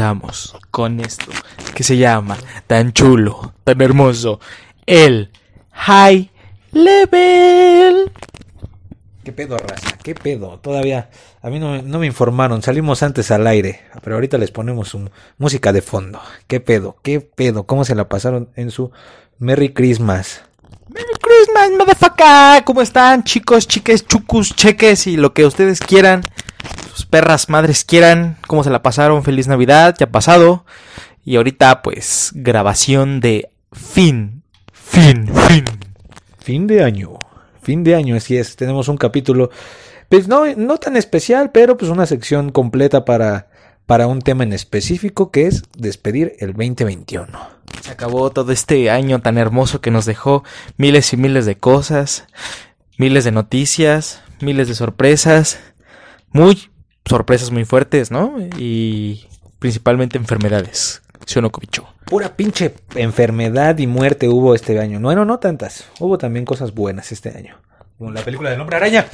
[0.00, 1.30] empezamos con esto
[1.74, 4.40] que se llama tan chulo, tan hermoso,
[4.86, 5.30] el
[5.72, 6.30] High
[6.72, 8.10] Level.
[9.22, 9.98] ¿Qué pedo, raza?
[10.02, 10.58] ¿Qué pedo?
[10.62, 11.10] Todavía
[11.42, 12.62] a mí no, no me informaron.
[12.62, 16.18] Salimos antes al aire, pero ahorita les ponemos un, música de fondo.
[16.46, 16.96] ¿Qué pedo?
[17.02, 17.64] ¿Qué pedo?
[17.64, 18.92] ¿Cómo se la pasaron en su
[19.38, 20.40] Merry Christmas?
[20.88, 22.64] Merry Christmas, motherfucker.
[22.64, 26.22] ¿Cómo están, chicos, chiques, chucus, cheques y lo que ustedes quieran?
[27.00, 28.36] Sus perras madres quieran.
[28.46, 29.24] ¿Cómo se la pasaron?
[29.24, 30.66] Feliz Navidad, ya ha pasado.
[31.24, 34.42] Y ahorita, pues, grabación de fin.
[34.70, 35.64] Fin, fin.
[36.40, 37.18] Fin de año.
[37.62, 38.54] Fin de año, así es.
[38.54, 39.48] Tenemos un capítulo,
[40.10, 43.48] pues no, no tan especial, pero pues una sección completa para,
[43.86, 47.28] para un tema en específico que es despedir el 2021.
[47.80, 50.44] Se acabó todo este año tan hermoso que nos dejó
[50.76, 52.26] miles y miles de cosas,
[52.98, 55.60] miles de noticias, miles de sorpresas,
[56.32, 56.68] muy
[57.04, 58.36] sorpresas muy fuertes, ¿no?
[58.56, 59.26] Y
[59.58, 61.02] principalmente enfermedades.
[61.26, 61.86] ¿Sí o no, Cobicho?
[62.06, 64.98] Pura pinche enfermedad y muerte hubo este año.
[65.00, 65.84] Bueno, no tantas.
[65.98, 67.56] Hubo también cosas buenas este año.
[67.98, 69.06] Como la película del hombre araña.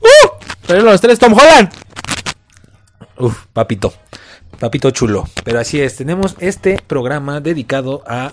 [0.00, 0.28] ¡Uh!
[0.66, 1.70] Pero los tres Tom Holland.
[3.18, 3.94] Uf, papito.
[4.58, 5.28] Papito chulo.
[5.44, 8.32] Pero así es, tenemos este programa dedicado a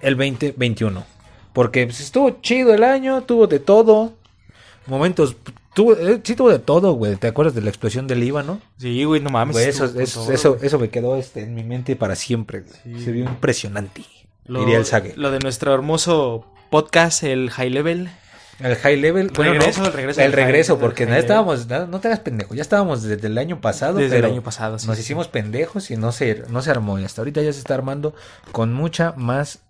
[0.00, 1.04] el 2021.
[1.52, 4.12] Porque pues, estuvo chido el año, tuvo de todo.
[4.86, 5.36] Momentos,
[5.74, 7.16] tuvo, eh, sí tuvo de todo, güey.
[7.16, 8.60] ¿Te acuerdas de la explosión del Líbano?
[8.78, 9.54] Sí, güey, no mames.
[9.56, 12.60] Güey, eso, eso, todo, eso, me quedó este, en mi mente para siempre.
[12.60, 12.98] güey.
[12.98, 13.04] Sí.
[13.04, 14.02] Se vio impresionante.
[14.46, 15.14] Lo, diría el Sage.
[15.16, 18.10] lo de nuestro hermoso podcast, el High Level.
[18.60, 19.30] El high level.
[19.34, 21.18] Bueno, Regreso, no, el regreso El high- regreso, porque level.
[21.20, 21.66] estábamos.
[21.66, 22.54] No, no te hagas pendejo.
[22.54, 23.98] Ya estábamos desde el año pasado.
[23.98, 24.86] Desde el año pasado, sí.
[24.86, 26.98] Nos hicimos pendejos y no se, no se armó.
[27.00, 28.14] Y hasta ahorita ya se está armando
[28.52, 29.60] con mucha más.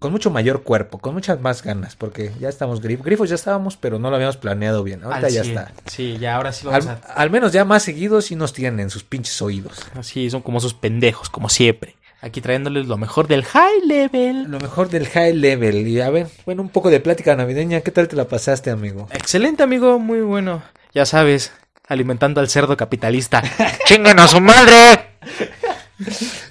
[0.00, 1.94] Con mucho mayor cuerpo, con muchas más ganas.
[1.94, 3.04] Porque ya estamos grifos.
[3.04, 5.04] Grifos ya estábamos, pero no lo habíamos planeado bien.
[5.04, 5.58] Ahorita Al ya 100.
[5.58, 5.72] está.
[5.86, 7.12] Sí, ya ahora sí vamos Al, a...
[7.12, 9.78] al menos ya más seguidos sí nos tienen en sus pinches oídos.
[9.94, 11.96] Así, son como esos pendejos, como siempre.
[12.22, 14.44] Aquí trayéndoles lo mejor del High Level.
[14.44, 15.86] Lo mejor del high level.
[15.86, 17.80] Y a ver, bueno, un poco de plática navideña.
[17.82, 19.06] ¿Qué tal te la pasaste, amigo?
[19.12, 20.62] Excelente, amigo, muy bueno.
[20.94, 21.52] Ya sabes,
[21.88, 23.42] alimentando al cerdo capitalista.
[23.86, 25.10] ¡Chinguen a su madre!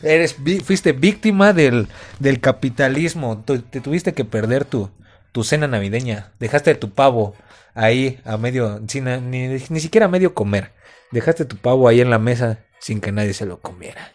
[0.03, 1.87] Eres, fuiste víctima del,
[2.19, 3.43] del capitalismo.
[3.45, 4.89] Tu- te tuviste que perder tu,
[5.31, 6.31] tu cena navideña.
[6.39, 7.35] Dejaste tu pavo
[7.73, 10.71] ahí a medio, sin, ni, ni siquiera a medio comer.
[11.11, 14.13] Dejaste tu pavo ahí en la mesa sin que nadie se lo comiera.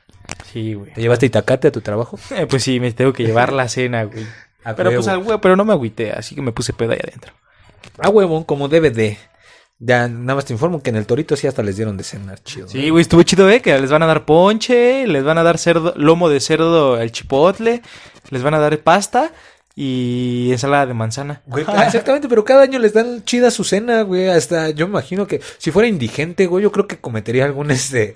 [0.53, 0.93] Sí, güey.
[0.95, 2.19] ¿Te llevaste itacate a tu trabajo?
[2.31, 4.25] Eh, pues sí, me tengo que llevar la cena, güey.
[4.65, 5.19] A Pero pues huevo.
[5.19, 7.35] al güey, pero no me agüité, así que me puse pedo ahí adentro.
[7.99, 9.19] A huevo, como debe de.
[9.79, 12.43] Ya, nada más te informo que en el Torito sí hasta les dieron de cenar,
[12.43, 12.69] chido.
[12.69, 15.59] Sí, güey, estuvo chido, eh, que les van a dar ponche, les van a dar
[15.59, 17.83] cerdo, lomo de cerdo al chipotle,
[18.31, 19.33] les van a dar pasta
[19.75, 21.43] y ensalada de manzana.
[21.47, 24.29] Güey, ah, exactamente, pero cada año les dan chida su cena, güey.
[24.29, 28.15] Hasta yo me imagino que si fuera indigente, güey, yo creo que cometería algún este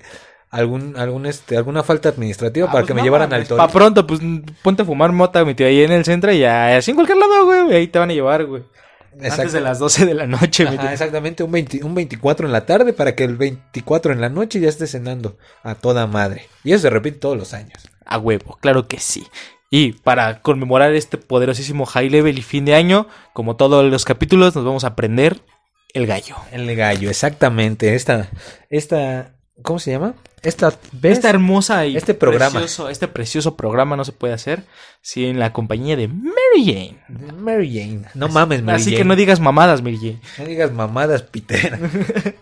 [0.51, 3.79] algún algún este alguna falta administrativa para que me llevaran al Para torito.
[3.79, 4.21] pronto, pues
[4.63, 7.19] ponte a fumar mota, mi tío, ahí en el centro y ya, así en cualquier
[7.19, 8.63] lado, güey, ahí te van a llevar, güey.
[9.23, 12.67] Antes de las 12 de la noche, Ajá, exactamente, un, 20 un 24 en la
[12.67, 16.47] tarde para que el 24 en la noche ya esté cenando a toda madre.
[16.65, 17.89] Y eso se repite todos los años.
[18.05, 19.27] A huevo, claro que sí.
[19.71, 24.55] Y para conmemorar este poderosísimo high level y fin de año, como todos los capítulos,
[24.55, 25.41] nos vamos a aprender
[25.93, 26.37] el gallo.
[26.53, 27.95] El gallo, exactamente.
[27.95, 28.29] Esta,
[28.71, 30.15] esta, ¿cómo se llama?
[30.43, 30.73] Esta.
[31.03, 32.61] Esta hermosa y Este programa.
[32.61, 34.65] precioso, este precioso programa no se puede hacer
[35.03, 37.05] sin la compañía de Mary Jane.
[37.37, 38.03] Mary Jane.
[38.15, 38.97] No mames, Mary Así Jane.
[38.99, 40.21] que no digas mamadas, Mary Jane.
[40.39, 41.79] No digas mamadas, Peter.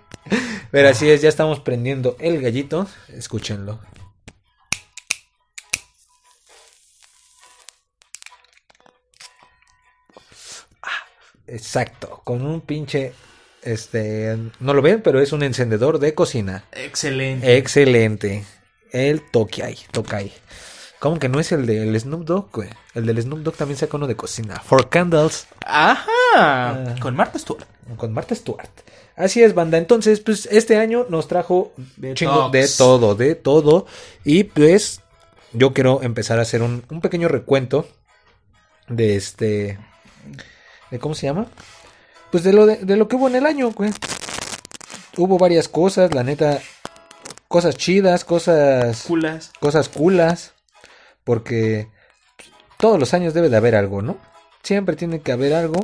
[0.70, 2.86] Pero así es, ya estamos prendiendo el gallito.
[3.08, 3.78] Escúchenlo.
[10.82, 10.90] Ah,
[11.46, 13.12] Exacto, con un pinche,
[13.66, 16.64] este, no lo ven, pero es un encendedor de cocina.
[16.72, 17.56] Excelente.
[17.58, 18.44] Excelente.
[18.92, 20.32] El Tokai, Tokai.
[20.98, 22.70] ¿Cómo que no es el del Snoop Dogg, güey?
[22.94, 24.60] El del Snoop Dogg también saca uno de cocina.
[24.60, 25.46] For Candles.
[25.64, 26.06] Ajá.
[26.34, 26.94] Ah.
[27.00, 27.66] Con Marta Stewart.
[27.96, 28.70] con Marta Stewart.
[29.16, 29.78] Así es, banda.
[29.78, 33.86] Entonces, pues este año nos trajo De chingo de todo, de todo.
[34.24, 35.00] Y pues
[35.52, 37.86] yo quiero empezar a hacer un, un pequeño recuento
[38.88, 39.78] de este...
[40.90, 41.46] De ¿Cómo se llama?
[42.30, 43.92] Pues de lo, de, de lo que hubo en el año, güey.
[45.16, 46.60] Hubo varias cosas, la neta.
[47.48, 49.04] Cosas chidas, cosas...
[49.06, 49.52] Culas.
[49.60, 50.52] Cosas culas.
[51.24, 51.88] Porque
[52.78, 54.18] todos los años debe de haber algo, ¿no?
[54.62, 55.80] Siempre tiene que haber algo.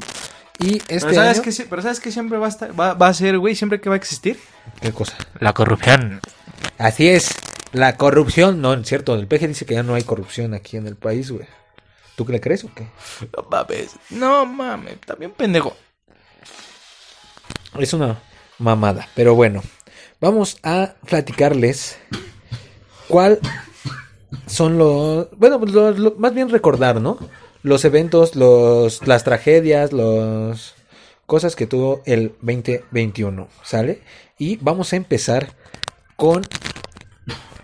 [0.58, 1.42] Y este pero, ¿sabes año...
[1.44, 3.54] que, pero ¿sabes que siempre va a, estar, va, va a ser, güey?
[3.54, 4.38] Siempre que va a existir.
[4.80, 5.16] ¿Qué cosa?
[5.40, 6.20] La corrupción.
[6.78, 7.30] Así es.
[7.72, 9.14] La corrupción, no, es cierto.
[9.14, 11.46] El PG dice que ya no hay corrupción aquí en el país, güey.
[12.16, 12.86] ¿Tú qué le crees o qué?
[13.36, 13.96] No mames.
[14.10, 15.00] No mames.
[15.00, 15.74] También pendejo.
[17.78, 18.20] Es una
[18.58, 19.08] mamada.
[19.14, 19.62] Pero bueno,
[20.20, 21.98] vamos a platicarles
[23.08, 23.38] cuál
[24.46, 25.72] son los, bueno, pues
[26.18, 27.18] más bien recordar, ¿no?
[27.62, 30.74] Los eventos, los, las tragedias, los
[31.26, 34.02] cosas que tuvo el 2021, ¿sale?
[34.38, 35.54] Y vamos a empezar
[36.16, 36.42] con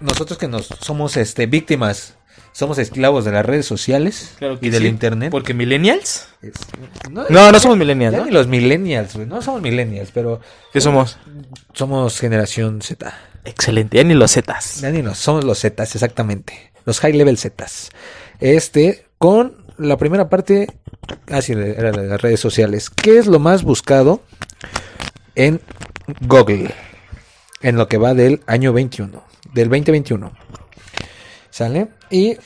[0.00, 2.17] nosotros que nos somos este víctimas,
[2.58, 5.30] somos esclavos de las redes sociales Claro y del sí, internet.
[5.30, 6.26] Porque millennials.
[6.42, 6.54] Es-
[7.08, 8.24] no, No, no somos millennials, ya ¿no?
[8.26, 10.40] ni los millennials, güey, no somos millennials, pero
[10.72, 11.18] ¿Qué somos?
[11.72, 13.14] somos generación Z.
[13.44, 14.80] Excelente, ya ni los zetas.
[14.80, 16.72] Ya ni nos, somos los Zetas, exactamente.
[16.84, 17.90] Los high level Zetas.
[18.40, 20.66] Este, con la primera parte,
[21.30, 22.90] así era la de las redes sociales.
[22.90, 24.20] ¿Qué es lo más buscado
[25.36, 25.60] en
[26.22, 26.74] Google?
[27.62, 29.22] En lo que va del año 21,
[29.54, 30.32] del 2021.
[31.58, 31.88] ¿Sale?
[32.08, 32.36] Y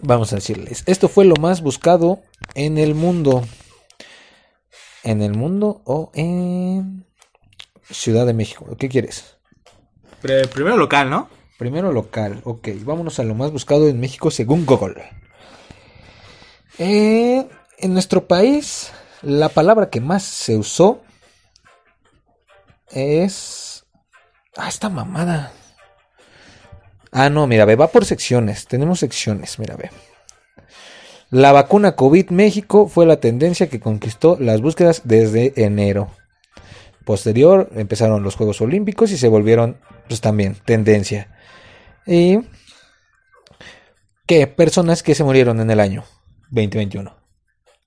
[0.00, 2.22] vamos a decirles, esto fue lo más buscado
[2.54, 3.42] en el mundo.
[5.02, 7.06] ¿En el mundo o en
[7.90, 8.76] Ciudad de México?
[8.78, 9.36] ¿Qué quieres?
[10.20, 11.28] primero local, ¿no?
[11.58, 12.68] Primero local, ok.
[12.84, 15.10] Vámonos a lo más buscado en México según Google.
[16.78, 21.02] Eh, en nuestro país, la palabra que más se usó
[22.92, 23.84] es...
[24.56, 25.52] Ah, esta mamada.
[27.16, 28.66] Ah, no, mira, ve, va por secciones.
[28.66, 29.88] Tenemos secciones, mira, ve.
[31.30, 36.10] La vacuna COVID México fue la tendencia que conquistó las búsquedas desde enero.
[37.04, 39.78] Posterior empezaron los Juegos Olímpicos y se volvieron,
[40.08, 41.30] pues también, tendencia.
[42.04, 42.40] Y...
[44.26, 44.48] ¿Qué?
[44.48, 46.02] Personas que se murieron en el año
[46.50, 47.14] 2021.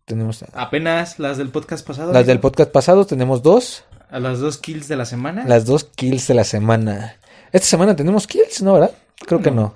[0.05, 2.13] Tenemos Apenas las del podcast pasado.
[2.13, 3.83] las del podcast pasado, tenemos dos.
[4.09, 5.43] A las dos kills de la semana.
[5.45, 7.17] Las dos kills de la semana.
[7.51, 8.91] Esta semana tenemos kills, ¿no, verdad?
[9.25, 9.75] Creo que no.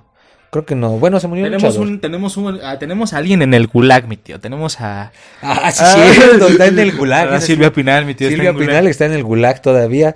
[0.50, 0.90] Creo que no.
[0.98, 4.18] Bueno, se murió Tenemos un, tenemos un, ah, tenemos a alguien en el gulag, mi
[4.18, 4.38] tío.
[4.38, 5.10] Tenemos a,
[5.40, 7.32] Ah, sí, Ah, cierto, está en el gulag.
[7.32, 8.28] a esa Silvia Pinal, mi tío.
[8.28, 8.68] está Silvia gulag.
[8.68, 10.14] Pinal está en el gulag todavía.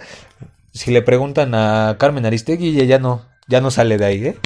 [0.72, 4.36] Si le preguntan a Carmen Aristegui, ella ya no, ya no sale de ahí, ¿eh?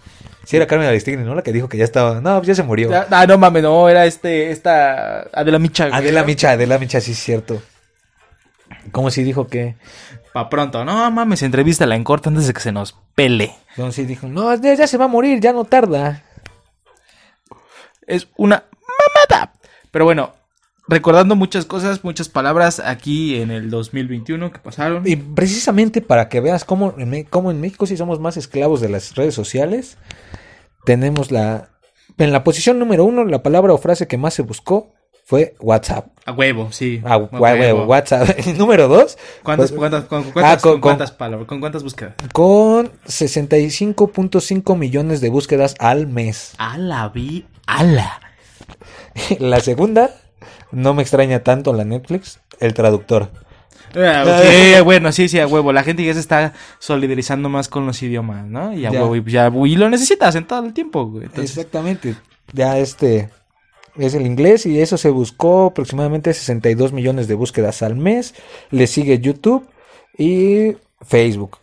[0.44, 1.35] Si era Carmen Aristegui, ¿no?
[1.35, 2.21] La que dijo que ya estaba.
[2.21, 2.94] No, pues ya se murió.
[2.94, 5.88] Ah, ah, no mames, no, era este, esta Adela Micha.
[5.88, 5.99] güey.
[5.99, 7.61] Adela Micha, Adela Micha, sí es cierto.
[8.93, 9.75] ¿Cómo si dijo que?
[10.33, 13.52] Pa' pronto, no mames, entrevístala en corto antes de que se nos pele.
[13.93, 16.22] Sí dijo, no, ya, ya se va a morir, ya no tarda.
[18.06, 19.52] Es una mamada.
[19.90, 20.32] Pero bueno,
[20.88, 25.02] recordando muchas cosas, muchas palabras aquí en el 2021 que pasaron.
[25.06, 28.88] Y precisamente para que veas cómo en, cómo en México sí somos más esclavos de
[28.88, 29.99] las redes sociales,
[30.87, 31.69] tenemos la...
[32.16, 34.93] En la posición número uno, la palabra o frase que más se buscó
[35.31, 36.09] fue WhatsApp.
[36.27, 37.00] A huevo, sí.
[37.05, 38.37] Ah, A huevo, WhatsApp.
[38.59, 41.47] número dos, ¿Cuántas, pues, cuántas, con, cuántas, Ah, con- con cuántas palabras?
[41.47, 42.15] ¿Con cuántas búsquedas?
[42.32, 46.55] con 65.5 millones de búsquedas al mes.
[46.59, 48.21] A la vi, ala.
[49.38, 50.11] La segunda,
[50.73, 53.31] no me extraña tanto la Netflix, el traductor.
[53.94, 55.73] Ah, sí, bueno, sí, sí, a huevo.
[55.73, 58.73] La gente ya se está solidarizando más con los idiomas, ¿no?
[58.73, 59.00] Y a Ya.
[59.00, 61.25] huevo, y, ya, y lo necesitas en todo el tiempo, güey.
[61.26, 62.17] Entonces, Exactamente.
[62.53, 63.31] Ya este
[63.96, 68.35] es el inglés y eso se buscó aproximadamente 62 millones de búsquedas al mes.
[68.70, 69.68] Le sigue YouTube
[70.16, 71.59] y Facebook.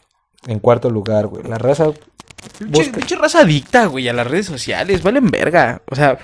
[0.47, 1.43] En cuarto lugar, güey.
[1.43, 1.91] La raza
[2.71, 5.03] pinche, raza adicta, güey, a las redes sociales.
[5.03, 5.81] Valen verga.
[5.89, 6.17] O sea,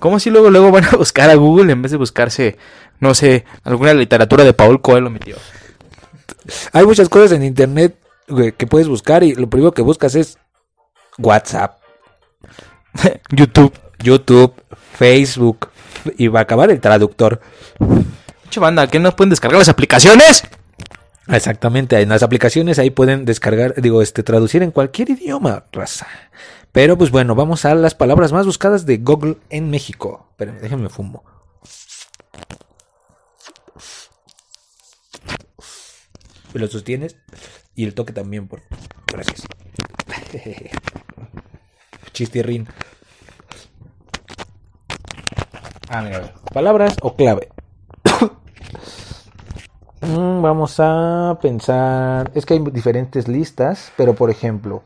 [0.00, 2.56] ¿cómo si luego, luego van a buscar a Google en vez de buscarse,
[3.00, 5.36] no sé, alguna literatura de Paul Coelho, mi tío?
[6.72, 7.96] Hay muchas cosas en internet
[8.28, 10.38] güey, que puedes buscar y lo primero que buscas es
[11.18, 11.78] WhatsApp,
[13.30, 13.72] YouTube.
[13.98, 14.54] YouTube,
[14.94, 15.70] Facebook
[16.16, 17.40] y va a acabar el traductor.
[17.78, 20.44] Pinche banda, ¿qué no pueden descargar las aplicaciones?
[21.28, 26.06] Exactamente, en las aplicaciones ahí pueden descargar, digo, este, traducir en cualquier idioma, raza.
[26.70, 30.28] Pero pues bueno, vamos a las palabras más buscadas de Google en México.
[30.30, 31.24] Espérenme, déjenme fumo.
[36.52, 37.16] Lo sostienes
[37.74, 38.62] y el toque también, por
[39.06, 39.42] Gracias.
[42.12, 42.66] Chistirrín.
[45.88, 47.48] Ah, mira, palabras o clave.
[50.02, 52.30] Mm, Vamos a pensar.
[52.34, 54.84] Es que hay diferentes listas, pero por ejemplo,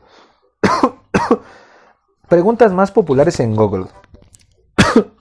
[2.29, 3.85] preguntas más populares en Google.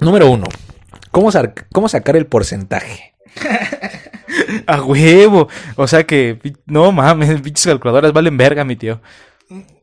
[0.00, 0.46] Número uno:
[1.10, 3.14] ¿Cómo, sar- ¿Cómo sacar el porcentaje?
[4.66, 5.48] A huevo.
[5.76, 9.00] O sea que, no mames, pinches calculadoras valen verga, mi tío.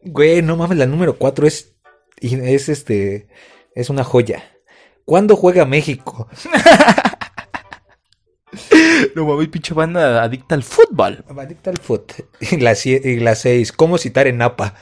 [0.04, 1.76] Güey, no mames, la número cuatro es.
[2.20, 3.28] y Es este.
[3.76, 4.44] Es una joya.
[5.06, 6.28] ¿Cuándo juega México?
[9.16, 11.24] No mames, pinche banda adicta al fútbol.
[11.38, 12.14] Adicta al foot.
[12.40, 14.76] Y la, y la seis: ¿Cómo citar en APA?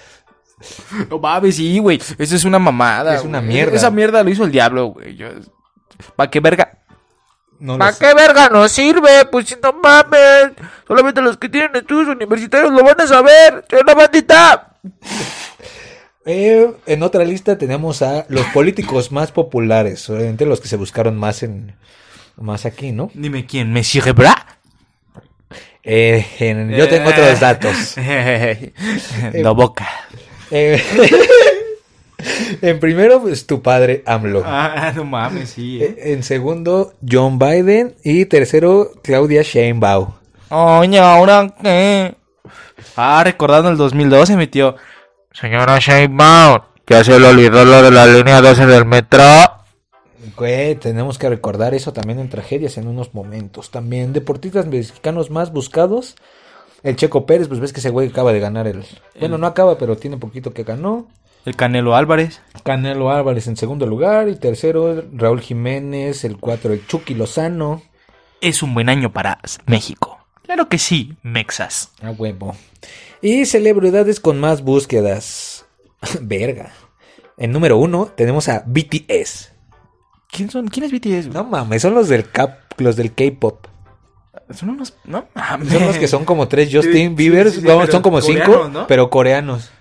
[1.09, 1.99] No mames, sí, güey.
[2.17, 3.15] Eso es una mamada.
[3.15, 3.49] Es una güey.
[3.49, 3.75] mierda.
[3.75, 5.15] Esa mierda lo hizo el diablo, güey.
[5.15, 5.27] Yo...
[6.15, 6.83] ¿Para qué verga?
[7.59, 9.25] No ¿Para qué verga nos sirve?
[9.31, 10.51] Pues si no mames.
[10.87, 13.65] Solamente los que tienen estudios universitarios lo van a saber.
[13.69, 14.77] ¡Soy una bandita!
[16.25, 21.17] Eh, en otra lista tenemos a los políticos más populares, obviamente los que se buscaron
[21.17, 21.73] más en
[22.37, 23.11] más aquí, ¿no?
[23.13, 24.57] Dime quién, Monsieur Hebra.
[25.83, 27.95] Eh, en- yo tengo otros datos.
[29.33, 29.87] La boca.
[30.49, 30.81] Eh,
[32.61, 34.43] en primero, pues tu padre AMLO.
[34.45, 35.79] Ah, no mames, sí.
[35.83, 37.95] Eh, En segundo, John Biden.
[38.03, 40.11] Y tercero, Claudia Sheinbaum.
[40.49, 42.15] Oye, ¿ahora qué?
[42.95, 44.75] Ah, recordando el 2012, mi tío.
[45.33, 49.23] Señora Sheinbaum, ya se le olvidó lo de la línea 12 del metro.
[50.37, 53.71] Güey, tenemos que recordar eso también en tragedias en unos momentos.
[53.71, 56.15] También deportistas mexicanos más buscados.
[56.83, 58.85] El Checo Pérez, pues ves que ese güey acaba de ganar el...
[59.19, 61.07] Bueno, no acaba, pero tiene poquito que ganó.
[61.45, 62.41] El Canelo Álvarez.
[62.63, 64.29] Canelo Álvarez en segundo lugar.
[64.29, 66.23] Y tercero, Raúl Jiménez.
[66.23, 67.81] El cuatro, el Chucky Lozano.
[68.39, 70.19] Es un buen año para México.
[70.43, 71.91] Claro que sí, Mexas.
[72.01, 72.55] A huevo.
[73.23, 75.65] Y celebridades con más búsquedas.
[76.21, 76.73] Verga.
[77.37, 79.53] En número uno tenemos a BTS.
[80.29, 80.67] ¿Quién son?
[80.67, 81.33] ¿Quién es BTS?
[81.33, 83.65] No mames, son los del cap, los del K-pop.
[84.53, 84.93] Son unos.
[85.05, 85.69] No mames.
[85.69, 89.09] Son los que son como tres Justin Sí, Bieber, sí, sí, son como cinco, pero
[89.09, 89.71] coreanos.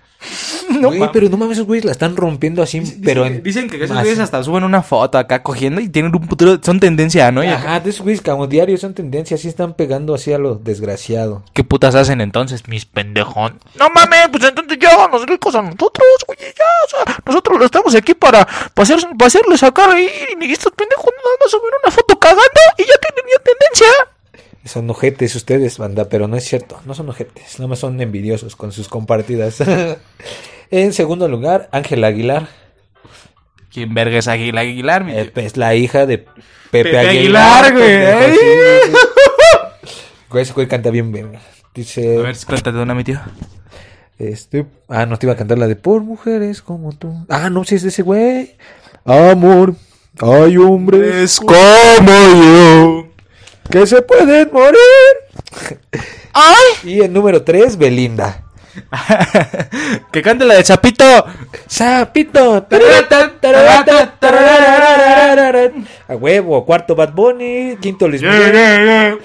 [0.83, 3.41] No Güey, pero no mames, esos güeyes la están rompiendo así, pero en...
[3.41, 6.59] Dicen que esos güeyes hasta suben una foto acá cogiendo y tienen un putero.
[6.61, 7.43] Son tendencia, ¿no?
[7.43, 10.55] Y Ajá, de esos güeyes como diarios son tendencias, así están pegando así a lo
[10.55, 11.43] desgraciado.
[11.53, 13.59] ¿Qué putas hacen entonces, mis pendejón?
[13.79, 17.65] No mames, pues entonces ya nos ricos a nosotros, güey, ya, o sea, nosotros lo
[17.65, 20.09] estamos aquí para, para, hacer, para hacerle sacar ahí,
[20.41, 23.87] y estos pendejos nada más suben una foto cagando y ya tienen ya tendencia.
[24.65, 28.55] Son ojetes ustedes, banda, pero no es cierto, no son ojetes, nada más son envidiosos
[28.55, 29.57] con sus compartidas.
[30.71, 32.47] en segundo lugar, Ángela Aguilar,
[33.73, 36.29] ¿Quién verga es Aguilar Aguilar, mi eh, es la hija de Pepe,
[36.71, 37.65] Pepe Aguilar.
[37.65, 38.91] Aguilar, güey.
[40.29, 40.43] güey.
[40.43, 41.39] Ese güey canta bien verga.
[41.73, 42.19] Dice...
[42.19, 43.19] A ver, cuéntate una, mi tío.
[44.19, 47.25] Este, ah, no te iba a cantar la de por mujeres como tú.
[47.29, 48.55] Ah, no, si es de ese güey.
[49.05, 49.73] Amor,
[50.21, 51.55] hay hombres Es como
[52.05, 53.07] yo.
[53.71, 54.77] que se pueden morir.
[56.33, 56.91] ¡Ay!
[56.91, 58.42] Y el número 3, Belinda.
[60.11, 61.03] que cante la de Chapito.
[61.67, 62.65] Sapito.
[66.07, 69.19] A huevo, cuarto Bad Bunny, quinto Luis Miguel,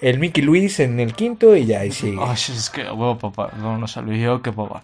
[0.00, 2.18] el Mickey Luis en el quinto y ya ahí sigue.
[2.20, 3.50] Ay, es que, huevo, papá.
[3.58, 4.82] No, no sabía yo que papá.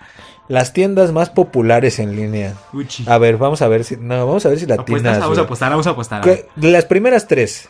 [0.49, 2.55] Las tiendas más populares en línea.
[2.73, 3.05] Gucci.
[3.07, 5.21] A ver, vamos a ver si no, vamos a ver si la tiendas.
[5.21, 6.21] vamos a apostar, vamos a apostar.
[6.23, 7.69] ¿Qué- De las primeras tres.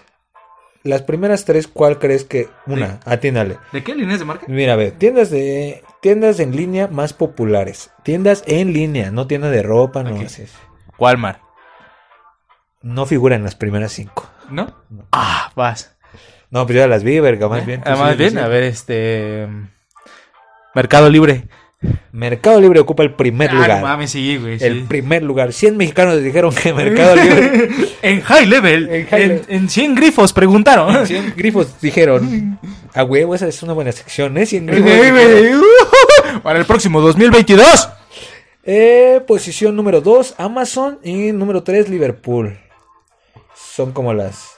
[0.85, 2.49] Las primeras tres, ¿cuál crees que?
[2.67, 3.59] Una, atínale.
[3.73, 4.47] ¿De qué líneas de marca?
[4.49, 7.91] Mira, a ver, tiendas de tiendas en línea más populares.
[8.03, 10.23] Tiendas en línea, no tienda de ropa, no Ok.
[10.27, 10.53] así es.
[10.99, 11.41] Walmart.
[12.83, 14.29] No figura en las primeras cinco.
[14.51, 14.75] ¿No?
[15.13, 15.97] Ah, vas.
[16.51, 17.81] No, pues yo ya las vi, verga, más bien.
[17.87, 18.39] Ah, tú más sí, bien, sí.
[18.39, 19.49] a ver, este.
[20.75, 21.49] Mercado Libre.
[22.13, 23.83] Mercado Libre ocupa el primer Ah, lugar.
[23.83, 24.59] mames, sí, güey.
[24.59, 24.65] sí.
[24.65, 25.53] el primer lugar.
[25.53, 27.69] 100 mexicanos dijeron que Mercado Libre.
[28.03, 28.89] en high level.
[28.89, 29.45] En En, high level.
[29.49, 31.07] en 100 grifos preguntaron.
[31.07, 32.59] 100 grifos dijeron.
[32.95, 34.45] A huevo, esa es una buena sección, ¿eh?
[34.47, 34.91] 100 grifos.
[36.43, 37.89] Para el próximo 2022.
[38.65, 40.99] Eh, posición número 2, Amazon.
[41.03, 42.59] Y número 3, Liverpool.
[43.57, 44.51] Son como las,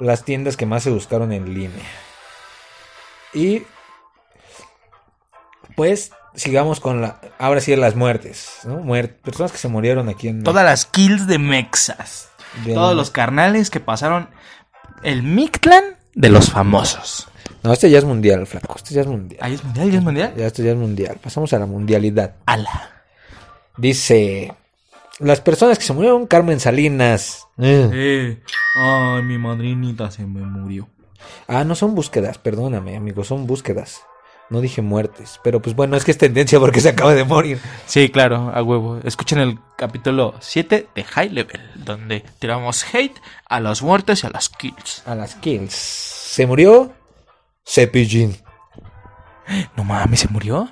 [0.00, 1.86] las tiendas que más se buscaron en línea.
[3.32, 3.62] Y
[5.76, 7.20] pues sigamos con la...
[7.38, 8.60] Ahora sí, las muertes.
[8.64, 8.80] ¿no?
[8.80, 10.42] Muer- personas que se murieron aquí en...
[10.42, 12.28] Todas las kills de Mexas.
[12.64, 14.28] de- Todos los carnales que pasaron
[15.02, 15.84] el Mictlan
[16.14, 17.28] de los famosos.
[17.62, 18.74] No, este ya es mundial, flaco.
[18.76, 19.40] Este ya es mundial.
[19.42, 19.90] ¿Ahí es mundial?
[19.90, 20.34] ¿Ya es mundial?
[20.36, 21.18] Ya, esto ya es mundial.
[21.22, 22.34] Pasamos a la mundialidad.
[22.46, 22.90] Ala.
[23.76, 24.54] Dice...
[25.18, 27.46] Las personas que se murieron, Carmen Salinas.
[27.58, 27.90] Eh.
[27.92, 28.42] Eh.
[28.74, 30.88] Ay, mi madrinita se me murió.
[31.46, 34.00] Ah, no son búsquedas, perdóname, amigo, son búsquedas.
[34.50, 37.60] No dije muertes, pero pues bueno, es que es tendencia porque se acaba de morir.
[37.86, 38.98] Sí, claro, a huevo.
[39.04, 43.16] Escuchen el capítulo 7 de High Level, donde tiramos hate
[43.48, 45.04] a los muertos y a las kills.
[45.06, 45.72] A las kills.
[45.72, 46.92] Se murió
[47.64, 48.36] Cepillín.
[49.76, 50.68] No mames, ¿se murió?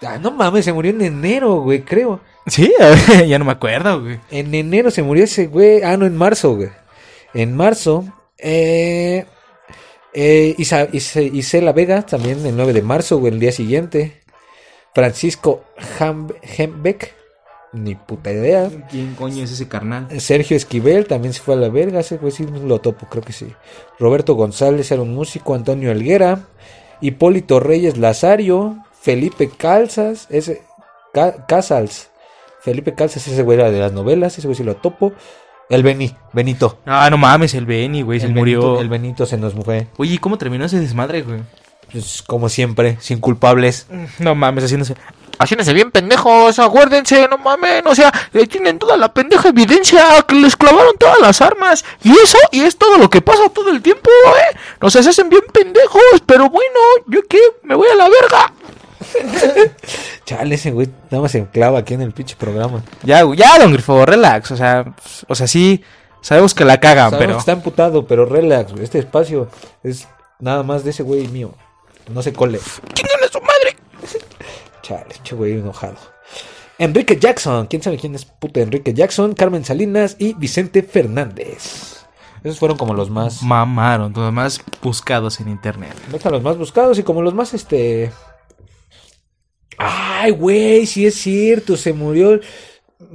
[0.00, 2.20] Ah, no mames, se murió en enero, güey, creo.
[2.46, 2.72] Sí,
[3.26, 4.20] ya no me acuerdo, güey.
[4.30, 5.82] En enero se murió ese güey.
[5.82, 6.70] Ah, no, en marzo, güey.
[7.34, 8.04] En marzo,
[8.38, 9.26] eh,
[10.14, 14.20] eh, Isa, Isa- Isela Vega, también el 9 de marzo, güey, el día siguiente.
[14.94, 15.64] Francisco
[16.58, 17.14] Hembeck,
[17.72, 18.70] ni puta idea.
[18.90, 20.08] ¿Quién coño es ese carnal?
[20.20, 23.32] Sergio Esquivel también se fue a la verga, ese güey sí lo topo, creo que
[23.32, 23.54] sí.
[23.98, 26.40] Roberto González era un músico, Antonio Helguera,
[27.00, 30.62] Hipólito Reyes Lazario, Felipe Calzas, ese
[31.14, 32.10] Ca- Casals,
[32.60, 35.12] Felipe Calzas, ese güey era de las novelas, ese güey sí lo topo.
[35.68, 36.78] El Beni, Benito.
[36.86, 38.60] Ah, no mames, el Benny, güey, se el murió.
[38.60, 39.86] Benito, el Benito se nos fue.
[39.96, 41.40] Oye, ¿y cómo terminó ese desmadre, güey?
[41.90, 43.86] Pues, como siempre, sin culpables.
[44.18, 44.96] No mames, haciéndose.
[45.38, 50.36] Haciéndose bien pendejos, acuérdense, no mames, o sea, eh, tienen toda la pendeja evidencia que
[50.36, 51.84] les clavaron todas las armas.
[52.04, 54.90] Y eso, y es todo lo que pasa todo el tiempo, eh.
[54.90, 58.52] Se hacen bien pendejos, pero bueno, yo qué, me voy a la verga.
[60.24, 62.82] Chale, ese güey nada más se clava aquí en el pinche programa.
[63.02, 64.94] Ya, ya, don Grifo, relax, o sea,
[65.28, 65.82] o sea, sí,
[66.20, 67.32] sabemos que la cagan, Sabemos pero...
[67.34, 68.84] que está emputado, pero relax, güey.
[68.84, 69.48] Este espacio
[69.82, 71.54] es nada más de ese güey mío.
[72.12, 72.58] No se cole.
[72.94, 73.76] ¡Chingale a su madre!
[74.82, 75.96] Chale, pinche güey enojado.
[76.78, 77.66] Enrique Jackson.
[77.66, 79.34] ¿Quién sabe quién es puta Enrique Jackson?
[79.34, 82.02] Carmen Salinas y Vicente Fernández.
[82.42, 83.42] Esos fueron como los más...
[83.42, 85.94] Mamaron, los más buscados en internet.
[86.10, 88.10] Los más buscados y como los más, este...
[89.84, 91.76] Ay, güey, sí es cierto.
[91.76, 92.40] Se murió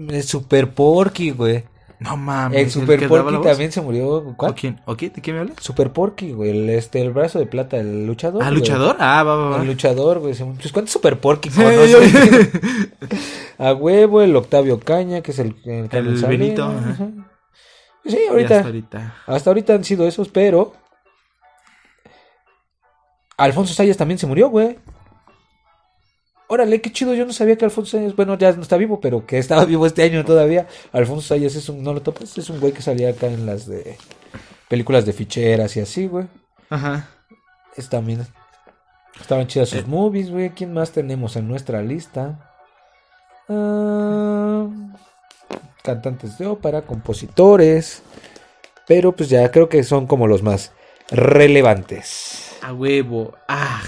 [0.09, 1.63] el Super Porky, güey.
[1.99, 2.59] No mames.
[2.59, 4.07] El Super daba Porky también se murió.
[4.09, 4.53] ¿O ¿Cuál?
[4.53, 4.79] quién?
[4.85, 5.09] ¿O qué?
[5.09, 5.57] ¿De quién me hablas?
[5.61, 6.51] Super Porky, güey.
[6.51, 8.43] El, este, el brazo de plata, el luchador.
[8.43, 8.59] ¿Ah, güey.
[8.59, 8.97] luchador?
[8.99, 9.61] Ah, va, va, va.
[9.61, 10.35] El luchador, güey.
[10.35, 12.51] Pues, ¿cuántos Super Porky conoces?
[13.57, 15.55] A huevo, el Octavio Caña, que es el...
[15.65, 17.09] El, El Benito, ajá.
[18.05, 18.55] Sí, ahorita.
[18.57, 19.15] hasta ahorita.
[19.25, 20.73] Hasta ahorita han sido esos, pero...
[23.37, 24.77] Alfonso Sayas también se murió, güey.
[26.49, 29.25] Órale, qué chido, yo no sabía que Alfonso Sayas, bueno, ya no está vivo, pero
[29.25, 30.65] que estaba vivo este año todavía.
[30.93, 33.65] Alfonso Sayas es un, no lo topas, es un güey que salía acá en las
[33.67, 33.97] de
[34.69, 36.25] películas de ficheras y así, güey.
[36.69, 37.09] Ajá.
[37.75, 38.25] Es también,
[39.19, 39.85] estaban chidas sus Eh.
[39.87, 40.51] movies, güey.
[40.51, 42.53] ¿Quién más tenemos en nuestra lista?
[43.49, 44.67] Ah,
[45.83, 48.01] cantantes de ópera, compositores.
[48.87, 50.71] Pero pues ya creo que son como los más
[51.09, 52.51] relevantes.
[52.61, 53.33] A huevo.
[53.47, 53.81] Ah,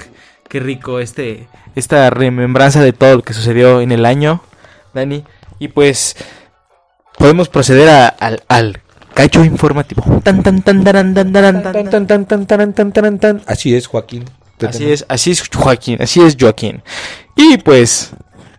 [0.49, 4.41] qué rico este, esta remembranza de todo lo que sucedió en el año,
[4.93, 5.23] Dani.
[5.59, 6.15] Y pues
[7.17, 8.81] podemos proceder a- al, al
[9.13, 10.03] cacho informativo.
[10.23, 11.89] Tan, tan, tan, taran, tan, taran, tan, Tan, tan.
[11.89, 13.41] tan, tan, tan, taran, tan, taran, tan.
[13.45, 14.25] Así es, Joaquín.
[14.67, 16.81] Así es, así es Joaquín, así es Joaquín.
[17.35, 18.11] Y pues,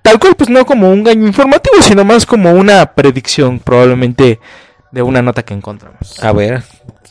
[0.02, 4.40] tal cual, pues no como un gaño informativo, sino más como una predicción, probablemente
[4.92, 6.22] de una nota que encontramos.
[6.22, 6.62] A ver,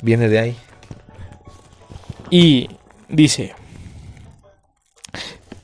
[0.01, 0.57] viene de ahí.
[2.29, 2.69] Y
[3.07, 3.53] dice: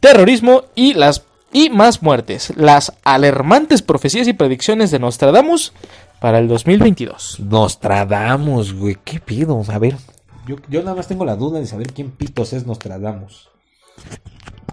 [0.05, 2.53] Terrorismo y las y más muertes.
[2.55, 5.73] Las alarmantes profecías y predicciones de Nostradamus
[6.21, 7.39] para el 2022.
[7.39, 8.97] Nostradamus, güey.
[9.03, 9.59] ¿Qué pido?
[9.67, 9.97] A ver.
[10.45, 13.49] Yo, yo nada más tengo la duda de saber quién pitos es Nostradamus.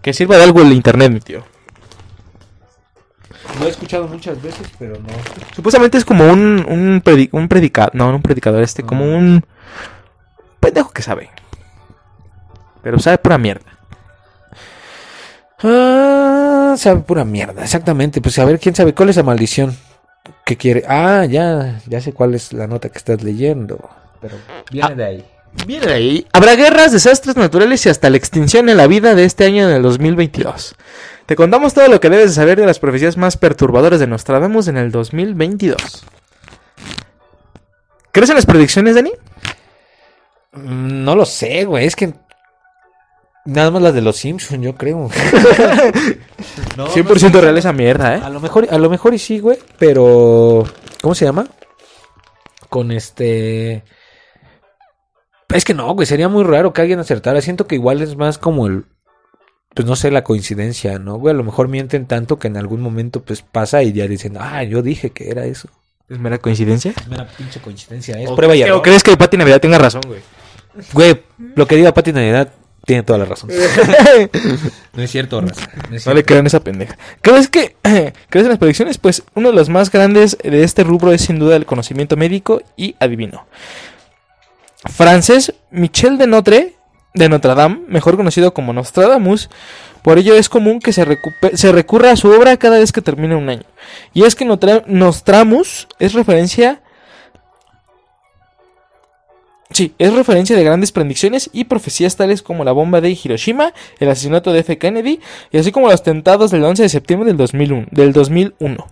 [0.03, 1.43] Que sirva de algo el internet, mi tío.
[3.59, 5.09] Lo he escuchado muchas veces, pero no.
[5.57, 7.95] Supuestamente es como un, un, predi- un predicador.
[7.95, 9.47] No, no un predicador, este, como un
[10.61, 11.31] pendejo que sabe.
[12.83, 13.72] Pero sabe pura mierda.
[15.63, 18.21] Ah, sabe pura mierda, exactamente.
[18.21, 19.77] Pues a ver, quién sabe cuál es la maldición
[20.45, 20.85] que quiere.
[20.89, 23.89] Ah, ya, ya sé cuál es la nota que estás leyendo.
[24.21, 24.37] Pero
[24.71, 24.95] viene Ah.
[24.95, 25.25] de ahí.
[25.67, 26.27] Viene de ahí.
[26.33, 29.83] Habrá guerras, desastres naturales y hasta la extinción en la vida de este año del
[29.83, 30.75] 2022.
[31.27, 34.69] Te contamos todo lo que debes de saber de las profecías más perturbadoras de Nostradamus
[34.69, 36.05] en el 2022.
[38.13, 39.13] ¿Crees en las predicciones, Dani?
[40.53, 41.87] Mm, No lo sé, güey.
[41.87, 42.13] Es que
[43.45, 45.09] nada más las de los Simpsons, yo creo.
[46.77, 48.21] no, 100% real esa mierda, ¿eh?
[48.23, 49.59] A lo mejor, a lo mejor y sí, güey.
[49.79, 50.65] Pero
[51.01, 51.47] ¿cómo se llama?
[52.69, 53.85] Con este.
[55.49, 56.07] Es que no, güey.
[56.07, 57.41] Sería muy raro que alguien acertara.
[57.41, 58.85] Siento que igual es más como el.
[59.75, 61.35] Pues no sé, la coincidencia, ¿no, güey?
[61.35, 64.63] A lo mejor mienten tanto que en algún momento pues pasa y ya dicen, ah,
[64.65, 65.69] yo dije que era eso.
[66.11, 66.93] ¿Es mera coincidencia?
[67.01, 68.79] Es mera pinche coincidencia, es ¿O prueba y crees que- error.
[68.79, 70.21] ¿O crees que Pati Navidad tenga razón, güey?
[70.93, 71.23] Güey,
[71.57, 72.53] lo que diga Pati Navidad
[72.85, 73.51] tiene toda la razón.
[74.93, 75.69] no es cierto, raza.
[75.89, 76.97] No es No le crean esa pendeja.
[77.21, 78.99] ¿Crees que crees en las predicciones?
[78.99, 82.63] Pues uno de los más grandes de este rubro es sin duda el conocimiento médico
[82.77, 83.47] y adivino.
[84.85, 86.75] Francés Michel de Notre
[87.15, 89.51] de Notre Dame, mejor conocido como Nostradamus,
[90.03, 91.07] por ello es común que se,
[91.55, 93.65] se recurra a su obra cada vez que termina un año.
[94.15, 96.82] Y es que Notre- Nostramus es referencia
[99.73, 104.11] Sí, es referencia de grandes predicciones y profecías tales como la bomba de Hiroshima, el
[104.11, 104.77] asesinato de F.
[104.79, 108.87] Kennedy, y así como los atentados del 11 de septiembre del 2001, del 2001.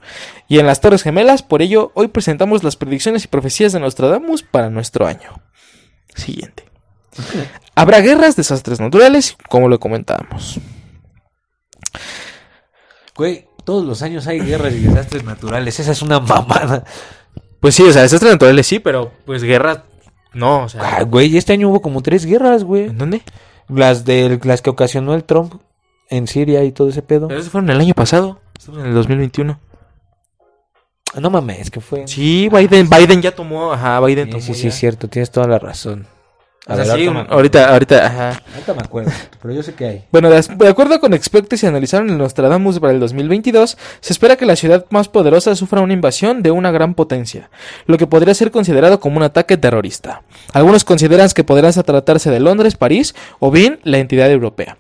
[0.49, 4.43] Y en las Torres Gemelas, por ello, hoy presentamos las predicciones y profecías de Nostradamus
[4.43, 5.43] para nuestro año.
[6.15, 6.65] Siguiente.
[7.75, 10.59] Habrá guerras, desastres naturales, como lo comentábamos.
[13.17, 15.79] Güey, todos los años hay guerras y desastres naturales.
[15.79, 16.85] Esa es una mamada.
[17.61, 19.85] Pues sí, o sea, desastres naturales sí, pero pues guerra
[20.33, 20.81] no, o sea.
[20.99, 22.85] Ah, güey, este año hubo como tres guerras, güey.
[22.85, 23.23] ¿En dónde?
[23.69, 25.55] Las de las que ocasionó el Trump
[26.09, 27.29] en Siria y todo ese pedo.
[27.29, 28.41] Pero eso fueron el año pasado.
[28.59, 29.59] Estamos en el 2021.
[31.21, 32.07] No mames, que fue.
[32.07, 34.43] Sí, Biden, Biden ya tomó, ajá, Biden Sí, tomó.
[34.43, 36.07] sí, sí, es cierto, tienes toda la razón.
[36.67, 38.43] O sea, sí, ahorita ahorita, ahorita, ajá.
[38.53, 40.05] Ahorita me acuerdo, pero yo sé que hay.
[40.13, 44.37] Bueno, de de acuerdo con expertos y analizaron el Nostradamus para el 2022, se espera
[44.37, 47.49] que la ciudad más poderosa sufra una invasión de una gran potencia,
[47.87, 50.23] lo que podría ser considerado como un ataque terrorista.
[50.53, 54.77] Algunos consideran que podrá tratarse de Londres, París o bien la entidad europea.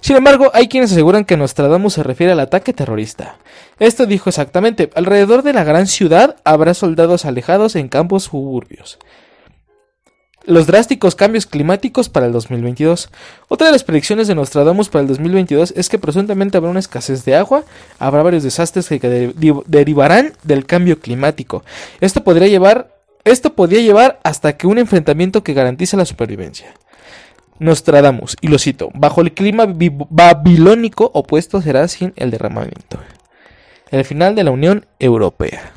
[0.00, 3.38] Sin embargo, hay quienes aseguran que Nostradamus se refiere al ataque terrorista.
[3.80, 8.98] Esto dijo exactamente, alrededor de la gran ciudad habrá soldados alejados en campos suburbios
[10.46, 13.10] los drásticos cambios climáticos para el 2022.
[13.48, 17.24] Otra de las predicciones de Nostradamus para el 2022 es que presuntamente habrá una escasez
[17.24, 17.64] de agua,
[17.98, 19.32] habrá varios desastres que
[19.66, 21.64] derivarán del cambio climático.
[22.00, 26.74] Esto podría llevar esto podría llevar hasta que un enfrentamiento que garantice la supervivencia.
[27.58, 32.98] Nostradamus, y lo cito, bajo el clima bi- babilónico opuesto será sin el derramamiento.
[33.90, 35.73] El final de la Unión Europea.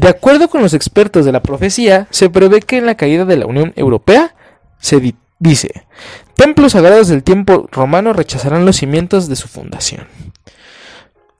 [0.00, 3.36] De acuerdo con los expertos de la profecía, se prevé que en la caída de
[3.36, 4.34] la Unión Europea
[4.78, 5.86] se di- dice,
[6.34, 10.06] templos sagrados del tiempo romano rechazarán los cimientos de su fundación.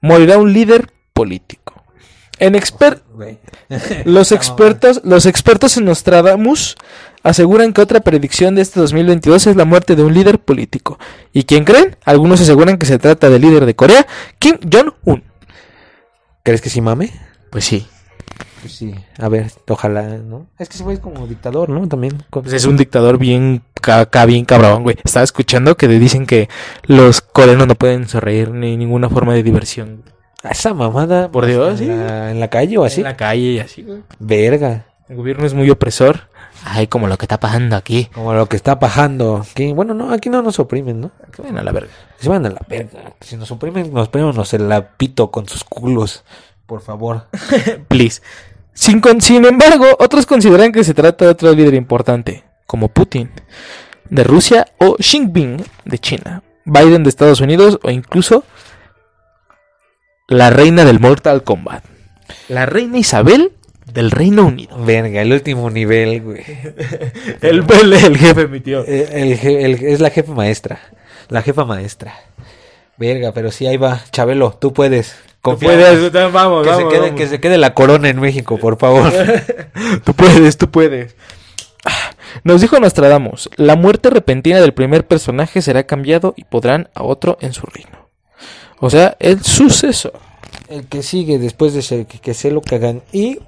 [0.00, 1.82] Morirá un líder político.
[2.38, 3.02] En exper-
[4.04, 6.76] los expertos, los expertos en Nostradamus
[7.22, 10.98] aseguran que otra predicción de este 2022 es la muerte de un líder político.
[11.32, 11.96] ¿Y quién creen?
[12.04, 14.06] Algunos aseguran que se trata del líder de Corea,
[14.38, 15.24] Kim Jong-un.
[16.42, 17.10] ¿Crees que sí mame?
[17.50, 17.86] Pues sí.
[18.66, 18.94] Pues sí.
[19.18, 20.46] A ver, ojalá, ¿no?
[20.58, 21.86] Es que ese güey es como dictador, ¿no?
[21.88, 22.22] También.
[22.30, 24.96] Pues es un dictador bien, ca- ca- bien cabrón, güey.
[25.04, 26.48] Estaba escuchando que dicen que
[26.84, 30.02] los coreanos no pueden sonreír ni ninguna forma de diversión.
[30.42, 31.30] Ah, Esa mamada.
[31.30, 31.86] Por Dios, ¿en sí.
[31.86, 33.00] la, en la calle o así?
[33.00, 34.02] En la calle y así, güey.
[34.18, 34.86] Verga.
[35.08, 36.22] El gobierno es muy opresor.
[36.64, 38.06] Ay, como lo que está pasando aquí.
[38.12, 39.36] Como lo que está pasando.
[39.48, 39.72] aquí.
[39.72, 41.10] Bueno, no, aquí no nos oprimen, ¿no?
[41.32, 41.92] Que vayan a la verga.
[42.18, 43.12] Se van a la verga.
[43.20, 46.24] Si nos oprimen, nos ponemos el lapito con sus culos.
[46.66, 47.26] Por favor.
[47.88, 48.20] Please.
[48.76, 53.30] Sin, con- sin embargo, otros consideran que se trata de otro líder importante, como Putin,
[54.10, 58.44] de Rusia, o Xi Jinping, de China, Biden de Estados Unidos, o incluso
[60.28, 61.84] la reina del Mortal Kombat,
[62.48, 63.52] la reina Isabel
[63.92, 64.76] del Reino Unido.
[64.84, 66.42] Verga, el último nivel, güey.
[67.40, 68.84] El, el, el jefe, mi tío.
[68.86, 69.08] Eh,
[69.40, 70.80] el- es la jefa maestra.
[71.28, 72.14] La jefa maestra.
[72.98, 74.00] Verga, pero sí, ahí va.
[74.10, 75.16] Chabelo, tú puedes.
[75.52, 77.20] Tú puedes, vamos, Que, vamos, se quede, vamos.
[77.20, 79.12] que se quede la corona en México, por favor.
[80.04, 81.14] Tú puedes, tú puedes.
[82.44, 87.38] Nos dijo Nostradamus, la muerte repentina del primer personaje será cambiado y podrán a otro
[87.40, 88.08] en su reino.
[88.78, 90.12] O sea, el sucesor.
[90.68, 93.02] el que sigue después de que, que se lo cagan.
[93.12, 93.38] Y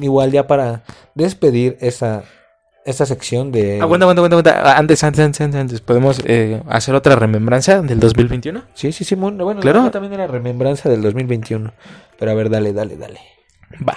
[0.00, 0.82] igual ya para
[1.14, 2.24] despedir esa,
[2.88, 3.80] esa sección de...
[3.80, 4.62] Aguanta, aguanta, aguanta.
[4.64, 5.80] Ah, Antes, antes, antes, antes, antes.
[5.80, 8.62] ¿Podemos eh, hacer otra remembranza del 2021?
[8.74, 9.14] Sí, sí, sí.
[9.14, 9.90] Bueno, Claro.
[9.90, 11.72] también era remembranza del 2021.
[12.18, 13.20] Pero a ver, dale, dale, dale.
[13.86, 13.96] Va.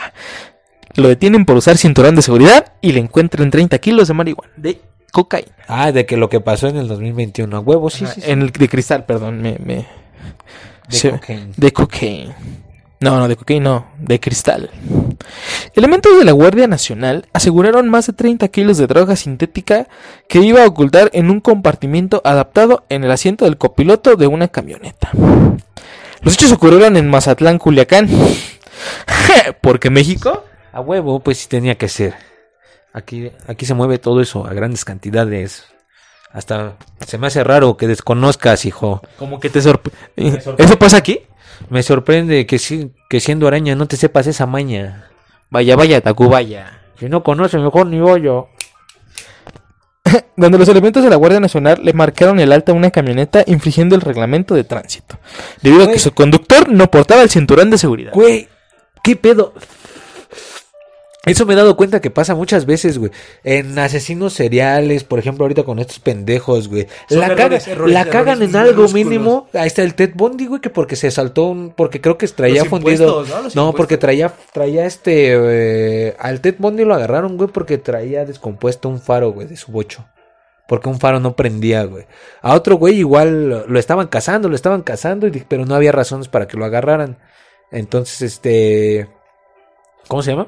[0.95, 4.51] Lo detienen por usar cinturón de seguridad y le encuentran 30 kilos de marihuana.
[4.57, 5.51] De cocaína.
[5.67, 7.55] Ah, de que lo que pasó en el 2021.
[7.55, 8.21] A huevo, sí, sí.
[8.21, 8.29] sí.
[8.31, 9.41] En el de cristal, perdón.
[9.41, 9.87] Me, me...
[10.89, 11.53] De cocaine.
[11.55, 12.35] De cocaine.
[13.01, 14.69] No, no, de cocaína no, de cristal.
[15.73, 19.87] Elementos de la Guardia Nacional aseguraron más de 30 kilos de droga sintética
[20.29, 24.49] que iba a ocultar en un compartimiento adaptado en el asiento del copiloto de una
[24.49, 25.09] camioneta.
[26.21, 28.07] Los hechos ocurrieron en Mazatlán, Culiacán.
[29.61, 32.13] Porque México A huevo, pues sí tenía que ser.
[32.93, 35.65] Aquí, aquí se mueve todo eso a grandes cantidades.
[36.31, 36.75] Hasta
[37.07, 39.01] se me hace raro que desconozcas, hijo.
[39.17, 40.39] como que te sorprende.
[40.39, 40.63] sorprende.
[40.63, 41.21] ¿Eso pasa aquí?
[41.69, 45.09] Me sorprende que, sí, que siendo araña no te sepas esa maña.
[45.49, 46.81] Vaya, vaya, Tacubaya.
[46.99, 48.49] Si no conoces, mejor ni voy yo.
[50.35, 53.95] donde los elementos de la Guardia Nacional le marcaron el alta a una camioneta infringiendo
[53.95, 55.19] el reglamento de tránsito,
[55.61, 58.11] debido a que su conductor no portaba el cinturón de seguridad.
[58.13, 58.47] Güey,
[59.03, 59.53] ¿qué pedo?
[61.23, 63.11] Eso me he dado cuenta que pasa muchas veces, güey.
[63.43, 66.87] En asesinos seriales, por ejemplo, ahorita con estos pendejos, güey.
[67.07, 68.69] Son La, errores, cagan- errores, la errores cagan en minúsculos.
[68.69, 69.47] algo mínimo.
[69.53, 71.73] Ahí está el Ted Bundy, güey, que porque se saltó un...
[71.77, 73.05] Porque creo que traía Los fundido...
[73.05, 73.19] ¿no?
[73.19, 73.75] Los No, impuestos.
[73.75, 75.33] porque traía, traía este...
[76.09, 79.71] eh, al Ted Bundy lo agarraron, güey, porque traía descompuesto un faro, güey, de su
[79.71, 80.03] bocho.
[80.67, 82.07] Porque un faro no prendía, güey.
[82.41, 86.47] A otro güey igual lo- estaban cazando, lo estaban cazando, pero no había razones para
[86.47, 87.19] que lo agarraran.
[87.71, 89.07] Entonces, este...
[90.07, 90.47] ¿Cómo se llama?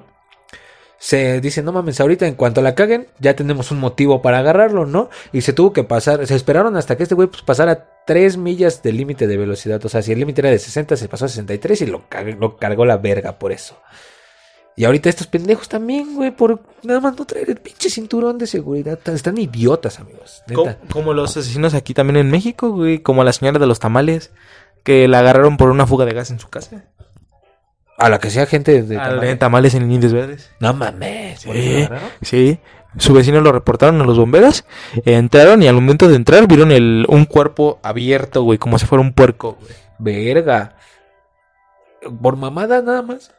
[1.03, 4.85] Se dice, no mames, ahorita en cuanto la caguen, ya tenemos un motivo para agarrarlo,
[4.85, 5.09] ¿no?
[5.33, 8.81] Y se tuvo que pasar, se esperaron hasta que este güey pues, pasara 3 millas
[8.83, 9.83] del límite de velocidad.
[9.83, 12.05] O sea, si el límite era de 60, se pasó a 63 y lo,
[12.39, 13.75] lo cargó la verga por eso.
[14.77, 18.47] Y ahorita estos pendejos también, güey, por nada más no traer el pinche cinturón de
[18.47, 18.97] seguridad.
[19.09, 20.41] Están idiotas, amigos.
[20.55, 24.31] Como, como los asesinos aquí también en México, güey, como la señora de los tamales,
[24.83, 26.85] que la agarraron por una fuga de gas en su casa.
[28.03, 29.29] A la que sea gente de Al tamales.
[29.29, 30.51] de tamales en Indios Verdes.
[30.59, 31.45] No mames.
[31.45, 31.87] ¿por Sí.
[32.21, 32.59] Sí,
[32.97, 34.65] su vecino lo reportaron a los bomberos,
[35.05, 39.01] entraron y al momento de entrar vieron el, un cuerpo abierto, güey, como si fuera
[39.01, 39.73] un puerco, güey.
[39.99, 40.75] Verga.
[42.21, 43.31] Por mamada nada más.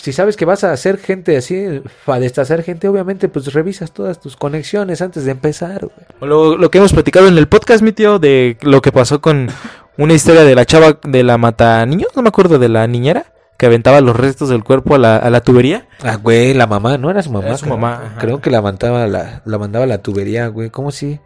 [0.00, 4.20] Si sabes que vas a hacer gente así, a destazar gente, obviamente, pues revisas todas
[4.20, 6.30] tus conexiones antes de empezar, güey.
[6.30, 9.48] Lo, lo que hemos platicado en el podcast, mi tío, de lo que pasó con
[9.98, 13.26] una historia de la chava de la mata niños, no me acuerdo de la niñera,
[13.58, 15.86] que aventaba los restos del cuerpo a la, a la tubería.
[16.02, 17.46] Ah, güey, la mamá, ¿no era su mamá?
[17.46, 17.76] Era su creo.
[17.76, 18.18] mamá, ajá.
[18.18, 20.70] Creo que la mandaba la, la mandaba a la tubería, güey.
[20.70, 21.20] ¿Cómo si?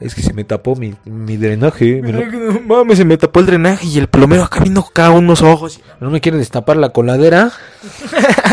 [0.00, 2.00] Es que se me tapó mi, mi drenaje.
[2.02, 5.10] me lo- No Mames, se me tapó el drenaje y el plomero acá viendo cada
[5.10, 5.80] unos ojos.
[6.00, 7.50] no me quiere destapar la coladera.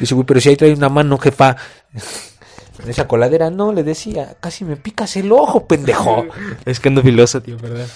[0.00, 1.56] Dice, güey, pero si ahí trae una mano, jefa.
[2.82, 6.26] En esa coladera no, le decía, casi me picas el ojo, pendejo.
[6.64, 7.86] Es que ando filoso, tío, ¿verdad?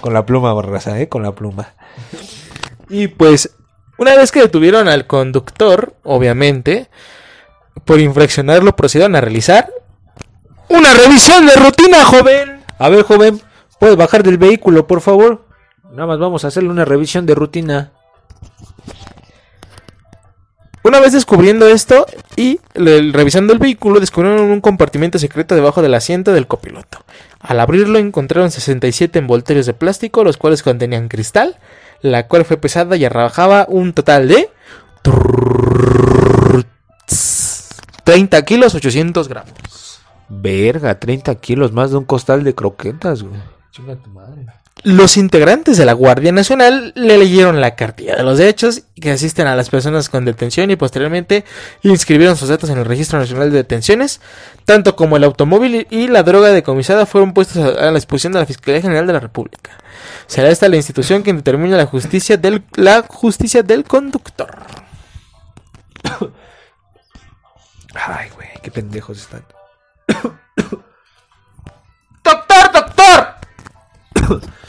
[0.00, 1.08] Con la pluma, borraza, ¿eh?
[1.08, 1.74] Con la pluma.
[2.90, 3.50] Y pues,
[3.98, 6.88] una vez que detuvieron al conductor, obviamente,
[7.84, 9.70] por infraccionarlo procedieron a realizar
[10.68, 12.60] una revisión de rutina, joven.
[12.78, 13.40] A ver, joven,
[13.78, 15.44] ¿puedes bajar del vehículo, por favor?
[15.92, 17.92] Nada más vamos a hacerle una revisión de rutina.
[20.82, 25.92] Una vez descubriendo esto y le- revisando el vehículo, descubrieron un compartimento secreto debajo del
[25.94, 27.04] asiento del copiloto.
[27.38, 31.58] Al abrirlo encontraron 67 envoltorios de plástico, los cuales contenían cristal,
[32.02, 34.50] la cual fue pesada y arrojaba un total de
[38.04, 40.00] 30 kilos 800 gramos.
[40.28, 43.40] Verga, 30 kilos más de un costal de croquetas, güey.
[43.70, 44.46] Chinga tu madre.
[44.82, 49.46] Los integrantes de la Guardia Nacional le leyeron la cartilla de los hechos que asisten
[49.46, 51.44] a las personas con detención y posteriormente
[51.82, 54.22] inscribieron sus datos en el Registro Nacional de Detenciones,
[54.64, 58.46] tanto como el automóvil y la droga decomisada fueron puestos a la disposición de la
[58.46, 59.72] Fiscalía General de la República.
[60.26, 64.56] Será esta la institución que determine la justicia del, la justicia del conductor.
[67.94, 69.44] Ay, güey, qué pendejos están.
[72.24, 73.34] ¡Doctor, doctor!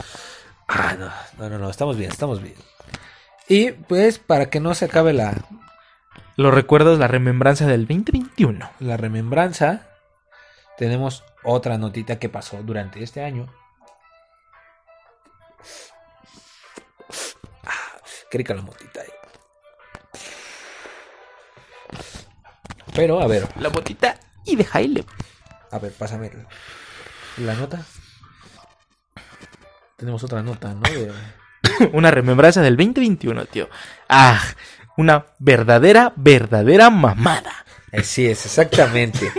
[0.74, 2.54] Ah, no, no, no, no, estamos bien, estamos bien.
[3.48, 5.34] Y pues, para que no se acabe la,
[6.36, 8.70] Los recuerdos, la remembranza del 2021.
[8.80, 9.86] la remembranza,
[10.78, 13.52] tenemos otra notita que pasó durante este año.
[17.64, 17.98] Ah,
[18.30, 19.08] qué rica la motita ahí.
[22.94, 25.04] Pero, a ver, La botita y de Jaile.
[25.70, 26.30] a ver, pásame
[27.38, 27.84] la nota.
[30.02, 30.80] Tenemos otra nota, ¿no?
[30.82, 31.12] De-
[31.92, 33.68] Una remembranza del 2021, tío.
[34.08, 34.40] Ah,
[34.96, 37.52] una verdadera, verdadera mamada.
[37.92, 39.30] Así es, exactamente.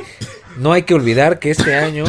[0.55, 2.05] No hay que olvidar que este año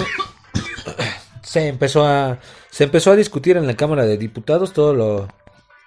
[1.42, 2.38] se empezó a
[2.70, 5.28] se empezó a discutir en la Cámara de Diputados todo lo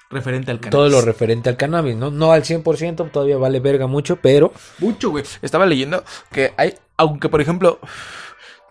[0.10, 0.72] Referente al canal.
[0.72, 2.12] todo lo referente al cannabis, ¿no?
[2.12, 5.24] No al 100%, todavía vale verga mucho, pero Mucho, güey.
[5.42, 6.04] Estaba leyendo
[6.34, 7.80] que hay, aunque por ejemplo,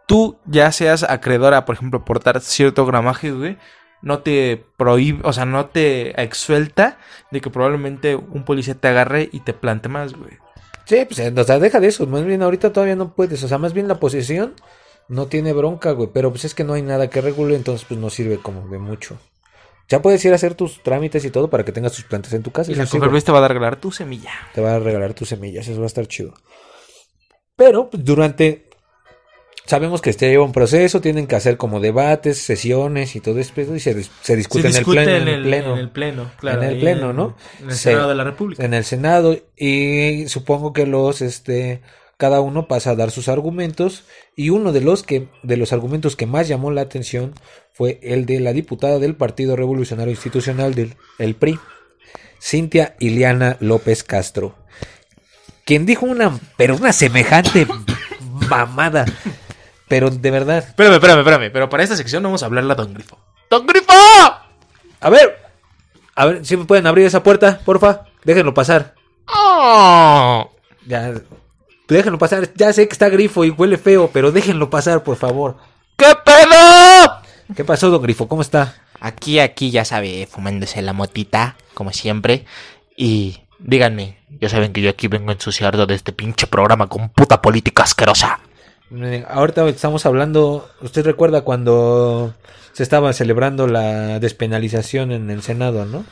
[0.06, 3.56] tú ya seas acreedora, por ejemplo, portar cierto gramaje, güey,
[4.06, 6.96] no te prohíbe, o sea, no te exsuelta
[7.32, 10.30] de que probablemente un policía te agarre y te plante más, güey.
[10.84, 13.58] sí, pues o sea, deja de eso, más bien ahorita todavía no puedes, o sea,
[13.58, 14.54] más bien la posesión
[15.08, 17.98] no tiene bronca, güey, pero pues es que no hay nada que regule, entonces pues
[17.98, 19.18] no sirve como de mucho.
[19.88, 22.44] Ya puedes ir a hacer tus trámites y todo para que tengas tus plantas en
[22.44, 22.70] tu casa.
[22.70, 24.30] Y la sí, te va a regalar tu semilla.
[24.54, 26.32] te va a regalar tus semillas, eso va a estar chido.
[27.56, 28.65] Pero pues, durante,
[29.66, 33.74] sabemos que este lleva un proceso, tienen que hacer como debates, sesiones y todo esto
[33.74, 35.78] y se, se discute, Se en, discute el pleno, en en el el pleno, en
[35.78, 37.36] el pleno, claro, En el pleno, ¿no?
[37.60, 38.64] En el Se- Senado de la República.
[38.64, 41.82] en el Senado y supongo que los, este,
[42.16, 44.04] cada uno pasa a dar sus argumentos
[44.36, 47.34] y uno de los que, de los argumentos que más llamó la atención
[47.72, 51.58] fue el de la diputada del Partido Revolucionario Institucional del el PRI,
[52.40, 54.54] Cintia Iliana López Castro,
[55.64, 57.66] quien dijo una, pero una semejante
[58.48, 59.04] mamada,
[59.88, 61.50] pero de verdad, Espérame, espérame, espérame.
[61.52, 63.18] Pero para esta sección vamos a hablarle a Don Grifo.
[63.50, 63.92] ¡Don Grifo!
[65.00, 65.38] a ver,
[66.14, 68.94] a ver, si me pueden abrir esa puerta, porfa, déjenlo pasar.
[69.26, 70.50] ¡Oh!
[70.86, 71.12] Ya,
[71.88, 72.52] déjenlo pasar.
[72.54, 75.56] Ya sé que está grifo y huele feo, pero déjenlo pasar, por favor.
[75.96, 77.22] ¿Qué pedo?
[77.54, 78.28] ¿Qué pasó, don Grifo?
[78.28, 78.74] ¿Cómo está?
[78.98, 82.44] Aquí, aquí, ya sabe, fumándose la motita, como siempre.
[82.96, 87.08] Y díganme, ya saben que yo aquí vengo a ensuciar de este pinche programa con
[87.10, 88.40] puta política asquerosa.
[88.94, 90.68] Eh, Ahorita estamos hablando.
[90.80, 92.34] ¿Usted recuerda cuando
[92.72, 96.04] se estaba celebrando la despenalización en el Senado, no?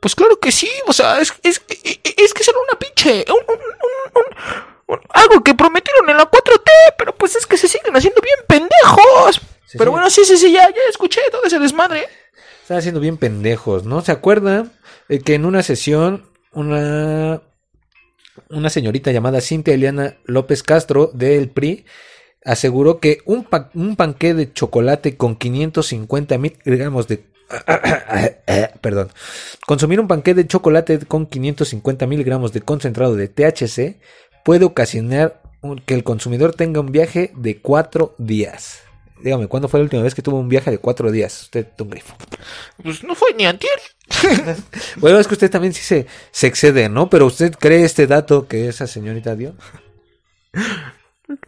[0.00, 1.60] Pues claro que sí, o sea, es, es,
[2.16, 3.24] es que solo una pinche.
[3.30, 8.38] un- algo que prometieron en la 4T, pero pues es que se siguen haciendo bien
[8.46, 9.36] pendejos.
[9.66, 9.92] Sí, pero sí.
[9.92, 12.06] bueno, sí, sí, sí, ya, ya escuché todo ese desmadre.
[12.62, 14.00] Están haciendo bien pendejos, ¿no?
[14.02, 14.72] ¿Se acuerdan
[15.08, 17.42] de que en una sesión una,
[18.50, 21.84] una señorita llamada Cintia Eliana López Castro del PRI
[22.44, 27.24] aseguró que un, pa- panqué de chocolate con 550 mil gramos de...
[28.80, 29.08] Perdón.
[29.66, 33.96] Consumir un panqué de chocolate con 550 miligramos de concentrado de THC
[34.44, 35.40] puede ocasionar
[35.84, 38.80] que el consumidor tenga un viaje de cuatro días.
[39.20, 41.42] Dígame, ¿cuándo fue la última vez que tuvo un viaje de cuatro días?
[41.42, 42.14] Usted, Don Grifo.
[42.82, 43.78] Pues no fue ni antier.
[44.96, 47.10] Bueno, es que usted también sí se, se excede, ¿no?
[47.10, 49.54] Pero usted cree este dato que esa señorita dio.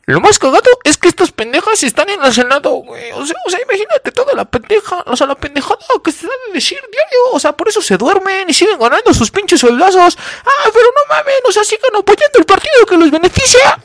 [0.04, 3.12] Lo más cagado es que estas pendejas están en el Senado, güey.
[3.12, 6.32] O sea, o sea, imagínate toda la pendeja, o sea, la pendejada que se da
[6.46, 7.32] de decir diario.
[7.32, 10.18] O sea, por eso se duermen y siguen ganando sus pinches soldazos.
[10.44, 13.82] Ah, pero no mames, o sea, sigan apoyando el partido que los beneficia.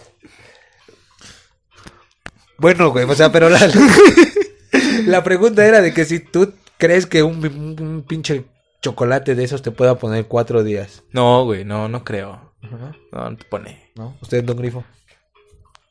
[2.58, 3.60] Bueno, güey, o sea, pero la,
[5.06, 8.46] la pregunta era de que si tú crees que un, un- un pinche
[8.82, 11.04] chocolate de esos te pueda poner cuatro días.
[11.12, 12.54] No, güey, no, no creo.
[12.62, 13.92] No, no te pone.
[13.96, 14.18] ¿No?
[14.22, 14.84] ¿Usted, Don Grifo?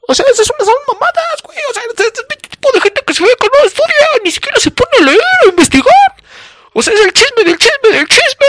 [0.07, 1.57] O sea, esas son, son mamadas, güey.
[1.71, 4.59] O sea, este, este tipo de gente que se ve que no estudia, ni siquiera
[4.59, 5.95] se pone a leer o investigar.
[6.75, 8.47] O sea, es el chisme del chisme del chisme.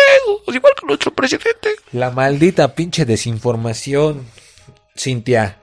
[0.48, 1.76] O igual que nuestro presidente.
[1.94, 4.28] La maldita pinche desinformación,
[4.98, 5.60] Cintia.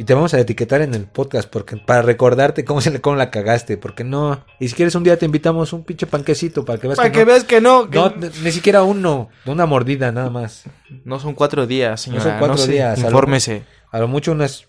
[0.00, 3.16] Y te vamos a etiquetar en el podcast porque para recordarte cómo se le cómo
[3.16, 4.44] la cagaste, porque no.
[4.60, 7.18] Y si quieres un día te invitamos un pinche panquecito para que veas Para que,
[7.18, 10.64] que no, veas que no, que no, ni siquiera uno, una mordida nada más.
[11.04, 12.22] no son cuatro días, señora.
[12.22, 13.64] son cuatro sé, días, a lo- Infórmese.
[13.90, 14.68] A lo mucho unas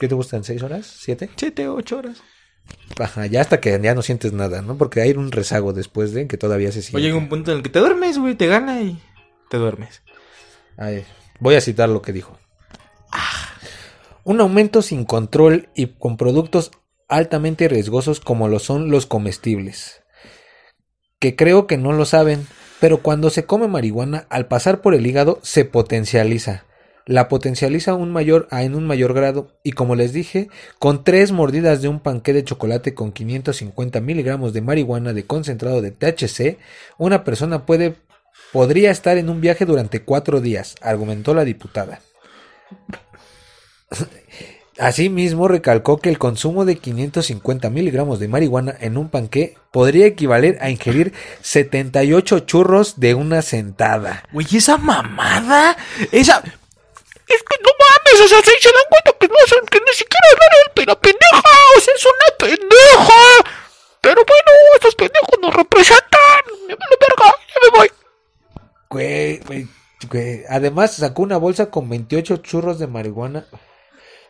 [0.00, 0.42] ¿qué te gustan?
[0.42, 0.84] ¿Seis horas?
[0.86, 1.30] ¿Siete?
[1.36, 2.18] Siete, ocho horas.
[2.98, 4.76] Ajá, ya hasta que ya no sientes nada, ¿no?
[4.76, 6.96] Porque hay un rezago después de que todavía se siente.
[6.96, 9.00] O llega un punto en el que te duermes, güey, te gana y
[9.48, 10.02] te duermes.
[10.76, 11.04] Ay,
[11.38, 12.36] voy a citar lo que dijo.
[14.28, 16.72] Un aumento sin control y con productos
[17.06, 20.02] altamente riesgosos como lo son los comestibles.
[21.20, 22.44] Que creo que no lo saben,
[22.80, 26.64] pero cuando se come marihuana, al pasar por el hígado se potencializa.
[27.04, 30.48] La potencializa un mayor, en un mayor grado y como les dije,
[30.80, 35.80] con tres mordidas de un panqué de chocolate con 550 miligramos de marihuana de concentrado
[35.82, 36.58] de THC,
[36.98, 37.94] una persona puede
[38.52, 42.00] podría estar en un viaje durante cuatro días, argumentó la diputada.
[44.78, 50.58] Asimismo, recalcó que el consumo de 550 miligramos de marihuana en un panqué podría equivaler
[50.60, 54.22] a ingerir 78 churros de una sentada.
[54.32, 55.76] Güey, esa mamada,
[56.12, 56.42] esa...
[57.28, 59.92] Es que no mames, o sea, se, se dan cuenta que no son, que ni
[59.94, 61.42] siquiera eran la pendeja.
[61.76, 63.50] O sea, es una pendeja.
[64.00, 66.44] Pero bueno, estos pendejos nos representan.
[66.68, 67.90] Me vale verga, ya me voy.
[68.88, 69.68] Güey, güey,
[70.08, 70.44] güey.
[70.48, 73.46] Además, sacó una bolsa con 28 churros de marihuana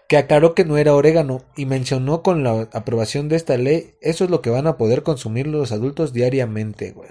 [0.09, 4.25] que aclaró que no era orégano y mencionó con la aprobación de esta ley, eso
[4.25, 7.11] es lo que van a poder consumir los adultos diariamente, güey.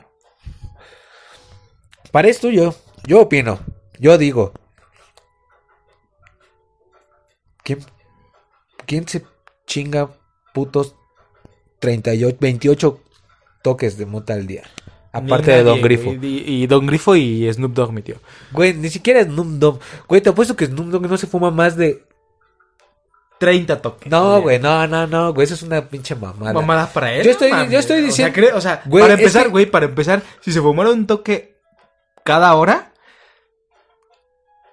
[2.11, 2.73] Para esto yo,
[3.05, 3.59] yo opino,
[3.99, 4.53] yo digo,
[7.63, 7.79] ¿quién,
[8.85, 9.25] quién se
[9.65, 10.11] chinga
[10.53, 10.95] putos
[11.79, 12.99] 38, 28
[13.61, 14.63] toques de mota al día?
[15.11, 16.13] Aparte de Don Grifo.
[16.21, 18.15] y Don Grifo y Snoop Dogg, mi tío.
[18.51, 19.79] Güey, ni siquiera Snoop Dogg.
[20.09, 22.03] Güey, te apuesto que Snoop Dogg no se fuma más de...
[23.45, 24.11] 30 toques.
[24.11, 26.53] No, güey, no, no, no, güey, eso es una pinche mamada.
[26.53, 27.23] Mamadas para él.
[27.23, 27.71] Yo estoy- mames.
[27.71, 30.51] yo estoy O sea, diciendo- O sea, Güey, para empezar, que- güey, para empezar, si
[30.51, 31.57] se fumara un toque
[32.23, 32.91] cada hora,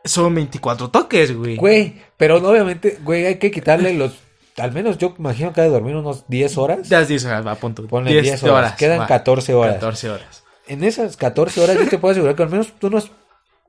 [0.04, 1.56] son 24 toques, güey.
[1.56, 4.12] Güey, pero obviamente, güey, hay que quitarle los...
[4.58, 6.88] Al menos yo imagino que ha de dormir unos 10 horas.
[6.88, 7.86] Ya 10 horas, va, punto.
[7.86, 8.74] Ponle 10 horas.
[8.76, 9.74] Quedan 14 horas.
[9.74, 10.42] 14 horas.
[10.66, 13.10] En esas 14 horas yo te puedo asegurar que al menos unos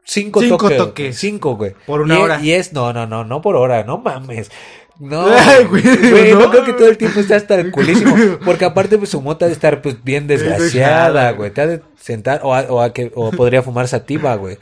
[0.05, 0.77] 5 Cinco toques.
[0.77, 1.17] toques.
[1.17, 1.73] 5, güey.
[1.85, 2.39] Por una Y- hora.
[2.41, 4.51] Y es, no, no, no, no por hora, no mames.
[4.99, 5.25] No,
[5.69, 6.39] güey, güey, no.
[6.41, 6.49] no.
[6.51, 8.15] creo que todo el tiempo está hasta el culísimo.
[8.45, 11.51] Porque aparte, pues su mota ha de estar pues bien desgraciada, güey.
[11.51, 14.57] Te ha de sentar, o, a- o, a que, o podría fumar sativa, güey.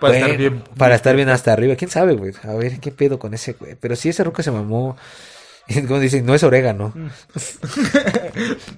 [0.00, 0.64] Para estar bien.
[0.76, 1.74] Para estar bien hasta arriba.
[1.76, 2.32] ¿Quién sabe, güey?
[2.44, 3.74] A ver, ¿qué pedo con ese, güey?
[3.74, 4.96] Pero sí, ese ruca se mamó.
[5.86, 6.92] Como dicen, no es orégano.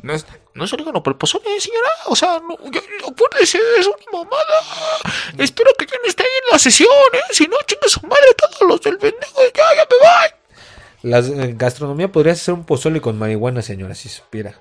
[0.02, 1.88] No es, no es orégano el pozole, señora.
[2.06, 4.58] O sea, no, yo, acuérdese, es una mamada.
[5.38, 7.18] Espero que ya no esté ahí en la sesión, ¿eh?
[7.32, 9.40] Si no, chinga su madre todos los del pendejo.
[9.54, 10.39] Ya, ya me voy.
[11.02, 14.54] La eh, gastronomía podría ser un pozole con marihuana, señora, si supiera.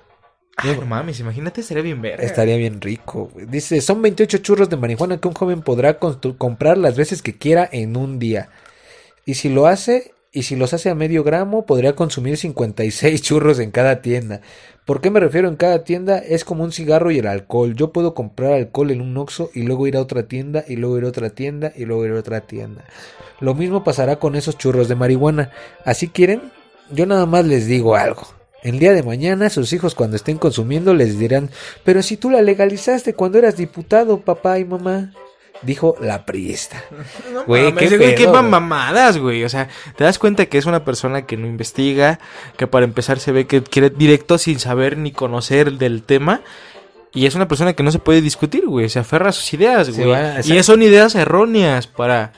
[0.56, 2.22] Ay, no mames, imagínate, sería bien verga.
[2.24, 3.30] Estaría bien rico.
[3.48, 7.68] Dice, son 28 churros de marihuana que un joven podrá comprar las veces que quiera
[7.72, 8.50] en un día.
[9.24, 13.58] Y si lo hace, y si los hace a medio gramo, podría consumir 56 churros
[13.58, 14.40] en cada tienda.
[14.84, 16.18] ¿Por qué me refiero en cada tienda?
[16.18, 17.74] Es como un cigarro y el alcohol.
[17.74, 20.98] Yo puedo comprar alcohol en un Oxxo y luego ir a otra tienda y luego
[20.98, 22.84] ir a otra tienda y luego ir a otra tienda.
[23.40, 25.50] Lo mismo pasará con esos churros de marihuana.
[25.84, 26.52] ¿Así quieren?
[26.92, 28.22] Yo nada más les digo algo.
[28.62, 31.50] El día de mañana sus hijos cuando estén consumiendo les dirán,
[31.82, 35.12] pero si tú la legalizaste cuando eras diputado, papá y mamá.
[35.62, 36.82] Dijo la priista.
[37.46, 39.44] Güey, Mames, qué güey, qué mamadas, güey.
[39.44, 42.18] O sea, te das cuenta que es una persona que no investiga,
[42.56, 46.40] que para empezar se ve que quiere directo sin saber ni conocer del tema.
[47.12, 48.88] Y es una persona que no se puede discutir, güey.
[48.88, 50.08] Se aferra a sus ideas, güey.
[50.08, 52.32] va- y son ideas erróneas para,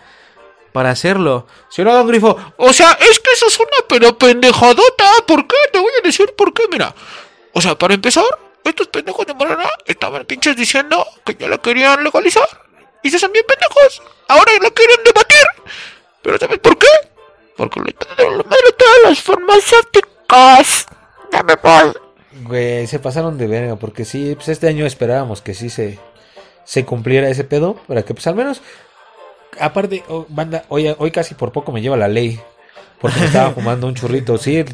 [0.73, 1.47] para hacerlo.
[1.69, 5.05] Si no, Don Grifo, O sea, es que eso es una pero pendejadota.
[5.27, 5.57] ¿Por qué?
[5.73, 6.95] Te voy a decir por qué, mira.
[7.53, 8.25] O sea, para empezar,
[8.65, 12.49] estos pendejos de Morena estaban pinches diciendo que ya la querían legalizar.
[13.03, 14.03] Y se son bien pendejos.
[14.29, 15.47] Ahora la quieren debatir.
[16.23, 16.87] Pero ¿sabes por qué?
[17.57, 20.87] Porque le están dando la madre a todas las farmacéuticas.
[21.33, 21.93] Ya me voy.
[22.45, 25.99] Güey, se pasaron de verga, porque sí, pues este año esperábamos que sí se,
[26.65, 28.63] se cumpliera ese pedo, para que pues al menos,
[29.61, 32.41] aparte, oh, banda, hoy, hoy casi por poco me lleva la ley,
[33.01, 34.65] porque me estaba fumando un churrito, sí,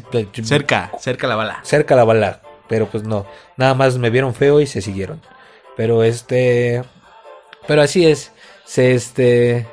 [0.43, 1.59] cerca, cerca la bala.
[1.63, 3.25] cerca la bala, pero pues no,
[3.57, 5.21] nada más me vieron feo y se siguieron.
[5.75, 6.83] Pero este,
[7.69, 8.31] pero así es,
[8.65, 9.67] se este,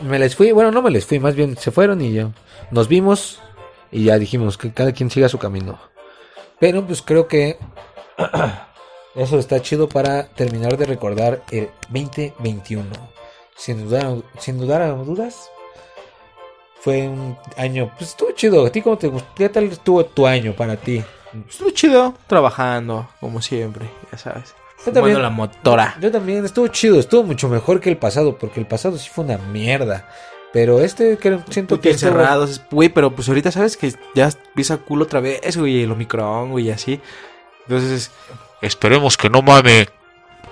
[0.00, 2.32] me les fui, bueno, no me les fui, más bien se fueron y yo,
[2.72, 3.38] nos vimos
[3.92, 5.78] y ya dijimos que cada quien siga su camino.
[6.58, 7.56] Pero pues creo que
[9.14, 12.84] eso está chido para terminar de recordar el 2021.
[13.56, 15.52] Sin dudar, sin dudar a dudas,
[16.80, 18.66] fue un año, pues estuvo chido.
[18.66, 19.28] ¿A ti cómo te gustó?
[19.36, 21.00] ¿Qué tal estuvo tu año para ti?
[21.48, 24.56] Estuvo chido trabajando, como siempre, ya sabes.
[24.86, 25.22] Yo también.
[25.22, 25.96] la motora.
[26.00, 29.24] Yo también, estuvo chido, estuvo mucho mejor que el pasado, porque el pasado sí fue
[29.24, 30.08] una mierda.
[30.52, 34.28] Pero este creo- siento que estuvo- encerrados, es- güey, pero pues ahorita sabes que ya
[34.48, 37.00] empieza culo otra vez, güey, el Omicron, güey, y así.
[37.66, 38.10] Entonces,
[38.60, 39.88] Esperemos que no mame.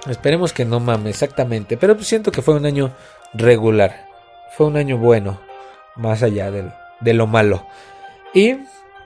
[0.08, 1.76] Esperemos que no mames, exactamente.
[1.76, 2.92] Pero pues siento que fue un año
[3.34, 4.06] regular.
[4.56, 5.40] Fue un año bueno.
[5.96, 7.66] Más allá del- de lo malo.
[8.34, 8.56] Y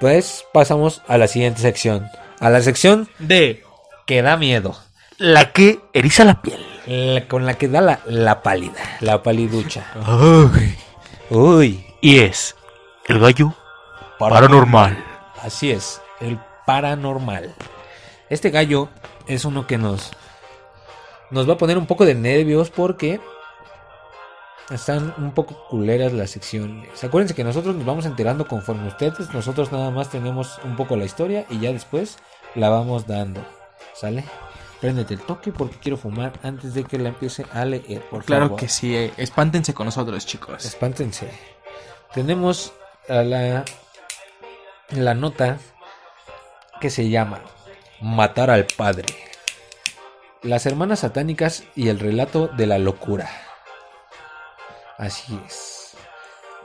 [0.00, 2.08] pues pasamos a la siguiente sección.
[2.40, 3.62] A la sección de
[4.06, 4.76] que da miedo.
[5.18, 6.64] La que eriza la piel.
[6.86, 8.80] La- con la que da la, la pálida.
[9.00, 9.86] La paliducha.
[10.04, 10.76] Ay.
[11.30, 11.86] Uy.
[12.00, 12.54] Y es
[13.06, 13.54] el gallo
[14.18, 15.02] paranormal.
[15.42, 17.54] Así es, el paranormal.
[18.28, 18.88] Este gallo
[19.26, 20.12] es uno que nos
[21.30, 23.20] nos va a poner un poco de nervios porque
[24.70, 27.02] están un poco culeras las secciones.
[27.02, 31.04] Acuérdense que nosotros nos vamos enterando conforme ustedes, nosotros nada más tenemos un poco la
[31.04, 32.18] historia y ya después
[32.54, 33.44] la vamos dando.
[33.94, 34.24] ¿Sale?
[34.84, 38.44] Préndete el toque porque quiero fumar antes de que la empiece a leer, por Claro
[38.48, 38.60] favor.
[38.60, 40.62] que sí, eh, espántense con nosotros, chicos.
[40.66, 41.30] Espántense.
[42.12, 42.74] Tenemos
[43.08, 43.64] a la,
[44.90, 45.56] la nota
[46.82, 47.40] que se llama
[48.02, 49.06] Matar al Padre.
[50.42, 53.30] Las hermanas satánicas y el relato de la locura.
[54.98, 55.94] Así es.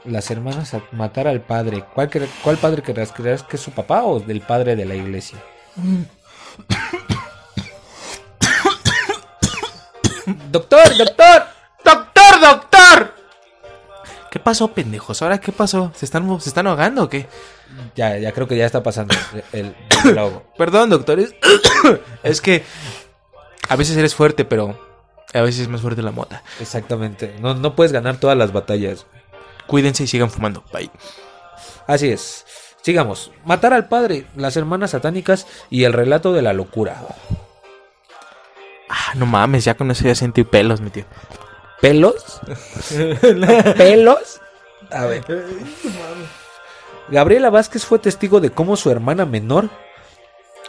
[0.04, 1.86] Las hermanas a matar al padre.
[1.94, 3.12] ¿Cuál, cre- cuál padre creerás?
[3.12, 5.38] ¿Creerás que es su papá o del padre de la iglesia?
[10.50, 11.42] doctor, doctor.
[11.84, 13.14] ¡Doctor, doctor!
[14.30, 15.22] ¿Qué pasó, pendejos?
[15.22, 15.92] ¿Ahora qué pasó?
[15.94, 17.26] ¿Se están, ¿se están ahogando o qué?
[17.96, 19.14] Ya, ya creo que ya está pasando
[19.52, 19.74] el,
[20.04, 20.44] el logo.
[20.58, 21.18] Perdón, doctor.
[21.18, 21.34] Es,
[22.22, 22.62] es que
[23.68, 24.78] a veces eres fuerte, pero
[25.32, 26.42] a veces es más fuerte la mota.
[26.60, 27.34] Exactamente.
[27.40, 29.06] No, no puedes ganar todas las batallas.
[29.66, 30.64] Cuídense y sigan fumando.
[30.72, 30.90] Bye.
[31.86, 32.44] Así es.
[32.82, 33.32] Sigamos.
[33.44, 37.02] Matar al padre, las hermanas satánicas y el relato de la locura.
[38.92, 41.04] Ah, no mames, ya con eso ya sentí pelos, mi tío.
[41.80, 42.40] ¿Pelos?
[43.76, 44.40] ¿Pelos?
[44.90, 45.24] A ver.
[47.08, 49.70] Gabriela Vázquez fue testigo de cómo su hermana menor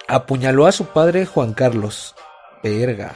[0.07, 2.13] apuñaló a su padre Juan Carlos.
[2.61, 3.15] Verga.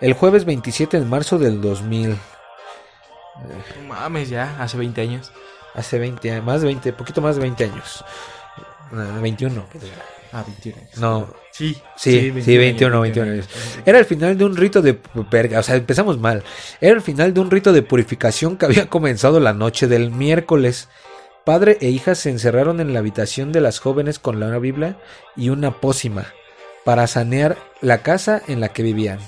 [0.00, 2.10] El jueves 27 de marzo del 2000.
[2.10, 5.32] No mames, ya, hace 20 años.
[5.74, 6.44] Hace 20 años.
[6.44, 8.04] Más de 20, poquito más de 20 años.
[8.92, 9.66] Ah, 21.
[10.32, 10.98] Ah, 21 años.
[10.98, 13.48] No, Sí, Sí, sí, 21, 21 años.
[13.86, 14.98] Era el final de un rito de
[15.30, 16.42] verga, o sea, empezamos mal.
[16.82, 20.90] Era el final de un rito de purificación que había comenzado la noche del miércoles.
[21.46, 24.98] Padre e hija se encerraron en la habitación de las jóvenes con la Biblia
[25.34, 26.26] y una pócima
[26.84, 29.18] para sanear la casa en la que vivían.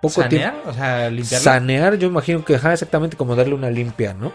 [0.00, 0.62] Poco tiempo ¿Sanear?
[0.66, 1.44] O sea, limpiarlo.
[1.44, 4.32] sanear, yo imagino que ajá, exactamente como darle una limpia, ¿no?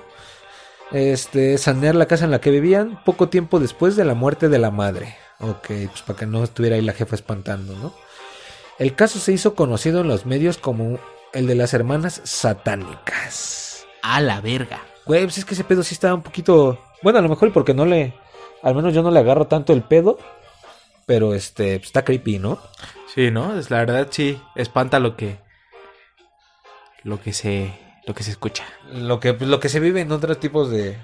[0.91, 4.59] Este, sanear la casa en la que vivían poco tiempo después de la muerte de
[4.59, 5.15] la madre.
[5.39, 7.93] Ok, pues para que no estuviera ahí la jefa espantando, ¿no?
[8.79, 10.99] El caso se hizo conocido en los medios como
[11.33, 13.85] el de las hermanas satánicas.
[14.01, 14.81] A la verga.
[15.05, 16.79] Güey, pues es que ese pedo sí estaba un poquito.
[17.01, 18.13] Bueno, a lo mejor porque no le.
[18.63, 20.17] Al menos yo no le agarro tanto el pedo.
[21.05, 22.59] Pero este, pues está creepy, ¿no?
[23.13, 23.57] Sí, ¿no?
[23.57, 25.39] Es la verdad sí, espanta lo que
[27.03, 27.73] lo que se
[28.05, 28.65] lo que se escucha.
[28.91, 30.97] Lo que, pues, lo que se vive en otros tipos de,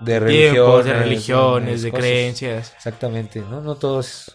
[0.00, 2.04] de Tiempos, religiones, de religiones, de cosas.
[2.04, 2.72] creencias.
[2.76, 3.60] Exactamente, ¿no?
[3.60, 4.32] No todo es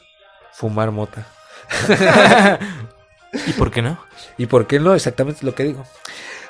[0.54, 1.28] fumar mota.
[3.48, 4.00] ¿Y por qué no?
[4.38, 4.94] ¿Y por qué no?
[4.94, 5.84] Exactamente lo que digo.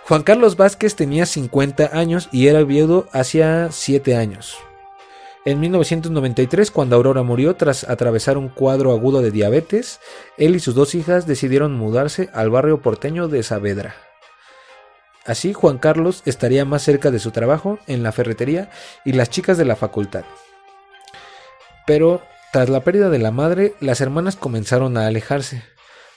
[0.08, 4.58] Juan Carlos Vázquez tenía 50 años y era viudo hacía 7 años.
[5.46, 10.00] En 1993, cuando Aurora murió tras atravesar un cuadro agudo de diabetes,
[10.38, 13.96] él y sus dos hijas decidieron mudarse al barrio porteño de Saavedra.
[15.26, 18.70] Así, Juan Carlos estaría más cerca de su trabajo en la ferretería
[19.04, 20.24] y las chicas de la facultad.
[21.88, 22.22] Pero,
[22.52, 25.64] tras la pérdida de la madre, las hermanas comenzaron a alejarse.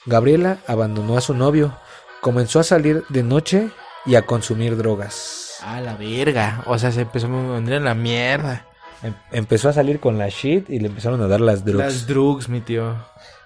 [0.04, 1.76] Gabriela abandonó a su novio,
[2.20, 3.70] comenzó a salir de noche
[4.04, 5.58] y a consumir drogas.
[5.62, 6.62] A la verga.
[6.66, 8.66] O sea, se empezó a en la mierda.
[9.02, 11.84] Em- empezó a salir con la shit y le empezaron a dar las drugs.
[11.84, 12.96] Las drugs, mi tío.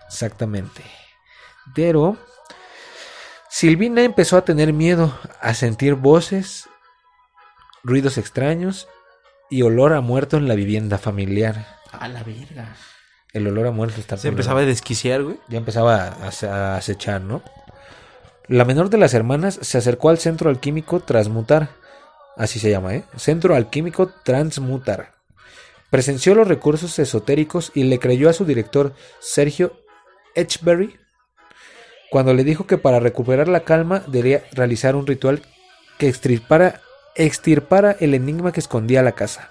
[0.07, 0.83] Exactamente.
[1.75, 2.17] Pero
[3.55, 6.71] Silvina empezó a tener miedo, a sentir voces,
[7.85, 8.89] ruidos extraños
[9.51, 11.67] y olor a muerto en la vivienda familiar.
[11.93, 12.75] A la verga.
[13.35, 15.39] El olor a muerto está Se empezaba a desquiciar, güey.
[15.49, 17.43] ya empezaba a acechar, ¿no?
[18.49, 21.69] La menor de las hermanas se acercó al centro alquímico Transmutar,
[22.39, 23.05] así se llama, ¿eh?
[23.19, 25.13] Centro alquímico Transmutar.
[25.91, 29.79] Presenció los recursos esotéricos y le creyó a su director, Sergio
[30.35, 31.02] Etchberry,
[32.13, 35.41] cuando le dijo que para recuperar la calma debía realizar un ritual
[35.97, 36.83] que extirpara,
[37.17, 39.49] extirpara el enigma que escondía la casa.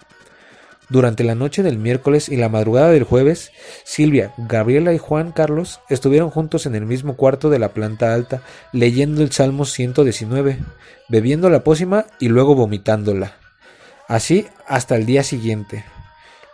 [0.88, 3.52] Durante la noche del miércoles y la madrugada del jueves,
[3.84, 8.44] Silvia, Gabriela y Juan Carlos estuvieron juntos en el mismo cuarto de la planta alta,
[8.74, 10.60] leyendo el Salmo 119,
[11.10, 13.38] bebiendo la pócima y luego vomitándola.
[14.08, 15.84] Así hasta el día siguiente.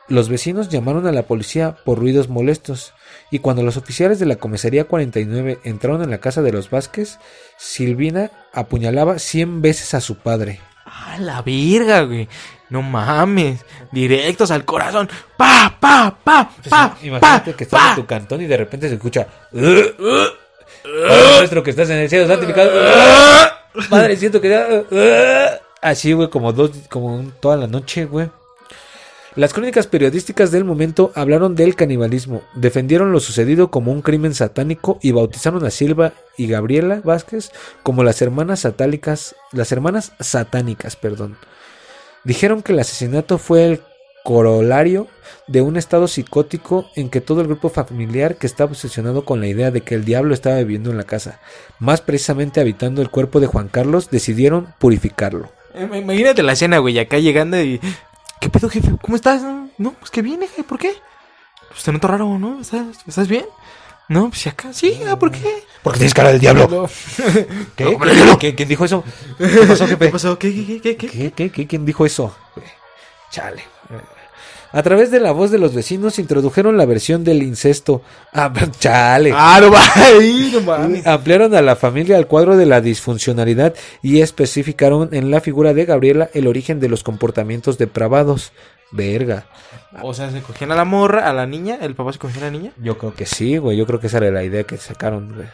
[0.10, 2.94] Los vecinos llamaron a la policía por ruidos molestos,
[3.30, 7.20] y cuando los oficiales de la comisaría 49 entraron en la casa de los Vázquez,
[7.58, 10.62] Silvina apuñalaba 100 veces a su padre.
[10.86, 12.30] A la verga, güey.
[12.70, 13.66] No mames.
[13.92, 15.10] Directos al corazón.
[15.38, 16.98] Pa, pa, pa, pa.
[17.02, 17.90] Imagínate pa, que estás pa.
[17.90, 19.28] en tu cantón y de repente se escucha.
[19.52, 19.94] Padre
[21.40, 22.72] nuestro que estás en el cielo, santificado.
[23.90, 25.60] Padre, siento que ya.
[25.82, 28.30] Así, güey, como dos, como un- toda la noche, güey.
[29.38, 34.98] Las crónicas periodísticas del momento hablaron del canibalismo, defendieron lo sucedido como un crimen satánico
[35.00, 37.52] y bautizaron a Silva y Gabriela Vázquez
[37.84, 41.38] como las hermanas satánicas, las hermanas satánicas, perdón.
[42.24, 43.82] Dijeron que el asesinato fue el
[44.24, 45.06] corolario
[45.46, 49.46] de un estado psicótico en que todo el grupo familiar que estaba obsesionado con la
[49.46, 51.40] idea de que el diablo estaba viviendo en la casa,
[51.78, 55.52] más precisamente habitando el cuerpo de Juan Carlos, decidieron purificarlo.
[55.76, 57.80] Imagínate la escena, güey, acá llegando y...
[58.40, 58.92] ¿Qué pedo, jefe?
[59.02, 59.42] ¿Cómo estás?
[59.78, 60.94] No, pues que bien, jefe, ¿por qué?
[61.70, 62.62] Pues te noto raro, ¿no?
[62.62, 63.46] ¿Estás, estás bien?
[64.10, 65.64] No, pues si acá, sí, ah, ¿por qué?
[65.84, 66.90] Porque tienes cara del diablo.
[67.76, 67.98] ¿Qué?
[68.40, 68.56] ¿Qué?
[68.56, 69.04] ¿Quién dijo eso?
[69.38, 70.06] ¿Qué pasó, jefe?
[70.06, 70.40] ¿Qué pasó?
[70.40, 71.08] ¿Qué, qué, qué, qué, qué?
[71.08, 71.68] ¿Qué, qué, qué?
[71.68, 72.36] ¿Quién dijo eso?
[73.32, 73.64] Chale.
[74.72, 78.02] A través de la voz de los vecinos introdujeron la versión del incesto.
[78.34, 79.32] Ah, chale.
[79.34, 81.08] Ah, no mames, no mames.
[81.08, 85.86] Ampliaron a la familia al cuadro de la disfuncionalidad y especificaron en la figura de
[85.86, 88.52] Gabriela el origen de los comportamientos depravados.
[88.92, 89.46] Verga.
[90.02, 92.46] O sea, se cogían a la morra, a la niña, el papá se cogía a
[92.46, 92.72] la niña.
[92.78, 93.78] Yo creo que sí, güey.
[93.78, 95.48] Yo creo que esa era la idea que sacaron, güey.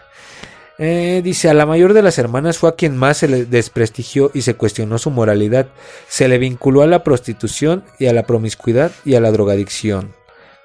[0.86, 4.32] Eh, dice, a la mayor de las hermanas fue a quien más se le desprestigió
[4.34, 5.68] y se cuestionó su moralidad.
[6.10, 10.14] Se le vinculó a la prostitución y a la promiscuidad y a la drogadicción.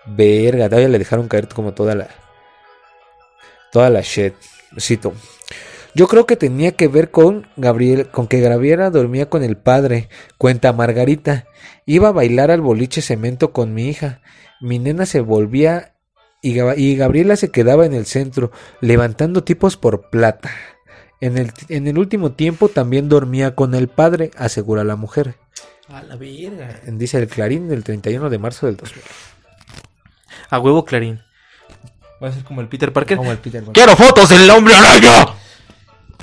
[0.06, 2.08] Verga, todavía le dejaron caer como toda la...
[3.70, 4.34] Toda la shit.
[4.80, 5.12] Cito.
[5.94, 10.08] Yo creo que tenía que ver con Gabriel, con que Gabriela dormía con el padre,
[10.36, 11.46] cuenta Margarita.
[11.86, 14.20] Iba a bailar al boliche cemento con mi hija.
[14.60, 15.92] Mi nena se volvía
[16.43, 20.51] y, Gab- y Gabriela se quedaba en el centro, levantando tipos por plata.
[21.20, 25.34] En el, en el último tiempo también dormía con el padre, asegura la mujer.
[25.89, 26.80] A la verga.
[26.86, 29.03] Dice el Clarín del 31 de marzo del 2000.
[30.51, 31.20] A huevo, Clarín.
[32.22, 33.16] Va a ser como el Peter Parker.
[33.16, 33.72] Como el Peter Pan.
[33.72, 35.26] ¡Quiero fotos del hombre araña!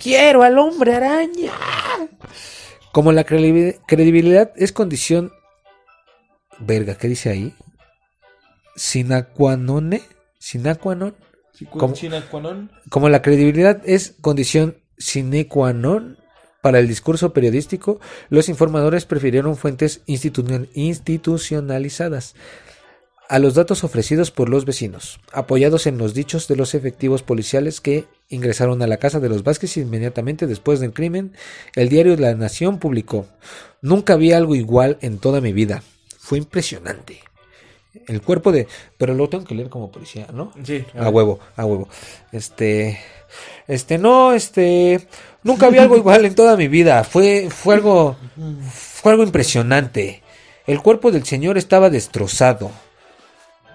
[0.01, 1.51] Quiero al hombre araña.
[2.91, 5.31] Como la credibil- credibilidad es condición.
[6.59, 7.53] Verga, ¿qué dice ahí?
[8.75, 10.01] Sinaquanone.
[10.39, 11.15] Sinaquanon.
[11.71, 11.93] ¿Cómo?
[12.89, 16.17] Como la credibilidad es condición sine qua non
[16.61, 17.99] para el discurso periodístico,
[18.29, 22.35] los informadores prefirieron fuentes institu- institucionalizadas
[23.29, 27.81] a los datos ofrecidos por los vecinos, apoyados en los dichos de los efectivos policiales
[27.81, 31.33] que ingresaron a la casa de los Vázquez inmediatamente después del crimen.
[31.75, 33.27] El diario La Nación publicó:
[33.81, 35.83] Nunca vi algo igual en toda mi vida.
[36.19, 37.19] Fue impresionante.
[38.07, 38.67] El cuerpo de.
[38.97, 40.51] Pero lo tengo que leer como policía, ¿no?
[40.63, 40.85] Sí.
[40.97, 41.87] A huevo, a huevo.
[42.31, 42.99] Este.
[43.67, 45.07] Este, no, este.
[45.43, 47.03] Nunca vi algo igual en toda mi vida.
[47.03, 48.15] Fue, fue algo.
[48.71, 50.23] Fue algo impresionante.
[50.67, 52.71] El cuerpo del señor estaba destrozado.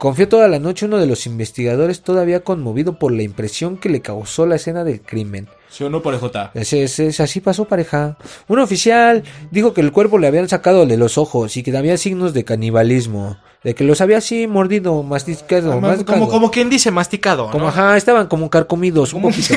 [0.01, 4.01] Confió toda la noche uno de los investigadores todavía conmovido por la impresión que le
[4.01, 5.47] causó la escena del crimen.
[5.69, 6.51] ¿Sí o no, parejota?
[6.55, 6.85] Ese-
[7.23, 8.17] así pasó, pareja.
[8.49, 11.99] Un oficial dijo que el cuerpo le habían sacado de los ojos y que había
[11.99, 13.37] signos de canibalismo.
[13.63, 16.19] De que los había así mordido, masticado, masticado.
[16.19, 17.45] Como, como quien dice, masticado.
[17.47, 17.53] ¿no?
[17.53, 19.55] Como, ajá, estaban como carcomidos un poquito.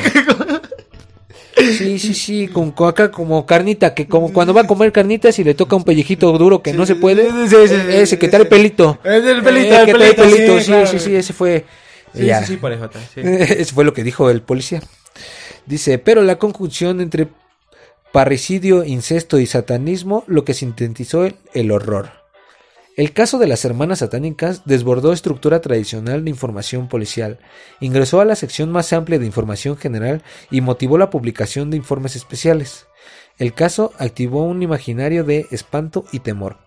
[1.56, 5.44] Sí, sí, sí, con, acá como carnita, que como cuando va a comer carnitas y
[5.44, 7.30] le toca un pellejito duro que no se puede.
[7.48, 8.98] Sí, sí, sí, ese que trae pelito.
[9.04, 10.86] Es del pelito, Eh, del que trae pelito, pelito, sí, sí, claro.
[10.86, 11.64] sí, sí, ese fue.
[12.12, 12.44] Sí, ya.
[12.60, 12.98] parejota.
[13.14, 13.20] sí.
[13.24, 14.82] Eso fue lo que dijo el policía.
[15.66, 17.28] Dice, pero la conjunción entre
[18.12, 22.23] parricidio, incesto y satanismo, lo que sintetizó el, el horror.
[22.96, 27.40] El caso de las hermanas satánicas desbordó estructura tradicional de información policial,
[27.80, 32.14] ingresó a la sección más amplia de información general y motivó la publicación de informes
[32.14, 32.86] especiales.
[33.36, 36.58] El caso activó un imaginario de espanto y temor,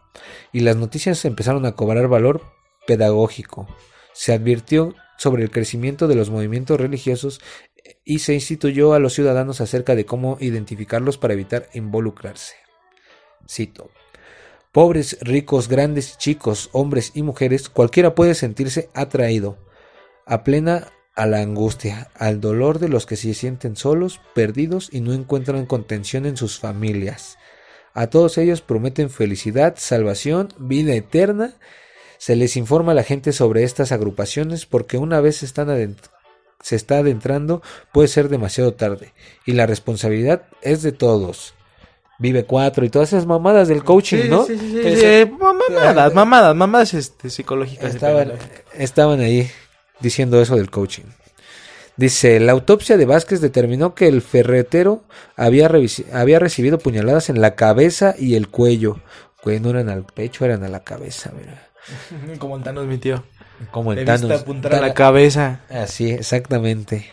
[0.51, 2.41] y las noticias empezaron a cobrar valor
[2.85, 3.65] pedagógico.
[4.11, 7.39] Se advirtió sobre el crecimiento de los movimientos religiosos
[8.03, 12.55] y se instituyó a los ciudadanos acerca de cómo identificarlos para evitar involucrarse.
[13.49, 13.89] Cito.
[14.71, 19.57] Pobres, ricos, grandes, chicos, hombres y mujeres, cualquiera puede sentirse atraído,
[20.25, 25.01] a plena a la angustia, al dolor de los que se sienten solos, perdidos y
[25.01, 27.39] no encuentran contención en sus familias.
[27.95, 31.55] A todos ellos prometen felicidad, salvación, vida eterna.
[32.19, 35.47] Se les informa a la gente sobre estas agrupaciones porque una vez se
[36.75, 39.15] está adentrando puede ser demasiado tarde
[39.47, 41.55] y la responsabilidad es de todos.
[42.19, 44.45] Vive cuatro y todas esas mamadas del coaching, Sí, ¿no?
[44.45, 47.93] Sí, sí, sí, eh, mamadas, mamadas, mamadas este, psicológicas.
[47.93, 48.31] estaban,
[48.73, 49.49] estaban ahí
[49.99, 51.03] diciendo eso del coaching.
[51.95, 55.03] Dice, la autopsia de Vázquez determinó que el ferretero
[55.35, 55.69] había,
[56.13, 58.99] había recibido puñaladas en la cabeza y el cuello.
[59.43, 61.69] Güey, no eran al pecho, eran a la cabeza, mira.
[62.39, 63.23] Como el Thanos, mi tío.
[63.71, 64.41] Como el Thanos.
[64.41, 65.61] apuntar a la cabeza.
[65.69, 67.11] Así, exactamente.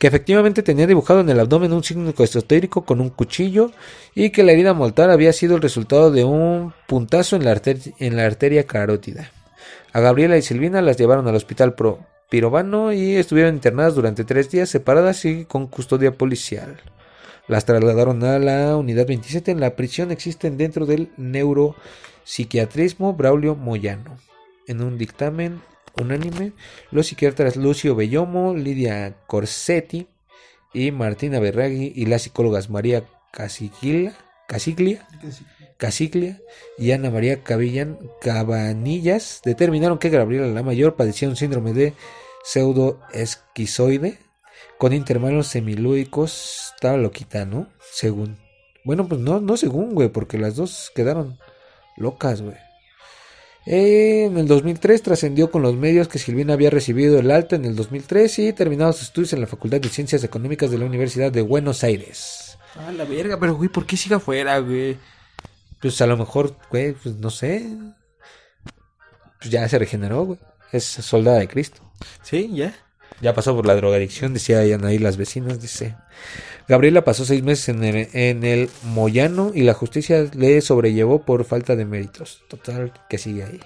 [0.00, 3.70] Que efectivamente tenía dibujado en el abdomen un signo esotérico con un cuchillo
[4.14, 7.92] y que la herida mortal había sido el resultado de un puntazo en la, arter-
[7.98, 9.30] en la arteria carótida.
[9.92, 11.98] A Gabriela y Silvina las llevaron al hospital Pro
[12.30, 16.80] Pirovano y estuvieron internadas durante tres días separadas y con custodia policial.
[17.46, 24.16] Las trasladaron a la unidad 27 en la prisión existen dentro del neuropsiquiatrismo Braulio Moyano.
[24.66, 25.60] En un dictamen
[26.00, 26.52] unánime,
[26.90, 30.08] los psiquiatras Lucio Bellomo, Lidia Corsetti
[30.72, 34.16] y Martina Berraghi y las psicólogas María Casiglia,
[35.76, 36.40] Casiglia
[36.78, 41.94] y Ana María Cabillan Cabanillas determinaron que Gabriela la mayor padecía un síndrome de
[42.44, 44.18] pseudoesquizoide
[44.78, 46.72] con intervalos semilúicos.
[46.74, 47.68] Estaba loquita, ¿no?
[47.92, 48.38] Según.
[48.84, 51.38] Bueno, pues no, no según, güey, porque las dos quedaron
[51.96, 52.56] locas, güey.
[53.66, 57.64] Eh, En el 2003 trascendió con los medios que Silvina había recibido el alta en
[57.64, 61.30] el 2003 y terminado sus estudios en la Facultad de Ciencias Económicas de la Universidad
[61.30, 62.58] de Buenos Aires.
[62.76, 64.96] Ah, la verga, pero güey, ¿por qué sigue afuera, güey?
[65.80, 67.66] Pues a lo mejor, güey, pues no sé.
[69.38, 70.38] Pues ya se regeneró, güey.
[70.72, 71.80] Es soldada de Cristo.
[72.22, 72.74] Sí, ya.
[73.20, 75.96] Ya pasó por la drogadicción, decían ahí las vecinas, dice.
[76.70, 81.44] Gabriela pasó seis meses en el, en el Moyano y la justicia le sobrellevó por
[81.44, 82.44] falta de méritos.
[82.46, 83.60] Total, que sigue ahí.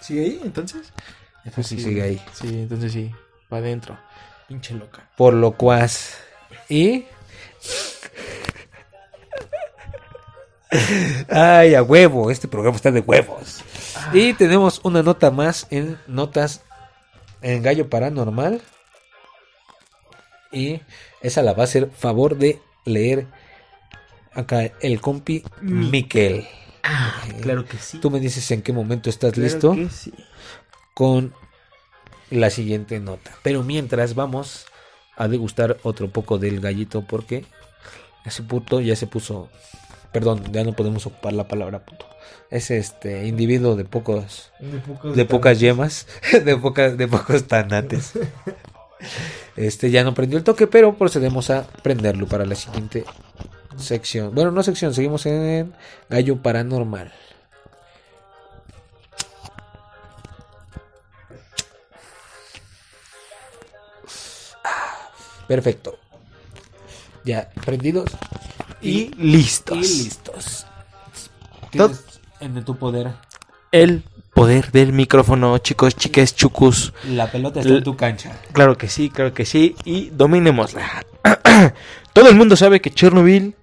[0.00, 0.92] ¿Sigue ahí, entonces?
[1.54, 2.20] Pues sí, sigue ahí.
[2.32, 3.12] Sí, entonces sí.
[3.52, 3.96] Va adentro.
[4.48, 5.08] Pinche loca.
[5.16, 5.88] Por lo cual.
[6.68, 7.04] Y.
[11.28, 13.62] Ay, a huevo, este programa está de huevos.
[14.12, 16.62] Y tenemos una nota más en notas
[17.40, 18.60] en Gallo Paranormal.
[20.52, 20.80] Y
[21.22, 23.26] esa la va a hacer favor de leer
[24.34, 26.46] acá el compi Miquel.
[26.82, 27.98] Ah, claro que sí.
[27.98, 30.12] Tú me dices en qué momento estás Claro listo que sí.
[30.94, 31.32] con
[32.30, 33.30] la siguiente nota.
[33.42, 34.66] Pero mientras vamos
[35.16, 37.44] a degustar otro poco del gallito porque
[38.24, 39.48] ese puto ya se puso,
[40.12, 42.06] perdón, ya no podemos ocupar la palabra puto.
[42.50, 44.52] Es este individuo de pocos,
[45.14, 46.06] de pocas yemas,
[46.44, 48.12] de pocas, de pocos tanates.
[49.56, 53.04] Este ya no prendió el toque, pero procedemos a prenderlo para la siguiente
[53.76, 54.34] sección.
[54.34, 55.74] Bueno, no sección, seguimos en
[56.08, 57.12] gallo paranormal.
[65.46, 65.98] Perfecto.
[67.24, 68.10] Ya, prendidos
[68.80, 69.76] Y listos.
[69.78, 70.66] y listos.
[71.70, 72.04] Tienes
[72.40, 73.12] en tu poder.
[73.70, 74.02] El
[74.34, 76.92] poder del micrófono, chicos, chiques, chucus.
[77.08, 78.32] La pelota está en tu cancha.
[78.52, 79.76] Claro que sí, claro que sí.
[79.84, 81.04] Y dominémosla.
[82.12, 83.54] Todo el mundo sabe que Chernobyl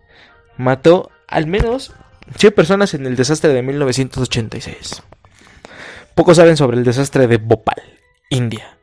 [0.58, 1.94] mató al menos
[2.38, 5.04] 100 personas en el desastre de 1986.
[6.16, 7.82] Pocos saben sobre el desastre de Bhopal,
[8.30, 8.78] India.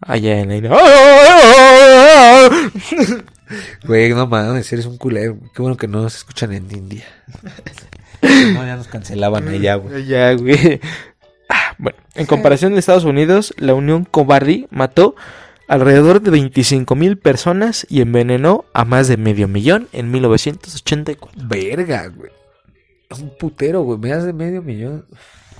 [0.00, 0.70] Allá en la India.
[3.84, 5.36] Güey, no mames, eres un culero.
[5.54, 7.04] Qué bueno que no nos escuchan en India.
[8.22, 10.06] no, ya nos cancelaban allá, güey.
[10.06, 10.80] Ya, güey.
[11.80, 15.14] Ah, bueno, en comparación de Estados Unidos, la Unión Cobardi mató
[15.66, 21.40] alrededor de 25 mil personas y envenenó a más de medio millón en 1984.
[21.46, 22.30] Verga, güey.
[23.10, 23.98] Un putero, güey.
[23.98, 25.06] Me de medio millón.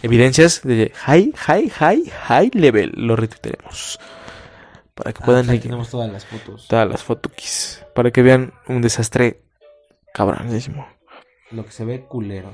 [0.03, 2.93] Evidencias de high, high, high, high level.
[2.97, 3.99] Lo retuitearemos.
[4.95, 6.69] Para que puedan Ah, ahí seguir tenemos todas las fotos.
[6.69, 7.83] todas las fotos.
[7.95, 9.41] Para que vean un desastre
[10.13, 10.87] cabronísimo.
[11.51, 12.53] Lo que se ve culero.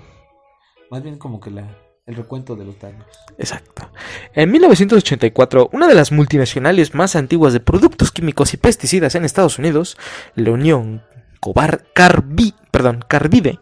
[0.90, 1.66] Más bien como que la,
[2.06, 3.04] el recuento de los daños.
[3.36, 3.90] Exacto.
[4.32, 9.58] En 1984, una de las multinacionales más antiguas de productos químicos y pesticidas en Estados
[9.58, 9.96] Unidos,
[10.36, 11.02] la Unión
[11.40, 11.84] Cobar
[12.70, 13.58] perdón, Carbide,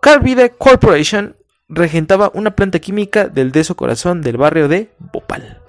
[0.00, 1.36] Carbide Corporation,
[1.68, 5.62] regentaba una planta química del deso corazón del barrio de Bhopal.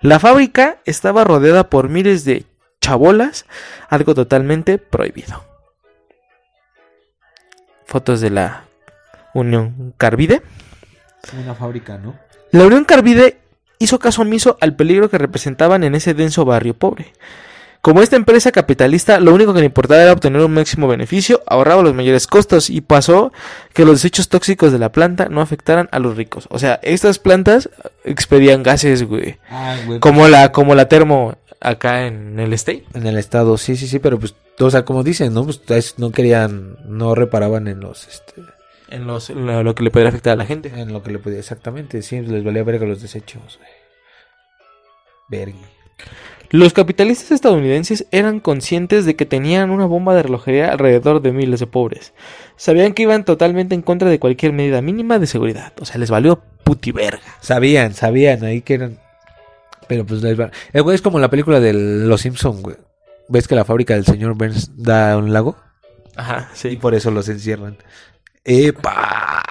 [0.00, 2.44] La fábrica estaba rodeada por miles de
[2.80, 3.46] chabolas,
[3.88, 5.44] algo totalmente prohibido.
[7.84, 8.64] Fotos de la
[9.34, 10.42] Unión Carbide.
[11.42, 12.14] Una fábrica, ¿no?
[12.52, 13.38] La Unión Carbide
[13.78, 17.12] hizo caso omiso al peligro que representaban en ese denso barrio pobre.
[17.80, 21.82] Como esta empresa capitalista, lo único que le importaba era obtener un máximo beneficio, ahorraba
[21.82, 23.32] los mayores costos y pasó
[23.72, 26.48] que los desechos tóxicos de la planta no afectaran a los ricos.
[26.50, 27.70] O sea, estas plantas
[28.04, 29.38] expedían gases, güey.
[29.48, 30.00] Ah, güey.
[30.00, 32.84] Como la, como la termo acá en el state.
[32.94, 35.44] En el estado, sí, sí, sí, pero pues, o sea, como dicen, ¿no?
[35.44, 38.42] Pues es- no querían, no reparaban en los, este,
[38.90, 40.70] En los, en lo, lo que le podría afectar a la gente.
[40.74, 43.58] en lo que le podía, exactamente, sí, les valía verga los desechos.
[45.28, 45.60] Vergui.
[46.50, 51.60] Los capitalistas estadounidenses eran conscientes de que tenían una bomba de relojería alrededor de miles
[51.60, 52.14] de pobres.
[52.56, 55.74] Sabían que iban totalmente en contra de cualquier medida mínima de seguridad.
[55.78, 57.20] O sea, les valió puti verga.
[57.40, 58.98] Sabían, sabían ahí que eran,
[59.88, 62.76] pero pues les va- güey es como la película de Los Simpson, güey.
[63.28, 65.56] ¿Ves que la fábrica del señor Burns da a un lago?
[66.16, 66.76] Ajá, Y sí.
[66.76, 67.76] por eso los encierran.
[68.50, 69.42] ¡Epa!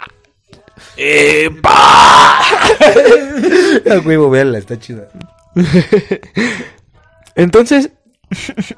[0.98, 2.40] ¡Epa!
[3.92, 5.08] A huevo, véanla, está chida.
[7.36, 7.92] Entonces,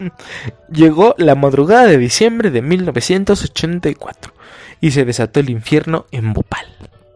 [0.69, 4.33] llegó la madrugada de diciembre de 1984
[4.81, 6.67] y se desató el infierno en Bhopal.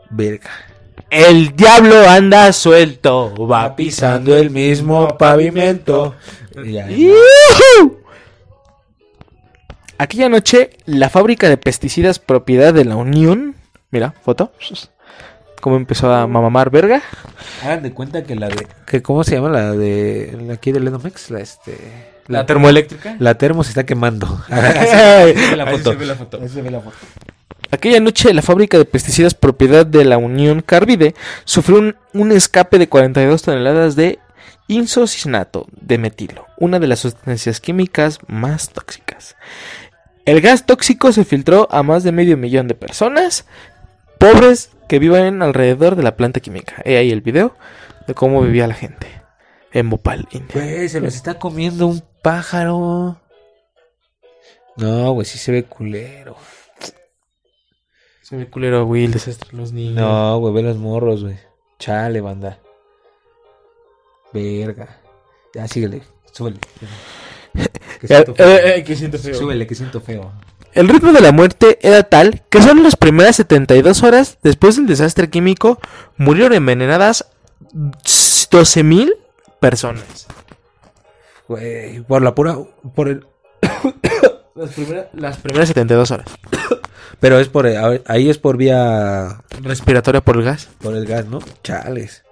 [0.09, 0.51] Verga.
[1.09, 6.15] El diablo anda suelto, va Pisando el mismo pavimento.
[6.63, 6.87] Ya.
[9.97, 13.55] Aquella noche, la fábrica de pesticidas propiedad de la Unión,
[13.91, 14.51] mira, foto,
[15.61, 17.01] cómo empezó a mamar verga.
[17.63, 18.67] Hagan de cuenta que la de.
[18.85, 20.37] Que, ¿Cómo se llama la de.
[20.45, 21.29] La aquí de Lenomex?
[21.31, 21.77] La este.
[22.27, 23.15] La termoeléctrica.
[23.19, 24.43] La termo se está quemando.
[24.49, 25.91] Ahí se ve la Ahí foto.
[25.91, 26.39] se ve la foto.
[26.41, 26.97] Ahí se ve la foto.
[27.71, 32.77] Aquella noche, la fábrica de pesticidas propiedad de la Unión Carbide sufrió un, un escape
[32.77, 34.19] de 42 toneladas de
[34.67, 39.35] insocinato de metilo, una de las sustancias químicas más tóxicas.
[40.25, 43.45] El gas tóxico se filtró a más de medio millón de personas
[44.19, 46.81] pobres que viven alrededor de la planta química.
[46.85, 47.55] He ahí el video
[48.07, 49.07] de cómo vivía la gente
[49.73, 50.53] en Bhopal, India.
[50.53, 53.19] Güey, se los está comiendo un pájaro.
[54.77, 56.37] No, güey, sí se ve culero.
[58.21, 59.95] Se ve culero, güey, el desastre de los niños.
[59.95, 61.37] No, güey, ve los morros, güey.
[61.79, 62.59] Chale, banda.
[64.31, 65.01] Verga.
[65.53, 66.01] Ya, síguele.
[66.31, 66.59] Súbele.
[67.53, 67.63] Que
[68.03, 68.47] Eh, siento feo.
[68.47, 69.35] eh, eh, que siento feo.
[69.35, 70.31] Súbele, que siento feo.
[70.73, 74.87] El ritmo de la muerte era tal que solo las primeras 72 horas después del
[74.87, 75.79] desastre químico
[76.17, 77.25] murieron envenenadas
[77.73, 79.13] 12.000
[79.59, 80.27] personas.
[81.47, 82.57] Güey, por la pura.
[82.95, 83.25] Por el.
[84.55, 86.27] Las primeras, las primeras 72 horas.
[87.19, 87.65] Pero es por.
[88.05, 89.41] Ahí es por vía.
[89.61, 90.69] Respiratoria por el gas.
[90.79, 91.39] Por el gas, ¿no?
[91.63, 92.22] Chales.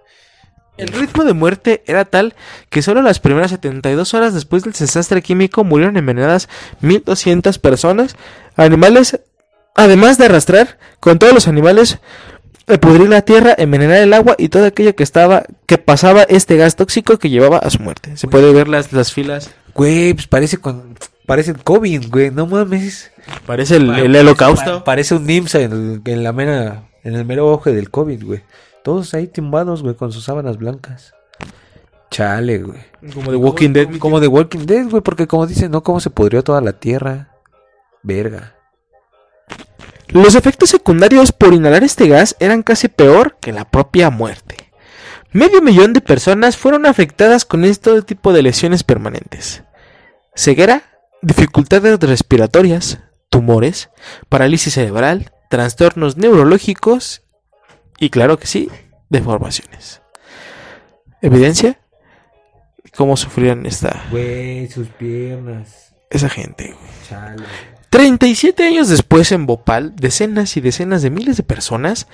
[0.77, 2.33] El ritmo de muerte era tal
[2.69, 6.49] que solo las primeras 72 horas después del desastre químico murieron envenenadas
[6.81, 8.15] 1.200 personas,
[8.55, 9.19] animales,
[9.75, 11.99] además de arrastrar con todos los animales,
[12.67, 16.57] eh, pudrir la tierra, envenenar el agua y todo aquello que estaba, que pasaba este
[16.57, 18.17] gas tóxico que llevaba a su muerte.
[18.17, 19.51] Se puede ver las, las filas.
[19.75, 20.97] Güey, pues parece con.
[21.25, 22.31] Parece el COVID, güey.
[22.31, 23.11] No mames.
[23.45, 24.79] Parece el, el holocausto.
[24.79, 26.83] Pa- parece un NIMSA en, en la mera.
[27.03, 28.41] En el mero ojo del COVID, güey.
[28.83, 31.13] Todos ahí timbados, güey, con sus sábanas blancas.
[32.09, 32.79] Chale, güey.
[33.13, 33.97] Como de Walking Dead.
[33.97, 35.81] Como de Walking Dead, güey, porque como dicen, ¿no?
[35.81, 37.35] Cómo se pudrió toda la tierra.
[38.03, 38.55] Verga.
[40.09, 44.71] Los efectos secundarios por inhalar este gas eran casi peor que la propia muerte.
[45.31, 49.63] Medio millón de personas fueron afectadas con este tipo de lesiones permanentes.
[50.35, 50.83] Ceguera,
[51.21, 53.89] dificultades respiratorias, tumores,
[54.27, 57.21] parálisis cerebral, trastornos neurológicos
[58.01, 58.67] y claro que sí,
[59.09, 60.01] deformaciones.
[61.21, 61.79] ¿Evidencia?
[62.97, 65.93] ¿Cómo sufrían esta, Güey, sus piernas.
[66.09, 66.73] esa gente?
[66.73, 66.89] güey?
[67.07, 67.43] Chale.
[67.91, 72.07] 37 años después en Bhopal, decenas y decenas de miles de personas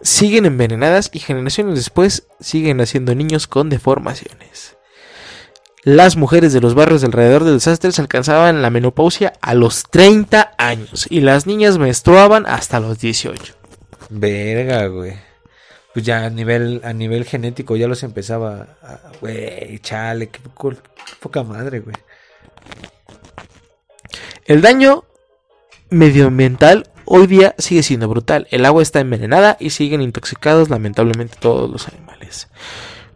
[0.00, 4.76] siguen envenenadas y generaciones después siguen naciendo niños con deformaciones.
[5.82, 11.06] Las mujeres de los barrios alrededor del desastre alcanzaban la menopausia a los 30 años
[11.10, 13.54] y las niñas menstruaban hasta los 18.
[14.08, 15.14] Verga, güey.
[15.92, 18.76] Pues ya a nivel, a nivel genético ya los empezaba.
[19.20, 21.96] Güey, chale, qué, poco- qué poca madre, güey.
[24.46, 25.04] El daño
[25.90, 28.46] medioambiental hoy día sigue siendo brutal.
[28.50, 32.48] El agua está envenenada y siguen intoxicados lamentablemente todos los animales.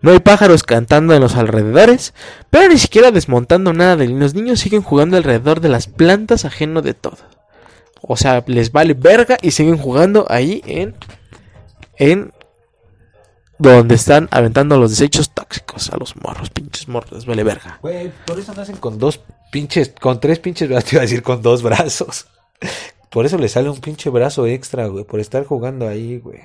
[0.01, 2.13] No hay pájaros cantando en los alrededores,
[2.51, 6.83] pero ni siquiera desmontando nada de los niños siguen jugando alrededor de las plantas ajeno
[6.83, 7.19] de todo.
[8.03, 10.95] O sea, les vale verga y siguen jugando ahí en
[11.97, 12.33] en
[13.59, 17.79] donde están aventando los desechos tóxicos a los morros, pinches morros, les vale verga.
[17.81, 19.21] Güey, por eso nacen con dos
[19.53, 22.27] pinches, con tres pinches brazos, te iba a decir con dos brazos.
[23.09, 26.41] Por eso le sale un pinche brazo extra, güey, por estar jugando ahí, güey.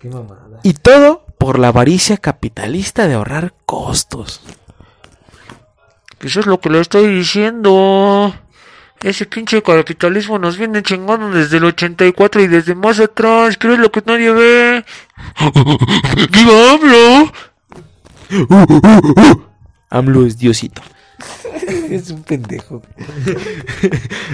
[0.00, 0.60] Qué mamada.
[0.62, 4.40] Y todo por la avaricia capitalista de ahorrar costos.
[6.20, 8.34] Eso es lo que le estoy diciendo.
[9.06, 13.56] Ese pinche capitalismo nos viene chingando desde el 84 y desde más atrás.
[13.56, 14.84] ¿Qué es lo que nadie ve?
[16.32, 17.32] ¡Viva AMLO!
[19.90, 20.82] AMLO es Diosito.
[21.88, 22.82] es un pendejo.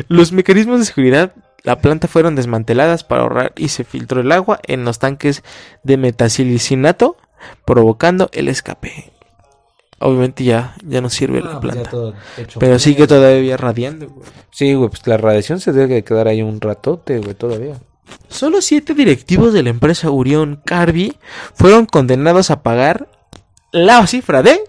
[0.08, 4.58] Los mecanismos de seguridad, la planta fueron desmanteladas para ahorrar y se filtró el agua
[4.66, 5.44] en los tanques
[5.82, 7.18] de metacilicinato,
[7.66, 9.11] provocando el escape.
[10.02, 12.18] Obviamente ya, ya no sirve la Ah, pues planta.
[12.36, 14.08] hecho Pero sigue todavía radiando.
[14.08, 14.26] güey.
[14.50, 17.76] Sí, güey, pues la radiación se debe de quedar ahí un ratote, güey, todavía.
[18.28, 21.16] Solo siete directivos de la empresa Urión Carby
[21.54, 23.08] fueron condenados a pagar
[23.70, 24.60] la cifra de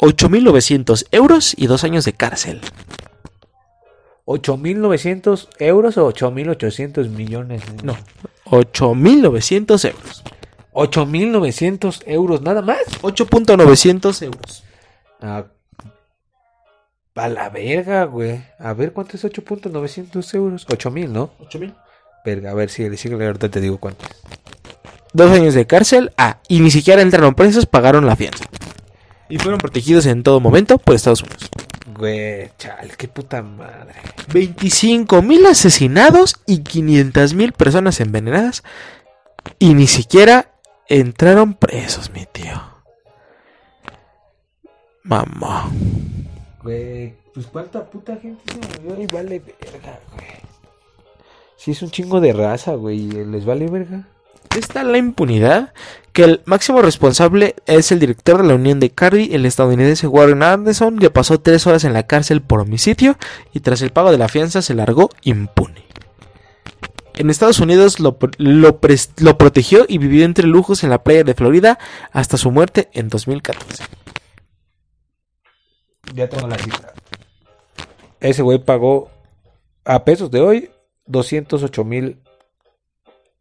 [0.00, 2.60] 8.900 euros y dos años de cárcel.
[4.26, 7.62] ¿8.900 euros o 8.800 millones?
[7.82, 7.96] No,
[8.46, 10.22] 8.900 euros.
[10.74, 12.80] 8.900 euros, nada más.
[13.02, 14.64] 8.900 euros.
[15.22, 15.44] Ah,
[17.14, 18.44] a la verga, güey.
[18.58, 20.66] A ver, ¿cuánto es 8.900 euros?
[20.66, 21.30] 8.000, ¿no?
[21.40, 21.74] 8.000.
[22.24, 24.04] Verga, a ver, síguele, síguele, ahorita te digo cuánto.
[25.12, 26.12] Dos años de cárcel.
[26.16, 28.44] Ah, y ni siquiera entraron presos, pagaron la fianza.
[29.28, 31.48] Y fueron protegidos en todo momento por Estados Unidos.
[31.96, 33.94] Güey, chal, qué puta madre.
[34.30, 38.64] 25.000 asesinados y 500.000 personas envenenadas.
[39.60, 40.53] Y ni siquiera
[40.88, 42.60] entraron presos, mi tío.
[45.02, 45.70] Mamá.
[46.62, 50.28] Güey, pues cuánta puta gente se murió y vale verga, güey.
[51.56, 54.08] Si es un chingo de raza, güey, les vale verga.
[54.56, 55.72] Está la impunidad
[56.12, 60.42] que el máximo responsable es el director de la Unión de Cardi, el estadounidense Warren
[60.42, 63.16] Anderson, que pasó tres horas en la cárcel por homicidio
[63.52, 65.84] y tras el pago de la fianza se largó impune.
[67.16, 71.78] En Estados Unidos lo, lo protegió y vivió entre lujos en la playa de Florida
[72.12, 73.84] hasta su muerte en 2014.
[76.14, 76.92] Ya tengo la cifra.
[78.20, 79.10] Ese güey pagó
[79.84, 80.70] a pesos de hoy
[81.06, 82.18] 208 mil.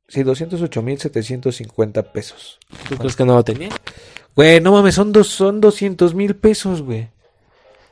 [0.07, 2.59] Sí, 208 mil 750 pesos.
[2.89, 3.69] ¿Tú crees que no lo tenía?
[4.35, 7.09] Güey, no mames, son, dos, son 200 mil pesos, güey.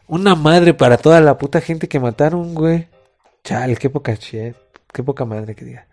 [0.07, 2.87] Una madre para toda la puta gente que mataron, güey.
[3.43, 4.55] Chal, qué poca shit.
[4.93, 5.87] Qué poca madre que diga.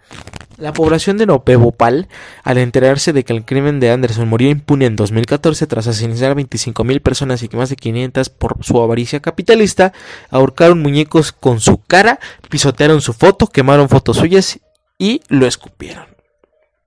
[0.56, 2.08] La población de Nopebopal,
[2.42, 6.34] al enterarse de que el crimen de Anderson murió impune en 2014 tras asesinar a
[6.34, 9.92] 25.000 personas y que más de 500 por su avaricia capitalista,
[10.30, 12.18] ahorcaron muñecos con su cara,
[12.50, 14.58] pisotearon su foto, quemaron fotos suyas
[14.98, 16.06] y lo escupieron.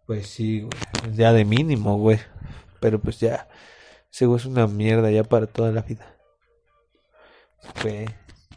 [0.05, 1.15] Pues sí, güey.
[1.15, 2.19] Ya de mínimo, güey.
[2.81, 3.47] Pero pues ya.
[4.11, 6.17] Ese güey es una mierda ya para toda la vida.
[7.81, 8.05] Güey.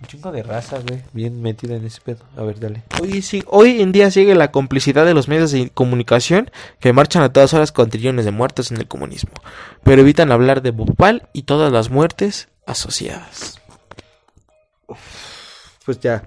[0.05, 1.01] Un chingo de raza, güey.
[1.15, 2.25] Bien metida en ese pedo.
[2.37, 2.83] A ver, dale.
[3.01, 7.23] Hoy, sí- hoy en día sigue la complicidad de los medios de comunicación que marchan
[7.23, 9.33] a todas horas con trillones de muertos en el comunismo,
[9.83, 13.61] pero evitan hablar de Bhopal y todas las muertes asociadas.
[15.87, 16.25] Pues ya.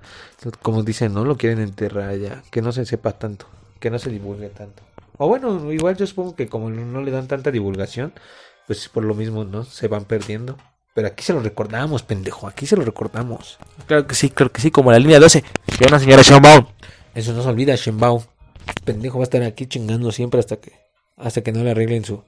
[0.61, 1.23] Como dicen, ¿no?
[1.23, 2.41] Lo quieren enterrar ya.
[2.49, 3.45] Que no se sepa tanto.
[3.79, 4.81] Que no se divulgue tanto.
[5.17, 8.13] O bueno, igual yo supongo que como no no le dan tanta divulgación,
[8.65, 9.63] pues por lo mismo, ¿no?
[9.63, 10.57] Se van perdiendo.
[10.97, 12.47] Pero aquí se lo recordamos, pendejo.
[12.47, 13.59] Aquí se lo recordamos.
[13.85, 15.43] Claro que sí, claro que sí, como la línea 12,
[15.77, 16.65] que una señora Sheinbaum.
[17.13, 18.23] Eso no se olvida, Shenbao.
[18.83, 20.71] Pendejo va a estar aquí chingando siempre hasta que
[21.15, 22.23] hasta que no le arreglen su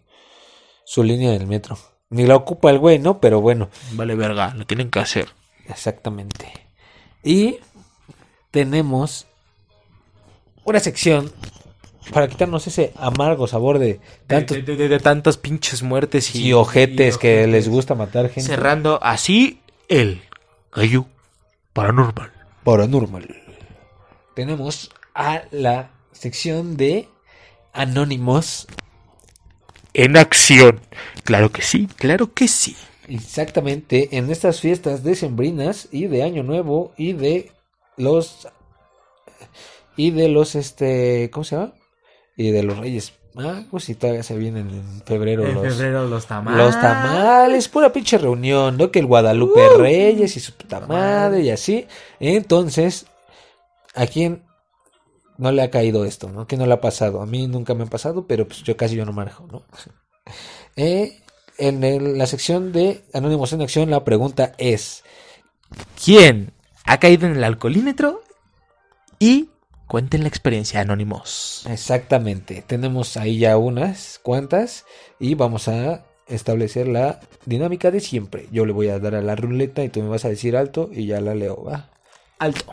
[0.86, 1.80] su línea del metro.
[2.12, 3.20] Ni la ocupa el güey, ¿no?
[3.20, 5.30] Pero bueno, Vale, verga, lo tienen que hacer.
[5.68, 6.54] exactamente.
[7.24, 7.58] Y
[8.52, 9.26] tenemos
[10.64, 11.32] una sección
[12.12, 16.48] para quitarnos ese amargo sabor de tantos de, de- de- de tantas pinches muertes y,
[16.48, 17.50] y ojetes y que ojetes.
[17.52, 18.42] les gusta matar gente.
[18.50, 20.22] Cerrando así el
[20.74, 21.06] gallo
[21.74, 22.32] paranormal.
[22.64, 23.36] Paranormal.
[24.36, 27.08] Tenemos a la sección de
[27.74, 28.68] Anónimos.
[29.94, 30.80] En acción.
[31.24, 32.76] Claro que sí, claro que sí.
[33.08, 37.52] Exactamente en estas fiestas decembrinas y de Año Nuevo y de
[37.98, 38.48] los
[39.98, 41.74] y de los este ¿cómo se llama?
[42.40, 43.14] Y de los Reyes.
[43.38, 46.58] Ah pues si todavía se vienen en febrero En los febrero los tamales.
[46.66, 51.50] los tamales pura pinche reunión no que el Guadalupe Reyes y su puta madre y
[51.52, 51.86] así.
[52.20, 53.06] Entonces
[53.96, 54.44] a quién
[55.38, 57.84] no le ha caído esto no que no le ha pasado a mí nunca me
[57.84, 59.64] ha pasado pero pues yo casi yo no manejo no
[60.76, 61.20] Eh,
[61.58, 65.04] en el- la sección de Anónimos en Acción, la pregunta es:
[66.04, 66.54] ¿Quién
[66.86, 68.22] ha caído en el alcoholímetro?
[69.20, 69.50] Y
[69.90, 71.66] cuenten la experiencia, anónimos.
[71.68, 74.86] exactamente, tenemos ahí ya unas cuantas
[75.20, 78.48] y vamos a establecer la dinámica de siempre.
[78.52, 80.92] Yo le voy a dar a la ruleta y tú me vas a decir alto
[80.94, 81.90] y ya la leo, ¿va?
[82.38, 82.66] Alto.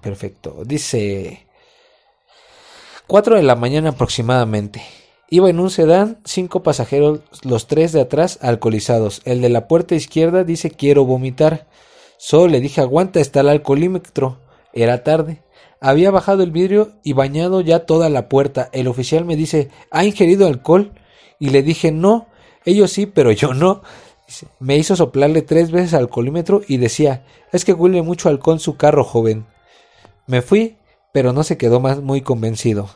[0.00, 0.62] Perfecto.
[0.64, 1.46] Dice
[3.06, 4.82] 4 de la mañana aproximadamente.
[5.28, 9.20] Iba en un sedán, cinco pasajeros, los tres de atrás alcoholizados.
[9.26, 11.66] El de la puerta izquierda dice quiero vomitar.
[12.16, 14.40] Solo le dije aguanta, está el alcoholímetro.
[14.72, 15.42] Era tarde.
[15.80, 18.68] Había bajado el vidrio y bañado ya toda la puerta.
[18.72, 20.92] El oficial me dice ¿ha ingerido alcohol?
[21.38, 22.28] Y le dije no.
[22.64, 23.82] Ellos sí, pero yo no.
[24.58, 28.76] Me hizo soplarle tres veces al alcoholímetro y decía es que huele mucho alcohol su
[28.76, 29.46] carro, joven.
[30.26, 30.78] Me fui,
[31.12, 32.90] pero no se quedó más muy convencido.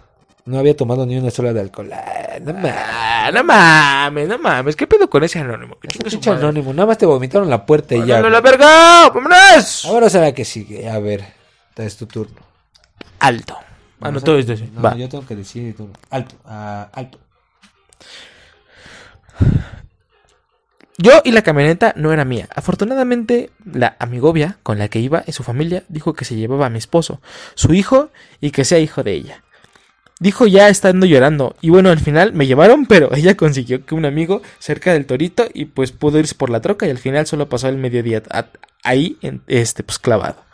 [0.44, 1.92] No había tomado ni una sola de alcohol.
[1.92, 3.34] Ah, no mames.
[3.34, 4.74] No mames, no mames.
[4.74, 5.76] ¿Qué pedo con ese anónimo?
[5.76, 6.40] Pinche madre.
[6.40, 8.16] anónimo, nada más te vomitaron la puerta y ya.
[8.16, 9.10] ¡Ándale a la verga!
[9.10, 9.84] ¡Vámonos!
[9.84, 10.88] Ahora será que sigue.
[10.88, 11.24] A ver,
[11.76, 12.49] es tu turno.
[13.20, 13.54] Alto.
[13.58, 13.64] Ah,
[14.00, 14.68] no, Vamos a- todo esto sí.
[14.74, 14.96] No, Va.
[14.96, 15.92] yo tengo que decir turno.
[16.10, 17.18] Alto, ah, alto.
[20.98, 22.48] Yo y la camioneta no era mía.
[22.54, 26.70] Afortunadamente, la amigovia con la que iba y su familia dijo que se llevaba a
[26.70, 27.22] mi esposo,
[27.54, 28.10] su hijo
[28.40, 29.42] y que sea hijo de ella.
[30.18, 31.56] Dijo ya estando llorando.
[31.62, 35.46] Y bueno, al final me llevaron, pero ella consiguió que un amigo cerca del torito
[35.54, 38.22] y pues pudo irse por la troca y al final solo pasó el mediodía
[38.82, 40.44] ahí, en- este, pues clavado.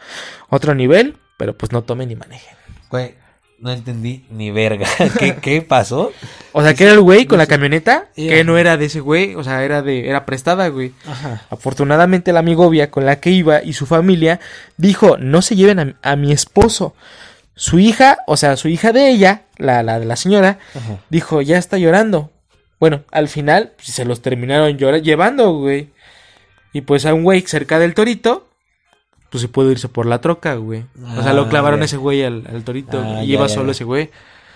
[0.49, 2.56] Otro nivel, pero pues no tomen ni manejen.
[2.91, 3.14] Güey,
[3.59, 4.87] no entendí ni verga.
[5.18, 6.12] ¿Qué, qué pasó?
[6.53, 9.34] O sea, que era el güey con la camioneta, que no era de ese güey,
[9.34, 10.93] o sea, era de, era prestada, güey.
[11.07, 11.43] Ajá.
[11.51, 14.41] Afortunadamente la amigovia con la que iba y su familia
[14.76, 16.95] dijo, no se lleven a, a mi esposo.
[17.55, 20.99] Su hija, o sea, su hija de ella, la, la de la señora, Ajá.
[21.09, 22.30] dijo, ya está llorando.
[22.78, 25.89] Bueno, al final pues, se los terminaron llevando, güey.
[26.74, 28.45] Y pues a un güey cerca del torito,
[29.31, 30.85] pues se pudo irse por la troca, güey.
[31.18, 31.87] o sea, lo Ah, clavaron ya.
[31.87, 34.11] ese güey al, al torito Ah, y ya, iba ya, solo ese güey.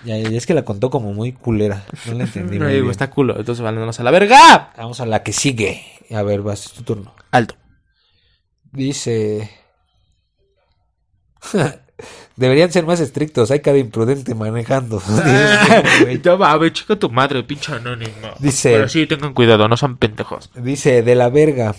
[0.04, 1.84] Ya, ya, es que la contó como muy culera.
[2.06, 2.58] No la entendí.
[2.58, 2.90] No, muy digo, bien.
[2.92, 4.72] está culo, entonces vámonos a la verga.
[4.76, 5.82] Vamos a la que sigue.
[6.14, 7.14] A ver, vas, es tu turno.
[7.30, 7.54] Alto.
[8.72, 9.50] Dice.
[12.36, 13.50] Deberían ser más estrictos.
[13.50, 15.02] Hay cada imprudente manejando.
[15.08, 18.12] Dice, Ya va, ve, chica tu madre, pinche anónimo.
[18.38, 20.50] Dice- Pero sí, tengan cuidado, no son pendejos.
[20.54, 21.74] Dice, de la verga.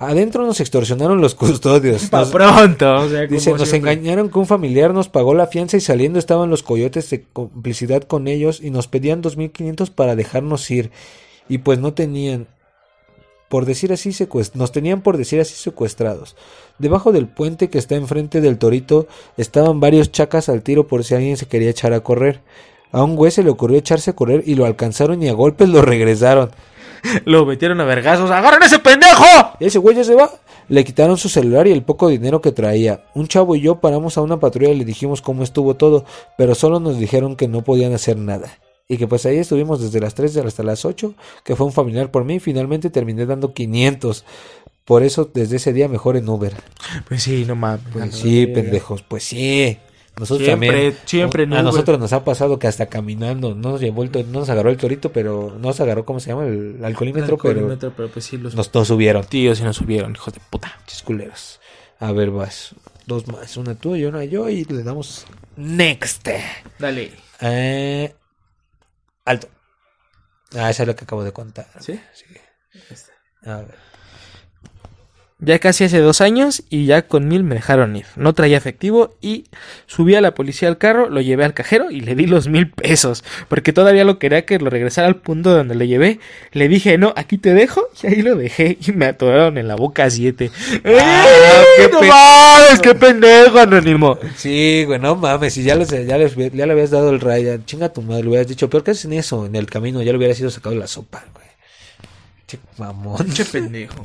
[0.00, 2.06] Adentro nos extorsionaron los custodios.
[2.06, 3.92] Pa' Nos- pronto, o sea, dice, como nos siempre.
[3.92, 8.02] engañaron que un familiar nos pagó la fianza y saliendo estaban los coyotes de complicidad
[8.04, 10.92] con ellos y nos pedían 2.500 para dejarnos ir.
[11.48, 12.46] Y pues no tenían,
[13.48, 14.12] por decir así,
[14.54, 16.36] nos tenían por decir así secuestrados.
[16.78, 21.16] Debajo del puente que está enfrente del torito estaban varios chacas al tiro por si
[21.16, 22.40] alguien se quería echar a correr.
[22.92, 25.68] A un güey se le ocurrió echarse a correr y lo alcanzaron y a golpes
[25.68, 26.50] lo regresaron.
[27.24, 28.30] Lo metieron a vergazos.
[28.30, 29.24] ¡Agarren ese pendejo!
[29.60, 30.30] Y ese güey ya se va.
[30.68, 33.04] Le quitaron su celular y el poco dinero que traía.
[33.14, 36.04] Un chavo y yo paramos a una patrulla y le dijimos cómo estuvo todo,
[36.36, 38.58] pero solo nos dijeron que no podían hacer nada.
[38.86, 42.10] Y que pues ahí estuvimos desde las 3 hasta las 8, que fue un familiar
[42.10, 44.24] por mí y finalmente terminé dando 500.
[44.84, 46.54] Por eso desde ese día mejor en Uber.
[47.06, 47.84] Pues sí, no mames.
[47.92, 49.78] Pues sí, pendejos, pues sí.
[50.18, 50.96] Nosotros Siempre, también.
[51.04, 54.40] siempre en A nosotros nos ha pasado que hasta caminando, no nos llevó el no
[54.40, 56.46] nos agarró el torito, pero no nos agarró, ¿cómo se llama?
[56.46, 59.24] El alcoholímetro, Alcoholímetro, pero pues sí, los nos, nos subieron.
[59.24, 60.74] tíos sí nos subieron, hijos de puta.
[60.78, 61.60] Pinches culeros.
[62.00, 62.74] A ver, vas.
[63.06, 63.56] Dos más.
[63.56, 64.48] Una tú y una yo.
[64.48, 66.28] Y le damos next.
[66.78, 67.12] Dale.
[67.40, 68.14] Eh,
[69.24, 69.48] alto.
[70.56, 71.66] Ah, esa es lo que acabo de contar.
[71.80, 71.98] ¿Sí?
[73.44, 73.87] A ver.
[75.40, 78.06] Ya casi hace dos años y ya con mil me dejaron ir.
[78.16, 79.44] No traía efectivo y
[79.86, 82.72] subí a la policía al carro, lo llevé al cajero y le di los mil
[82.72, 83.22] pesos.
[83.48, 86.18] Porque todavía lo quería que lo regresara al punto donde le llevé.
[86.50, 89.76] Le dije, no, aquí te dejo y ahí lo dejé y me atoraron en la
[89.76, 90.50] boca siete.
[90.84, 91.64] Ah, ¡Eh!
[91.76, 92.80] qué ¡No mames!
[92.82, 94.18] ¡Qué pendejo, anónimo!
[94.36, 97.64] Sí, güey, no mames, si ya, les, ya, les- ya le habías dado el raya,
[97.64, 100.18] chinga tu madre, le hubieras dicho, peor que hacen eso en el camino, ya le
[100.18, 101.46] hubieras ido sacado la sopa, güey.
[102.48, 103.18] Che, mamón.
[103.24, 104.04] Pinche pendejo.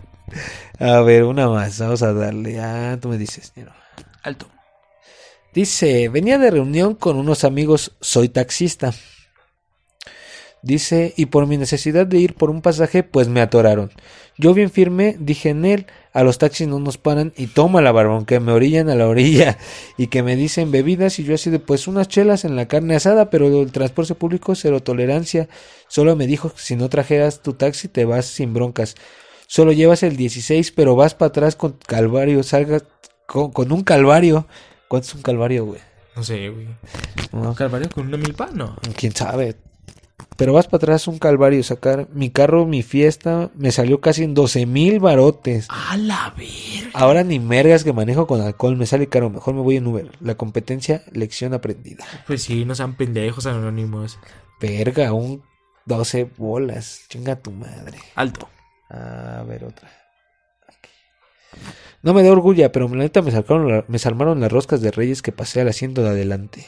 [0.79, 2.59] A ver, una más, vamos a darle.
[2.59, 3.53] Ah, tú me dices.
[4.23, 4.47] Alto.
[5.53, 8.93] Dice, venía de reunión con unos amigos, soy taxista.
[10.63, 13.91] Dice, y por mi necesidad de ir por un pasaje, pues me atoraron.
[14.37, 17.91] Yo bien firme dije en él, a los taxis no nos paran y toma la
[17.91, 19.57] barbón, que me orillan a la orilla
[19.97, 22.95] y que me dicen bebidas y yo así de pues unas chelas en la carne
[22.95, 25.49] asada, pero el transporte público cero tolerancia.
[25.87, 28.95] Solo me dijo, si no trajeras tu taxi te vas sin broncas.
[29.53, 32.85] Solo llevas el 16, pero vas para atrás con calvario, salgas
[33.27, 34.47] con, con un calvario.
[34.87, 35.79] ¿Cuánto es un calvario, güey?
[36.15, 36.69] No sé, güey.
[37.31, 38.75] No, Calvario con una milpa, no.
[38.97, 39.55] quién sabe.
[40.37, 44.33] Pero vas para atrás un calvario, sacar mi carro, mi fiesta, me salió casi en
[44.33, 45.67] 12 mil barotes.
[45.69, 46.89] A la verga.
[46.95, 50.09] Ahora ni mergas que manejo con alcohol, me sale caro, mejor me voy en Uber.
[50.19, 52.03] La competencia, lección aprendida.
[52.25, 54.17] Pues sí, no sean pendejos anónimos.
[54.59, 55.43] Verga, un
[55.85, 57.99] 12 bolas, chinga tu madre.
[58.15, 58.49] Alto.
[58.93, 59.89] A ver otra.
[60.67, 60.89] Aquí.
[62.03, 64.91] No me da orgullo, pero la neta me, sacaron la- me salmaron las roscas de
[64.91, 66.65] reyes que pasé al asiento de adelante.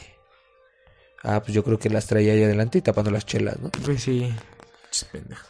[1.22, 3.70] Ah, pues yo creo que las traía ahí adelante y tapando las chelas, ¿no?
[3.84, 4.32] Pues sí.
[4.90, 5.46] Chis, pendejo.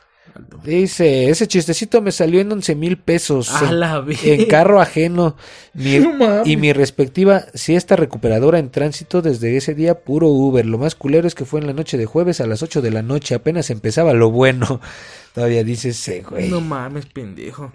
[0.64, 3.50] Dice, ese chistecito me salió en 11 mil pesos.
[3.54, 5.36] A en- la en carro ajeno.
[5.74, 6.46] Mi- No mames.
[6.48, 10.66] y mi respectiva siesta recuperadora en tránsito desde ese día puro Uber.
[10.66, 12.90] Lo más culero es que fue en la noche de jueves a las 8 de
[12.90, 13.34] la noche.
[13.34, 14.80] Apenas empezaba lo bueno.
[15.34, 16.48] Todavía dice ese güey.
[16.48, 17.72] No mames, pendejo.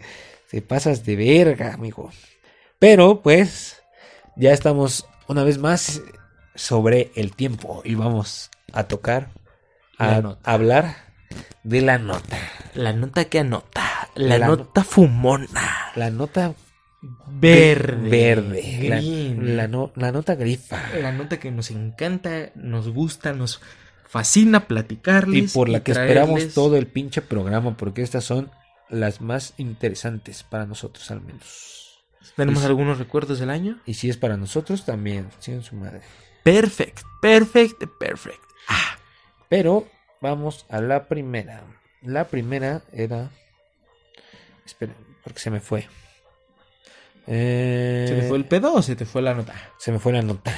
[0.49, 2.11] Te pasas de verga, amigo.
[2.77, 3.77] Pero, pues,
[4.35, 6.01] ya estamos una vez más
[6.55, 9.29] sobre el tiempo y vamos a tocar,
[9.97, 10.95] a hablar
[11.63, 12.37] de la nota.
[12.73, 14.09] La nota que anota.
[14.15, 15.91] La, La nota fumona.
[15.95, 16.53] La nota
[17.27, 18.09] Verde.
[18.09, 18.79] verde.
[18.89, 20.81] La, la no- la nota grifa.
[21.01, 23.61] La nota que nos encanta, nos gusta, nos
[24.07, 25.51] fascina platicarles.
[25.51, 28.51] Y por la que esperamos todo el pinche programa, porque estas son
[28.89, 32.03] las más interesantes para nosotros al menos.
[32.35, 33.79] ¿Tenemos algunos recuerdos del año?
[33.85, 35.27] Y si es para nosotros, también.
[35.39, 36.01] Sí, en su madre.
[36.43, 38.39] Perfect, perfect, perfect.
[39.49, 39.87] Pero
[40.21, 41.63] vamos a la primera.
[42.01, 43.29] La primera era.
[44.65, 45.87] Esperen, porque se me fue.
[47.27, 49.53] Eh, ¿Se te fue el pedo o se te fue la nota?
[49.77, 50.53] se me fue la nota.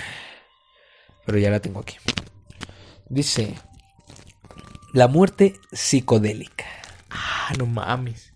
[1.25, 1.97] Pero ya la tengo aquí.
[3.09, 3.55] Dice:
[4.93, 6.65] La muerte psicodélica.
[7.09, 8.33] Ah, no mames.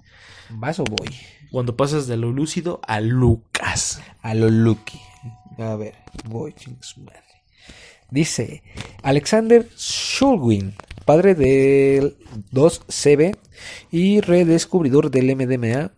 [0.49, 1.15] ¿Vas o voy?
[1.51, 4.01] Cuando pasas de lo lúcido a Lucas.
[4.21, 4.99] A lo Lucky.
[5.57, 7.23] A ver, voy, chingue su madre.
[8.09, 8.63] Dice
[9.03, 10.75] Alexander Shulwin,
[11.07, 12.17] padre del
[12.51, 13.37] 2CB
[13.91, 15.93] y redescubridor del MDMA,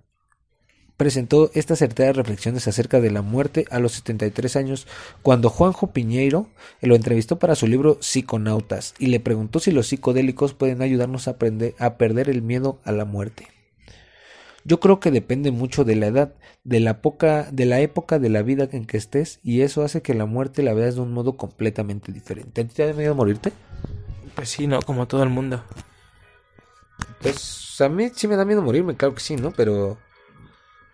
[0.98, 4.86] presentó estas certeras reflexiones acerca de la muerte a los 73 años
[5.24, 6.50] cuando Juanjo Piñeiro
[6.82, 11.32] lo entrevistó para su libro Psiconautas y le preguntó si los psicodélicos pueden ayudarnos a,
[11.32, 13.48] aprender, a perder el miedo a la muerte.
[14.64, 18.30] Yo creo que depende mucho de la edad, de la poca, de la época de
[18.30, 21.14] la vida en que estés, y eso hace que la muerte la veas de un
[21.14, 22.62] modo completamente diferente.
[22.62, 23.52] ¿A te miedo morirte?
[24.40, 25.62] Pues sí, no, como todo el mundo.
[27.22, 29.52] Pues a mí sí me da miedo morirme, claro que sí, ¿no?
[29.52, 29.98] Pero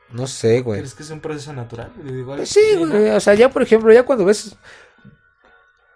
[0.10, 0.80] no sé, güey.
[0.80, 1.92] ¿Crees que es un proceso natural?
[2.26, 3.12] Pues sí, güey.
[3.12, 4.56] O sea, ya por ejemplo, ya cuando ves.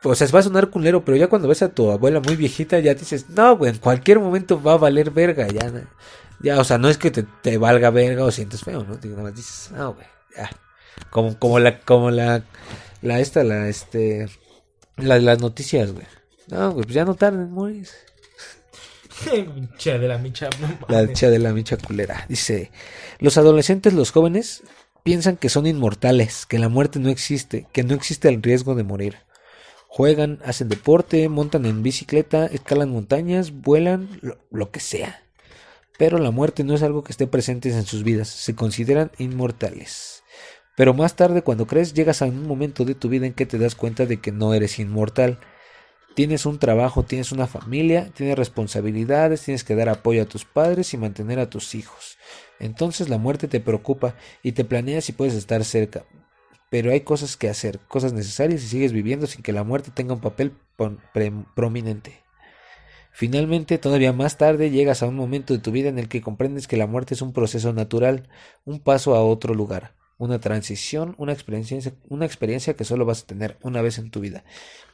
[0.03, 2.77] O sea, va a sonar culero, pero ya cuando ves a tu abuela muy viejita,
[2.77, 5.71] ya dices, no, güey, en cualquier momento va a valer verga, ya.
[6.41, 8.97] Ya, o sea, no es que te, te valga verga o sientes feo, ¿no?
[8.97, 10.05] Digo, nada más dices, no, güey,
[10.37, 10.51] ya.
[11.09, 12.43] Como, como la, como la,
[13.01, 14.29] la esta, la, este,
[14.97, 16.05] la de las noticias, güey.
[16.49, 17.87] No, güey, pues ya no tarden en morir.
[19.55, 20.49] Micha de la micha.
[20.59, 22.25] no La de la micha culera.
[22.29, 22.71] Dice,
[23.19, 24.63] los adolescentes, los jóvenes,
[25.03, 28.83] piensan que son inmortales, que la muerte no existe, que no existe el riesgo de
[28.83, 29.17] morir.
[29.87, 35.23] Juegan, hacen deporte, montan en bicicleta, escalan montañas, vuelan, lo, lo que sea.
[35.97, 40.23] Pero la muerte no es algo que esté presente en sus vidas, se consideran inmortales.
[40.77, 43.57] Pero más tarde, cuando crees, llegas a un momento de tu vida en que te
[43.57, 45.37] das cuenta de que no eres inmortal.
[46.19, 50.93] Tienes un trabajo, tienes una familia, tienes responsabilidades, tienes que dar apoyo a tus padres
[50.93, 52.17] y mantener a tus hijos.
[52.59, 56.03] Entonces la muerte te preocupa y te planeas si puedes estar cerca.
[56.69, 60.13] Pero hay cosas que hacer, cosas necesarias y sigues viviendo sin que la muerte tenga
[60.13, 60.51] un papel
[61.55, 62.21] prominente.
[63.13, 66.67] Finalmente, todavía más tarde, llegas a un momento de tu vida en el que comprendes
[66.67, 68.27] que la muerte es un proceso natural,
[68.65, 73.25] un paso a otro lugar, una transición, una experiencia, una experiencia que solo vas a
[73.25, 74.43] tener una vez en tu vida.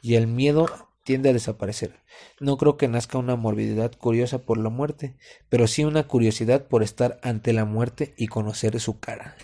[0.02, 1.94] Y el miedo tiende a desaparecer.
[2.40, 5.16] No creo que nazca una morbididad curiosa por la muerte,
[5.48, 9.36] pero sí una curiosidad por estar ante la muerte y conocer su cara.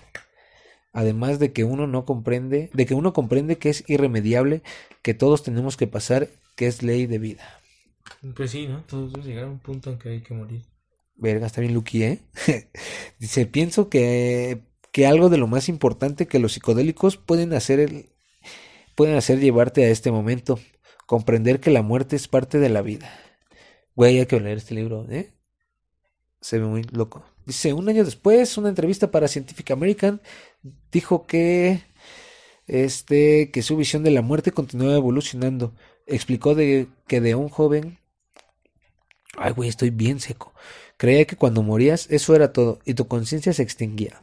[0.92, 4.62] Además de que uno no comprende, de que uno comprende que es irremediable,
[5.02, 7.44] que todos tenemos que pasar, que es ley de vida.
[8.34, 8.82] Pues sí, ¿no?
[8.82, 10.62] Todos llegar a un punto en que hay que morir.
[11.14, 12.18] Verga, está bien Lucky, ¿eh?
[13.20, 18.10] Dice, pienso que, que algo de lo más importante que los psicodélicos pueden hacer el,
[18.96, 20.58] pueden hacer llevarte a este momento,
[21.06, 23.12] comprender que la muerte es parte de la vida.
[23.94, 25.32] Güey, hay que leer este libro, ¿eh?
[26.40, 27.24] Se ve muy loco.
[27.46, 30.20] Dice, un año después, una entrevista para Scientific American
[30.90, 31.82] dijo que
[32.66, 35.74] este que su visión de la muerte continuaba evolucionando.
[36.06, 37.98] Explicó de que de un joven
[39.36, 40.52] Ay, güey, estoy bien seco.
[40.96, 44.20] Creía que cuando morías eso era todo y tu conciencia se extinguía.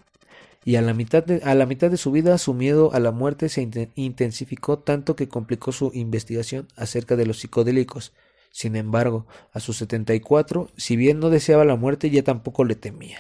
[0.70, 3.10] Y a la, mitad de, a la mitad de su vida su miedo a la
[3.10, 8.14] muerte se intensificó tanto que complicó su investigación acerca de los psicodélicos.
[8.52, 13.18] Sin embargo, a sus 74, si bien no deseaba la muerte, ya tampoco le temía.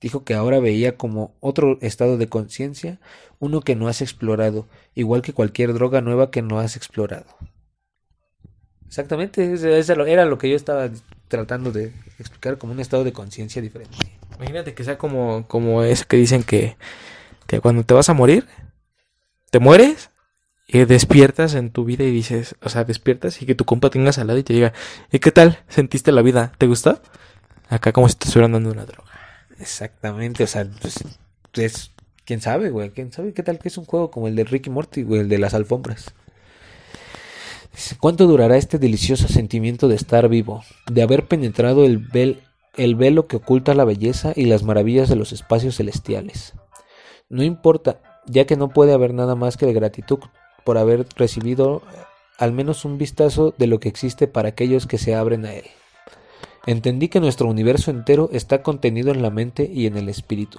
[0.00, 2.98] Dijo que ahora veía como otro estado de conciencia,
[3.38, 4.66] uno que no has explorado,
[4.96, 7.26] igual que cualquier droga nueva que no has explorado.
[8.88, 10.90] Exactamente, eso era lo que yo estaba
[11.28, 13.96] tratando de explicar como un estado de conciencia diferente.
[14.36, 16.76] Imagínate que sea como, como eso que dicen que,
[17.46, 18.46] que cuando te vas a morir,
[19.50, 20.10] te mueres
[20.68, 24.18] y despiertas en tu vida y dices, o sea, despiertas y que tu compa tengas
[24.18, 24.72] al lado y te diga,
[25.12, 25.58] ¿y qué tal?
[25.68, 26.52] ¿Sentiste la vida?
[26.58, 27.00] ¿Te gustó?
[27.68, 29.10] Acá como si te estuvieran dando una droga.
[29.58, 31.02] Exactamente, o sea, pues,
[31.54, 31.92] es,
[32.24, 34.70] quién sabe, güey, quién sabe qué tal que es un juego como el de Ricky
[34.70, 36.12] Morty, güey, el de las alfombras.
[38.00, 42.42] ¿Cuánto durará este delicioso sentimiento de estar vivo, de haber penetrado el, vel,
[42.76, 46.54] el velo que oculta la belleza y las maravillas de los espacios celestiales?
[47.28, 50.20] No importa, ya que no puede haber nada más que de gratitud
[50.64, 51.82] por haber recibido
[52.38, 55.64] al menos un vistazo de lo que existe para aquellos que se abren a él.
[56.66, 60.58] Entendí que nuestro universo entero está contenido en la mente y en el espíritu.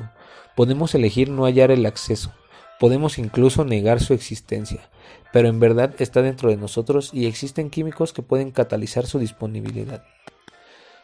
[0.56, 2.32] Podemos elegir no hallar el acceso,
[2.80, 4.90] podemos incluso negar su existencia,
[5.38, 10.04] pero en verdad está dentro de nosotros y existen químicos que pueden catalizar su disponibilidad.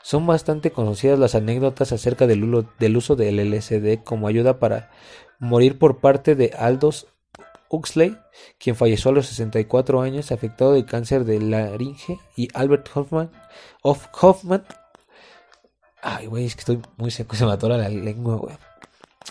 [0.02, 2.44] Son bastante conocidas las anécdotas acerca del,
[2.96, 4.90] uso del LSD como ayuda para
[5.38, 7.06] morir por parte de Aldous
[7.70, 8.18] Huxley,
[8.58, 13.30] quien falleció a los 64 años afectado de cáncer de laringe, y Albert Hoffman,
[13.84, 14.66] Hoffman
[16.02, 18.58] Ay, güey, es que estoy muy seco, se me atora la lengua, güey.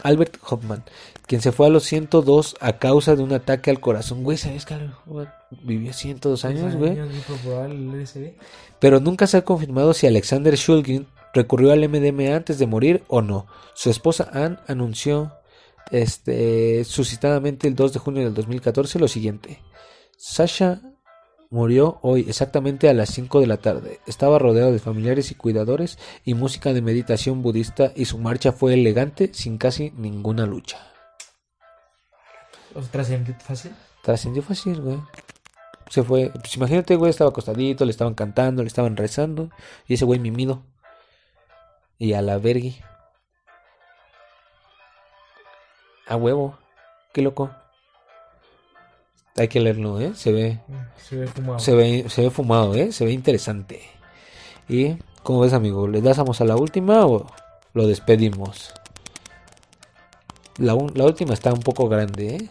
[0.03, 0.85] Albert Hoffman,
[1.27, 4.23] quien se fue a los 102 a causa de un ataque al corazón.
[4.25, 4.77] Güey, ¿sabes que
[5.63, 6.99] vivió 102 años, güey?
[8.79, 13.23] Pero nunca se ha confirmado si Alexander Shulgin recurrió al MDMA antes de morir o
[13.23, 13.47] no.
[13.75, 15.33] Su esposa Anne anunció
[15.91, 19.61] este, suscitadamente el 2 de junio del 2014 lo siguiente.
[20.17, 20.81] Sasha
[21.53, 24.01] Murió hoy exactamente a las 5 de la tarde.
[24.07, 28.73] Estaba rodeado de familiares y cuidadores y música de meditación budista y su marcha fue
[28.73, 30.79] elegante sin casi ninguna lucha.
[32.91, 33.75] ¿Trascendió fácil?
[34.03, 34.99] Trascendió fácil, güey.
[35.91, 36.31] Se fue.
[36.31, 39.51] Pues imagínate, güey, estaba acostadito, le estaban cantando, le estaban rezando.
[39.87, 40.63] Y ese güey mimido.
[41.99, 42.81] Y a la vergui.
[46.07, 46.57] A huevo.
[47.13, 47.51] Qué loco.
[49.37, 50.13] Hay que leerlo, ¿eh?
[50.15, 50.59] Se ve.
[50.97, 51.59] Se ve fumado.
[51.59, 52.93] Se ve, se ve fumado, ¿eh?
[52.93, 53.81] Se ve interesante.
[54.69, 55.89] ¿Y cómo ves, amigo?
[55.89, 57.27] ¿Le damos a la última o
[57.73, 58.73] lo despedimos?
[60.59, 62.49] La, la última está un poco grande, ¿eh?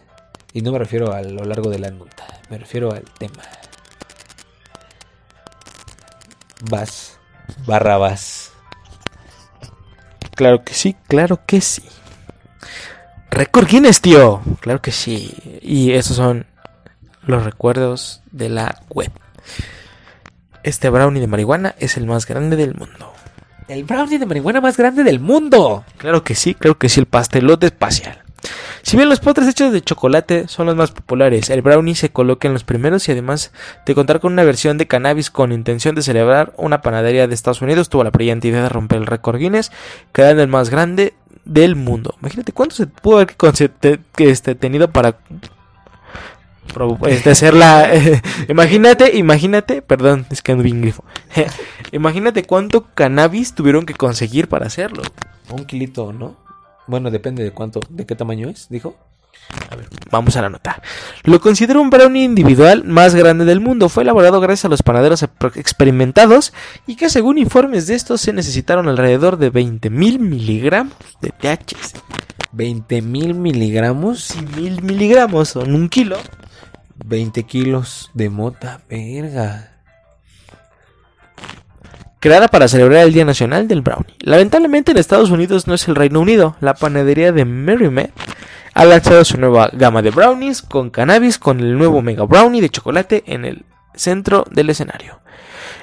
[0.53, 3.43] Y no me refiero a lo largo de la nota, me refiero al tema.
[6.69, 7.17] Vas,
[7.65, 8.51] barra vas.
[10.35, 11.83] Claro que sí, claro que sí.
[13.29, 14.41] Record Guinness, tío.
[14.59, 15.33] Claro que sí.
[15.61, 16.45] Y esos son
[17.25, 19.11] los recuerdos de la web.
[20.63, 23.13] Este brownie de marihuana es el más grande del mundo.
[23.67, 25.85] El brownie de marihuana más grande del mundo.
[25.97, 28.21] Claro que sí, creo que sí, el pastelote espacial.
[28.81, 32.47] Si bien los postres hechos de chocolate son los más populares, el brownie se coloca
[32.47, 33.51] en los primeros y además
[33.85, 37.61] de contar con una versión de cannabis con intención de celebrar una panadería de Estados
[37.61, 39.71] Unidos, tuvo la brillante idea de romper el récord Guinness,
[40.11, 41.13] quedando el más grande
[41.45, 42.15] del mundo.
[42.21, 43.35] Imagínate cuánto se pudo haber
[44.17, 45.17] este, tenido para
[47.07, 47.89] este, la
[48.49, 51.03] imagínate, imagínate, perdón, es que ando bien grifo.
[51.91, 55.03] imagínate cuánto cannabis tuvieron que conseguir para hacerlo.
[55.49, 56.37] Un kilito, ¿no?
[56.87, 58.95] Bueno, depende de cuánto, de qué tamaño es, dijo.
[60.09, 60.81] Vamos a la nota.
[61.23, 63.89] Lo considero un brownie individual más grande del mundo.
[63.89, 65.23] Fue elaborado gracias a los panaderos
[65.55, 66.53] experimentados
[66.85, 71.97] y que según informes de estos se necesitaron alrededor de 20 mil miligramos de THC.
[72.51, 76.17] 20 mil miligramos, Si mil miligramos son un kilo.
[77.03, 79.71] 20 kilos de mota, verga.
[82.19, 84.15] Creada para celebrar el Día Nacional del Brownie.
[84.19, 86.55] Lamentablemente en Estados Unidos no es el Reino Unido.
[86.59, 88.11] La panadería de Merrimack
[88.73, 92.69] ha lanzado su nueva gama de brownies con cannabis con el nuevo Mega Brownie de
[92.69, 93.65] chocolate en el
[93.95, 95.19] centro del escenario.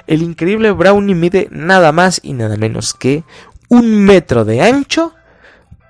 [0.07, 3.23] El increíble brownie mide nada más y nada menos que
[3.67, 5.13] un metro de ancho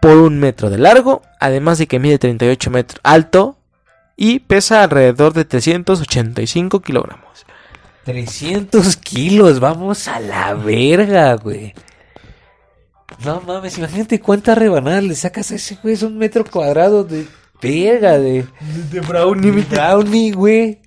[0.02, 3.59] por un metro de largo, además de que mide 38 metros alto
[4.22, 7.46] y pesa alrededor de 385 kilogramos.
[8.04, 11.74] 300 kilos, vamos a la verga, güey.
[13.24, 15.94] No mames, imagínate cuántas rebanadas le sacas a ese güey.
[15.94, 17.28] Es un metro cuadrado de
[17.62, 18.46] verga, de,
[18.92, 20.80] De brownie, brownie, güey.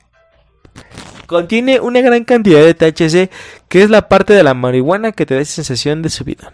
[1.26, 3.30] Contiene una gran cantidad de THC,
[3.70, 6.52] que es la parte de la marihuana que te da sensación de subidón.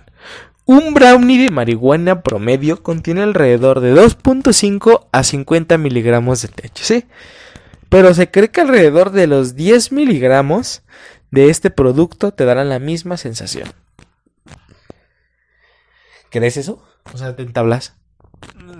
[0.70, 7.06] Un brownie de marihuana promedio contiene alrededor de 2.5 a 50 miligramos de THC,
[7.88, 10.82] pero se cree que alrededor de los 10 miligramos
[11.30, 13.70] de este producto te darán la misma sensación.
[16.28, 16.86] ¿Crees eso?
[17.14, 17.94] O sea, te entablas.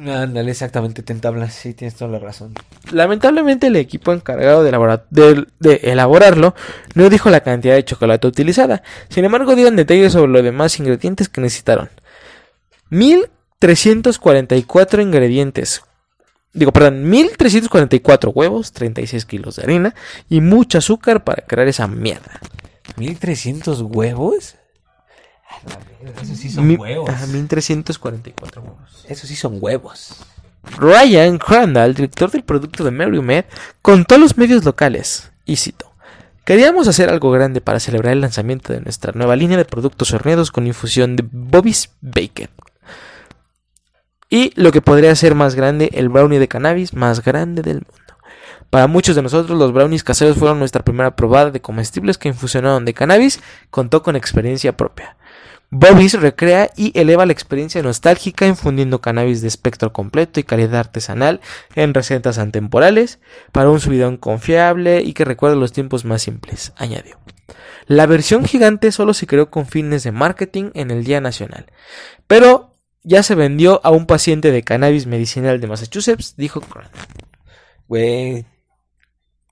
[0.07, 1.53] Ándale, exactamente, te entablas.
[1.55, 2.55] Sí, tienes toda la razón.
[2.93, 6.55] Lamentablemente el equipo encargado de, elabora- de- de elaborarlo
[6.95, 8.83] no dijo la cantidad de chocolate utilizada.
[9.09, 11.89] Sin embargo, dieron detalles sobre los demás ingredientes que necesitaron.
[12.91, 15.83] 1344 ingredientes.
[16.53, 19.95] Digo, perdón, 1344 huevos, 36 kilos de harina
[20.29, 22.41] y mucho azúcar para crear esa mierda.
[22.97, 24.57] ¿1300 huevos?
[26.23, 27.09] Esos sí son Mi- huevos.
[27.11, 29.05] ajá, 1344 huevos.
[29.09, 30.16] Esos sí son huevos.
[30.79, 33.47] Ryan Crandall, director del producto de Merrimack,
[33.83, 35.87] contó a los medios locales, y cito,
[36.45, 40.51] Queríamos hacer algo grande para celebrar el lanzamiento de nuestra nueva línea de productos horneados
[40.51, 42.49] con infusión de Bobby's Bacon.
[44.31, 48.15] Y lo que podría ser más grande, el brownie de cannabis más grande del mundo.
[48.70, 52.85] Para muchos de nosotros, los brownies caseros fueron nuestra primera probada de comestibles que infusionaron
[52.87, 55.16] de cannabis, contó con experiencia propia.
[55.70, 61.40] Bobby's recrea y eleva la experiencia nostálgica infundiendo cannabis de espectro completo y calidad artesanal
[61.74, 63.19] en recetas atemporales
[63.53, 67.19] para un subidón confiable y que recuerde los tiempos más simples, añadió.
[67.86, 71.66] La versión gigante solo se creó con fines de marketing en el Día Nacional,
[72.27, 76.62] pero ya se vendió a un paciente de cannabis medicinal de Massachusetts, dijo.
[77.89, 78.47] Güey.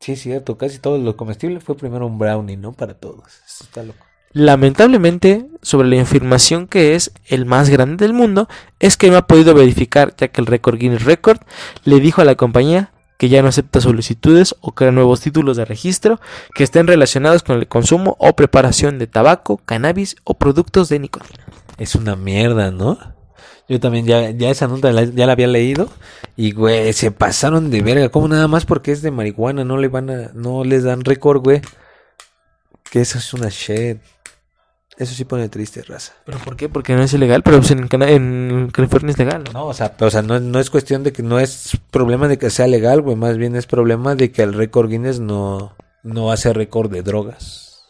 [0.01, 0.59] Sí, es cierto.
[0.59, 2.72] Casi todo lo comestible fue primero un brownie, ¿no?
[2.72, 3.40] Para todos.
[3.60, 4.06] Está loco.
[4.38, 8.50] Lamentablemente, sobre la afirmación que es el más grande del mundo,
[8.80, 11.38] es que no ha podido verificar, ya que el Record Guinness Record
[11.84, 15.64] le dijo a la compañía que ya no acepta solicitudes o crea nuevos títulos de
[15.64, 16.20] registro
[16.54, 21.46] que estén relacionados con el consumo o preparación de tabaco, cannabis o productos de nicotina.
[21.78, 22.98] Es una mierda, ¿no?
[23.70, 25.88] Yo también ya, ya esa nota ya la había leído
[26.36, 29.88] y güey, se pasaron de verga, como nada más porque es de marihuana, no le
[29.88, 31.62] van a, no les dan récord, güey.
[32.97, 33.98] Que eso es una shit.
[34.97, 36.14] Eso sí pone triste, raza.
[36.24, 36.70] ¿Pero por qué?
[36.70, 39.44] Porque no es ilegal, pero pues en, Cana- en California es legal.
[39.44, 39.52] ¿no?
[39.52, 42.39] No, o sea, o sea no, no es cuestión de que no es problema de
[42.39, 46.32] que sea legal, güey, más bien es problema de que el récord Guinness no, no
[46.32, 47.85] hace récord de drogas.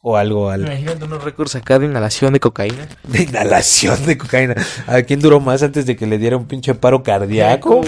[0.00, 0.62] O algo al...
[0.62, 2.88] Imagínate unos récords acá de inhalación de cocaína.
[3.02, 4.54] De inhalación de cocaína.
[4.86, 7.82] ¿A quién duró más antes de que le diera un pinche paro cardíaco?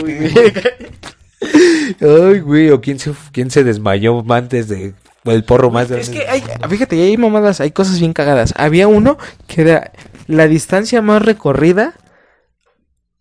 [2.02, 4.92] Ay, güey, o quién se, quién se desmayó antes de
[5.24, 8.54] el porro más Es que hay, fíjate, hay mamadas, hay cosas bien cagadas.
[8.56, 9.92] Había uno que era
[10.26, 11.94] la distancia más recorrida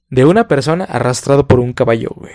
[0.10, 2.34] de una persona arrastrado por un caballo, güey.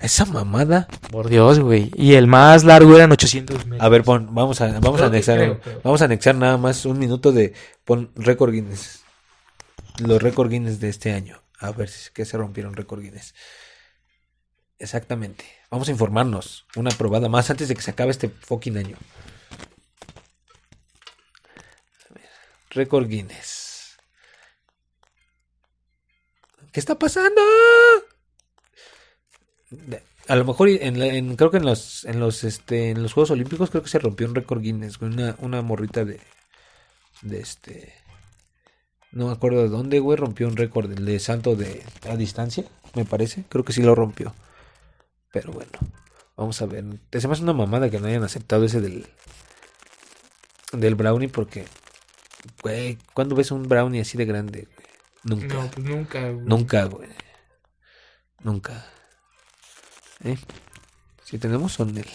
[0.00, 0.88] Esa mamada.
[1.10, 1.90] Por Dios, güey.
[1.94, 3.82] Y el más largo eran 800 metros.
[3.82, 5.80] A ver, pon, vamos a, vamos a anexar, creo, creo.
[5.82, 7.54] vamos a anexar nada más un minuto de
[7.84, 9.04] pon récord Guinness.
[9.98, 11.42] Los récord Guinness de este año.
[11.58, 13.34] A ver si que se rompieron récord Guinness.
[14.78, 15.44] Exactamente.
[15.70, 16.66] Vamos a informarnos.
[16.76, 18.96] Una probada más antes de que se acabe este fucking año.
[22.70, 23.96] Récord Guinness.
[26.72, 27.40] ¿Qué está pasando?
[30.28, 33.30] A lo mejor en, en- creo que en los en los este en los Juegos
[33.30, 36.20] Olímpicos creo que se rompió un récord Guinness con una, una morrita de
[37.22, 37.94] de este
[39.12, 43.06] no me acuerdo de dónde, güey, rompió un récord de salto de a distancia, me
[43.06, 43.44] parece.
[43.48, 44.34] Creo que sí lo rompió.
[45.36, 45.70] Pero bueno,
[46.34, 46.82] vamos a ver.
[47.10, 49.06] Te se me hace una mamada que no hayan aceptado ese del
[50.72, 51.66] del brownie porque
[52.62, 54.66] güey, ¿cuándo ves un brownie así de grande?
[55.24, 55.70] Nunca.
[55.74, 56.46] pues nunca, güey.
[56.46, 57.08] Nunca, güey.
[58.44, 58.86] nunca.
[60.24, 60.38] ¿Eh?
[61.22, 62.08] Si tenemos son él.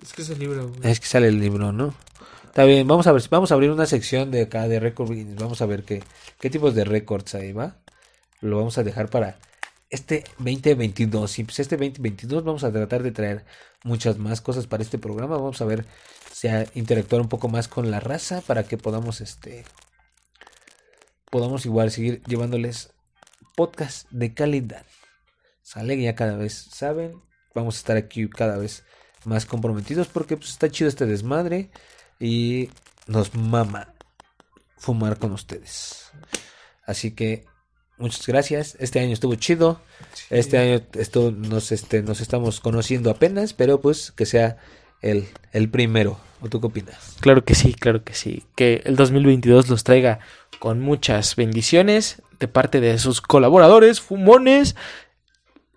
[0.00, 0.80] Es que es el libro, güey.
[0.84, 1.96] Es que sale el libro, ¿no?
[2.44, 5.34] Está bien, vamos a ver, vamos a abrir una sección de acá de récords.
[5.34, 6.04] Vamos a ver qué,
[6.38, 7.78] qué tipos de récords ahí va.
[8.40, 9.40] Lo vamos a dejar para
[9.90, 11.38] este 2022.
[11.38, 13.44] Y pues este 2022 vamos a tratar de traer
[13.84, 15.36] muchas más cosas para este programa.
[15.36, 15.84] Vamos a ver
[16.32, 19.64] si a interactuar un poco más con la raza para que podamos este
[21.30, 22.92] podamos igual seguir llevándoles
[23.56, 24.84] podcast de calidad.
[25.62, 27.22] Sale ya cada vez saben,
[27.54, 28.84] vamos a estar aquí cada vez
[29.24, 31.70] más comprometidos porque pues está chido este desmadre
[32.18, 32.70] y
[33.06, 33.94] nos mama
[34.76, 36.10] fumar con ustedes.
[36.84, 37.46] Así que
[38.00, 38.76] muchas gracias.
[38.80, 39.80] Este año estuvo chido.
[40.30, 44.56] Este año esto nos este nos estamos conociendo apenas, pero pues que sea
[45.02, 46.18] el, el primero.
[46.42, 47.16] ¿O tú qué opinas?
[47.20, 48.44] Claro que sí, claro que sí.
[48.56, 50.20] Que el 2022 los traiga
[50.58, 54.74] con muchas bendiciones de parte de sus colaboradores, fumones,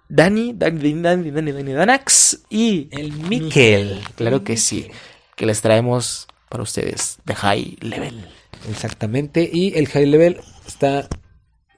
[0.07, 4.01] Dani, Dani, Dani, Dani, Dani, Danax y El Miquel.
[4.15, 4.89] Claro que sí.
[5.35, 8.25] Que les traemos para ustedes de high level.
[8.69, 9.49] Exactamente.
[9.51, 11.07] Y el high level está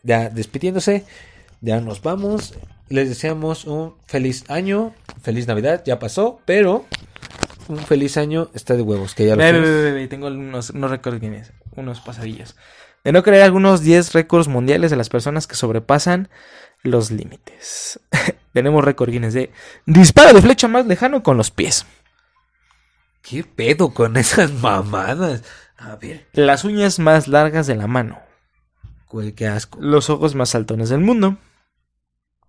[0.05, 1.03] ya despidiéndose.
[1.61, 2.53] Ya nos vamos.
[2.87, 4.93] Les deseamos un feliz año.
[5.21, 5.83] Feliz Navidad.
[5.85, 6.39] Ya pasó.
[6.45, 6.85] Pero
[7.67, 9.15] un feliz año está de huevos.
[9.15, 12.55] Que ya lo tengo unos, unos récords Guinness, unos pasadillas.
[13.03, 16.29] De no creer algunos 10 récords mundiales de las personas que sobrepasan
[16.81, 17.99] los límites.
[18.53, 19.51] Tenemos récord Guinness de
[19.85, 21.85] disparo de flecha más lejano con los pies.
[23.21, 25.43] ¿Qué pedo con esas mamadas?
[25.77, 26.27] A ver.
[26.33, 28.24] Las uñas más largas de la mano.
[29.15, 29.79] Güey, qué asco.
[29.79, 31.37] Los ojos más saltones del mundo.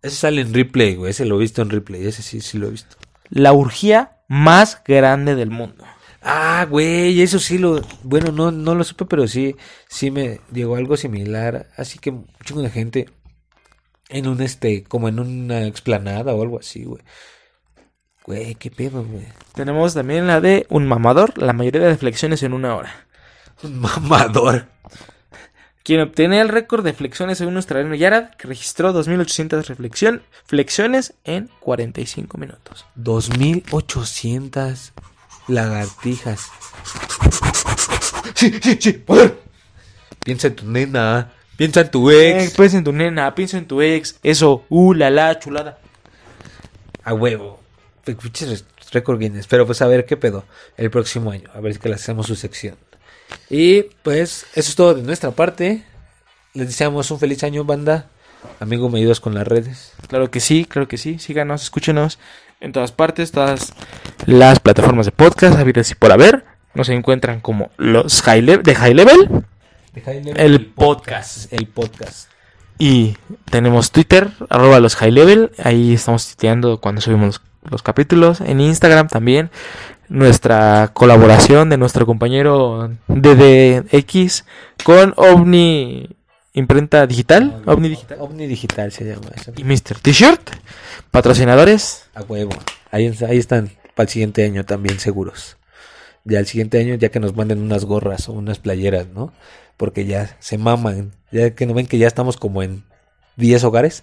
[0.02, 1.12] Ese sale en replay, güey.
[1.12, 2.04] Ese lo he visto en replay.
[2.04, 2.96] Ese sí, sí lo he visto.
[3.28, 5.84] La urgía más grande del mundo.
[6.22, 7.82] Ah, güey, eso sí lo...
[8.02, 9.54] Bueno, no, no lo supe, pero sí,
[9.88, 11.68] sí me llegó algo similar.
[11.76, 13.10] Así que un chingo de gente
[14.08, 17.04] en un este, como en una explanada o algo así, güey.
[18.24, 19.28] Güey, qué pedo, güey.
[19.54, 23.06] Tenemos también la de un mamador, la mayoría de flexiones en una hora.
[23.62, 24.66] Un mamador.
[25.86, 31.14] Quien obtiene el récord de flexiones en un australiano Yarad, que registró 2.800 reflexión- flexiones
[31.22, 32.86] en 45 minutos.
[32.96, 34.92] 2800
[35.46, 36.48] lagartijas.
[38.34, 39.38] Sí, sí, sí, poder.
[40.24, 41.30] Piensa en tu nena.
[41.56, 42.54] Piensa en tu Eh, ex.
[42.56, 44.18] piensa en tu nena, piensa en tu ex.
[44.24, 45.78] Eso, uh, la la, chulada.
[47.04, 47.60] A huevo.
[48.04, 49.46] Pinches récord Guinness.
[49.46, 50.44] Pero pues a ver qué pedo
[50.76, 51.48] el próximo año.
[51.54, 52.76] A ver si que le hacemos su sección.
[53.50, 55.84] Y pues eso es todo de nuestra parte.
[56.54, 58.06] Les deseamos un feliz año, banda.
[58.60, 59.92] Amigo, me ayudas con las redes.
[60.08, 61.18] Claro que sí, claro que sí.
[61.18, 62.18] Síganos, escúchenos
[62.60, 63.72] en todas partes, todas
[64.24, 66.44] las plataformas de podcast, habidas y por haber.
[66.74, 69.44] Nos encuentran como los high le- de High Level.
[70.36, 71.52] El podcast.
[71.52, 72.28] El podcast.
[72.78, 73.16] Y
[73.50, 75.50] tenemos Twitter, arroba los high level.
[75.62, 77.40] Ahí estamos tuiteando cuando subimos los,
[77.70, 78.42] los capítulos.
[78.42, 79.50] En Instagram también.
[80.08, 84.44] Nuestra colaboración de nuestro compañero DDX
[84.84, 86.16] con OVNI
[86.56, 87.62] Imprenta Digital.
[87.66, 88.18] OVNI Digital.
[88.20, 89.52] Omni Digital se llama eso.
[89.56, 90.00] Y Mr.
[90.00, 90.50] T-Shirt.
[91.10, 92.08] Patrocinadores.
[92.14, 92.52] A huevo.
[92.90, 95.58] Ahí, ahí están para el siguiente año también seguros.
[96.24, 99.34] Ya el siguiente año ya que nos manden unas gorras o unas playeras, ¿no?
[99.76, 101.12] Porque ya se maman.
[101.30, 102.84] Ya que no ven que ya estamos como en
[103.36, 104.02] 10 hogares.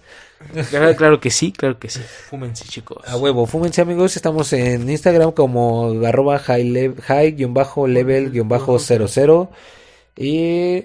[0.70, 2.00] Claro, claro que sí, claro que sí.
[2.28, 2.98] Fúmense, chicos.
[3.08, 9.48] A huevo, fúmense amigos, estamos en Instagram como arroba high, le- high-level-00
[10.16, 10.84] y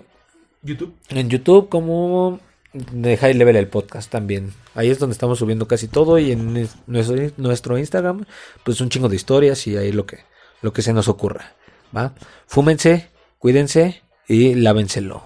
[0.64, 0.94] YouTube.
[1.10, 2.40] en YouTube como
[2.72, 4.54] de High Level el podcast también.
[4.76, 8.26] Ahí es donde estamos subiendo casi todo y en es- nuestro, nuestro Instagram
[8.64, 10.20] pues un chingo de historias y ahí lo que,
[10.62, 11.54] lo que se nos ocurra.
[11.96, 12.14] ¿va?
[12.48, 13.10] Fúmense,
[13.40, 15.24] cuídense y lávenselo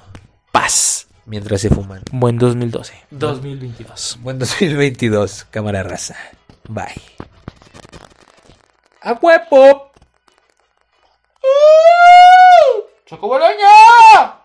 [0.52, 1.03] Paz.
[1.26, 2.02] Mientras se fuman.
[2.12, 2.94] Buen 2012.
[3.12, 4.20] 2022.
[4.22, 6.16] Buen 2022, cámara raza.
[6.68, 7.02] Bye.
[9.02, 9.92] ¡A huevo!
[13.06, 14.43] ¡Chocoboloña!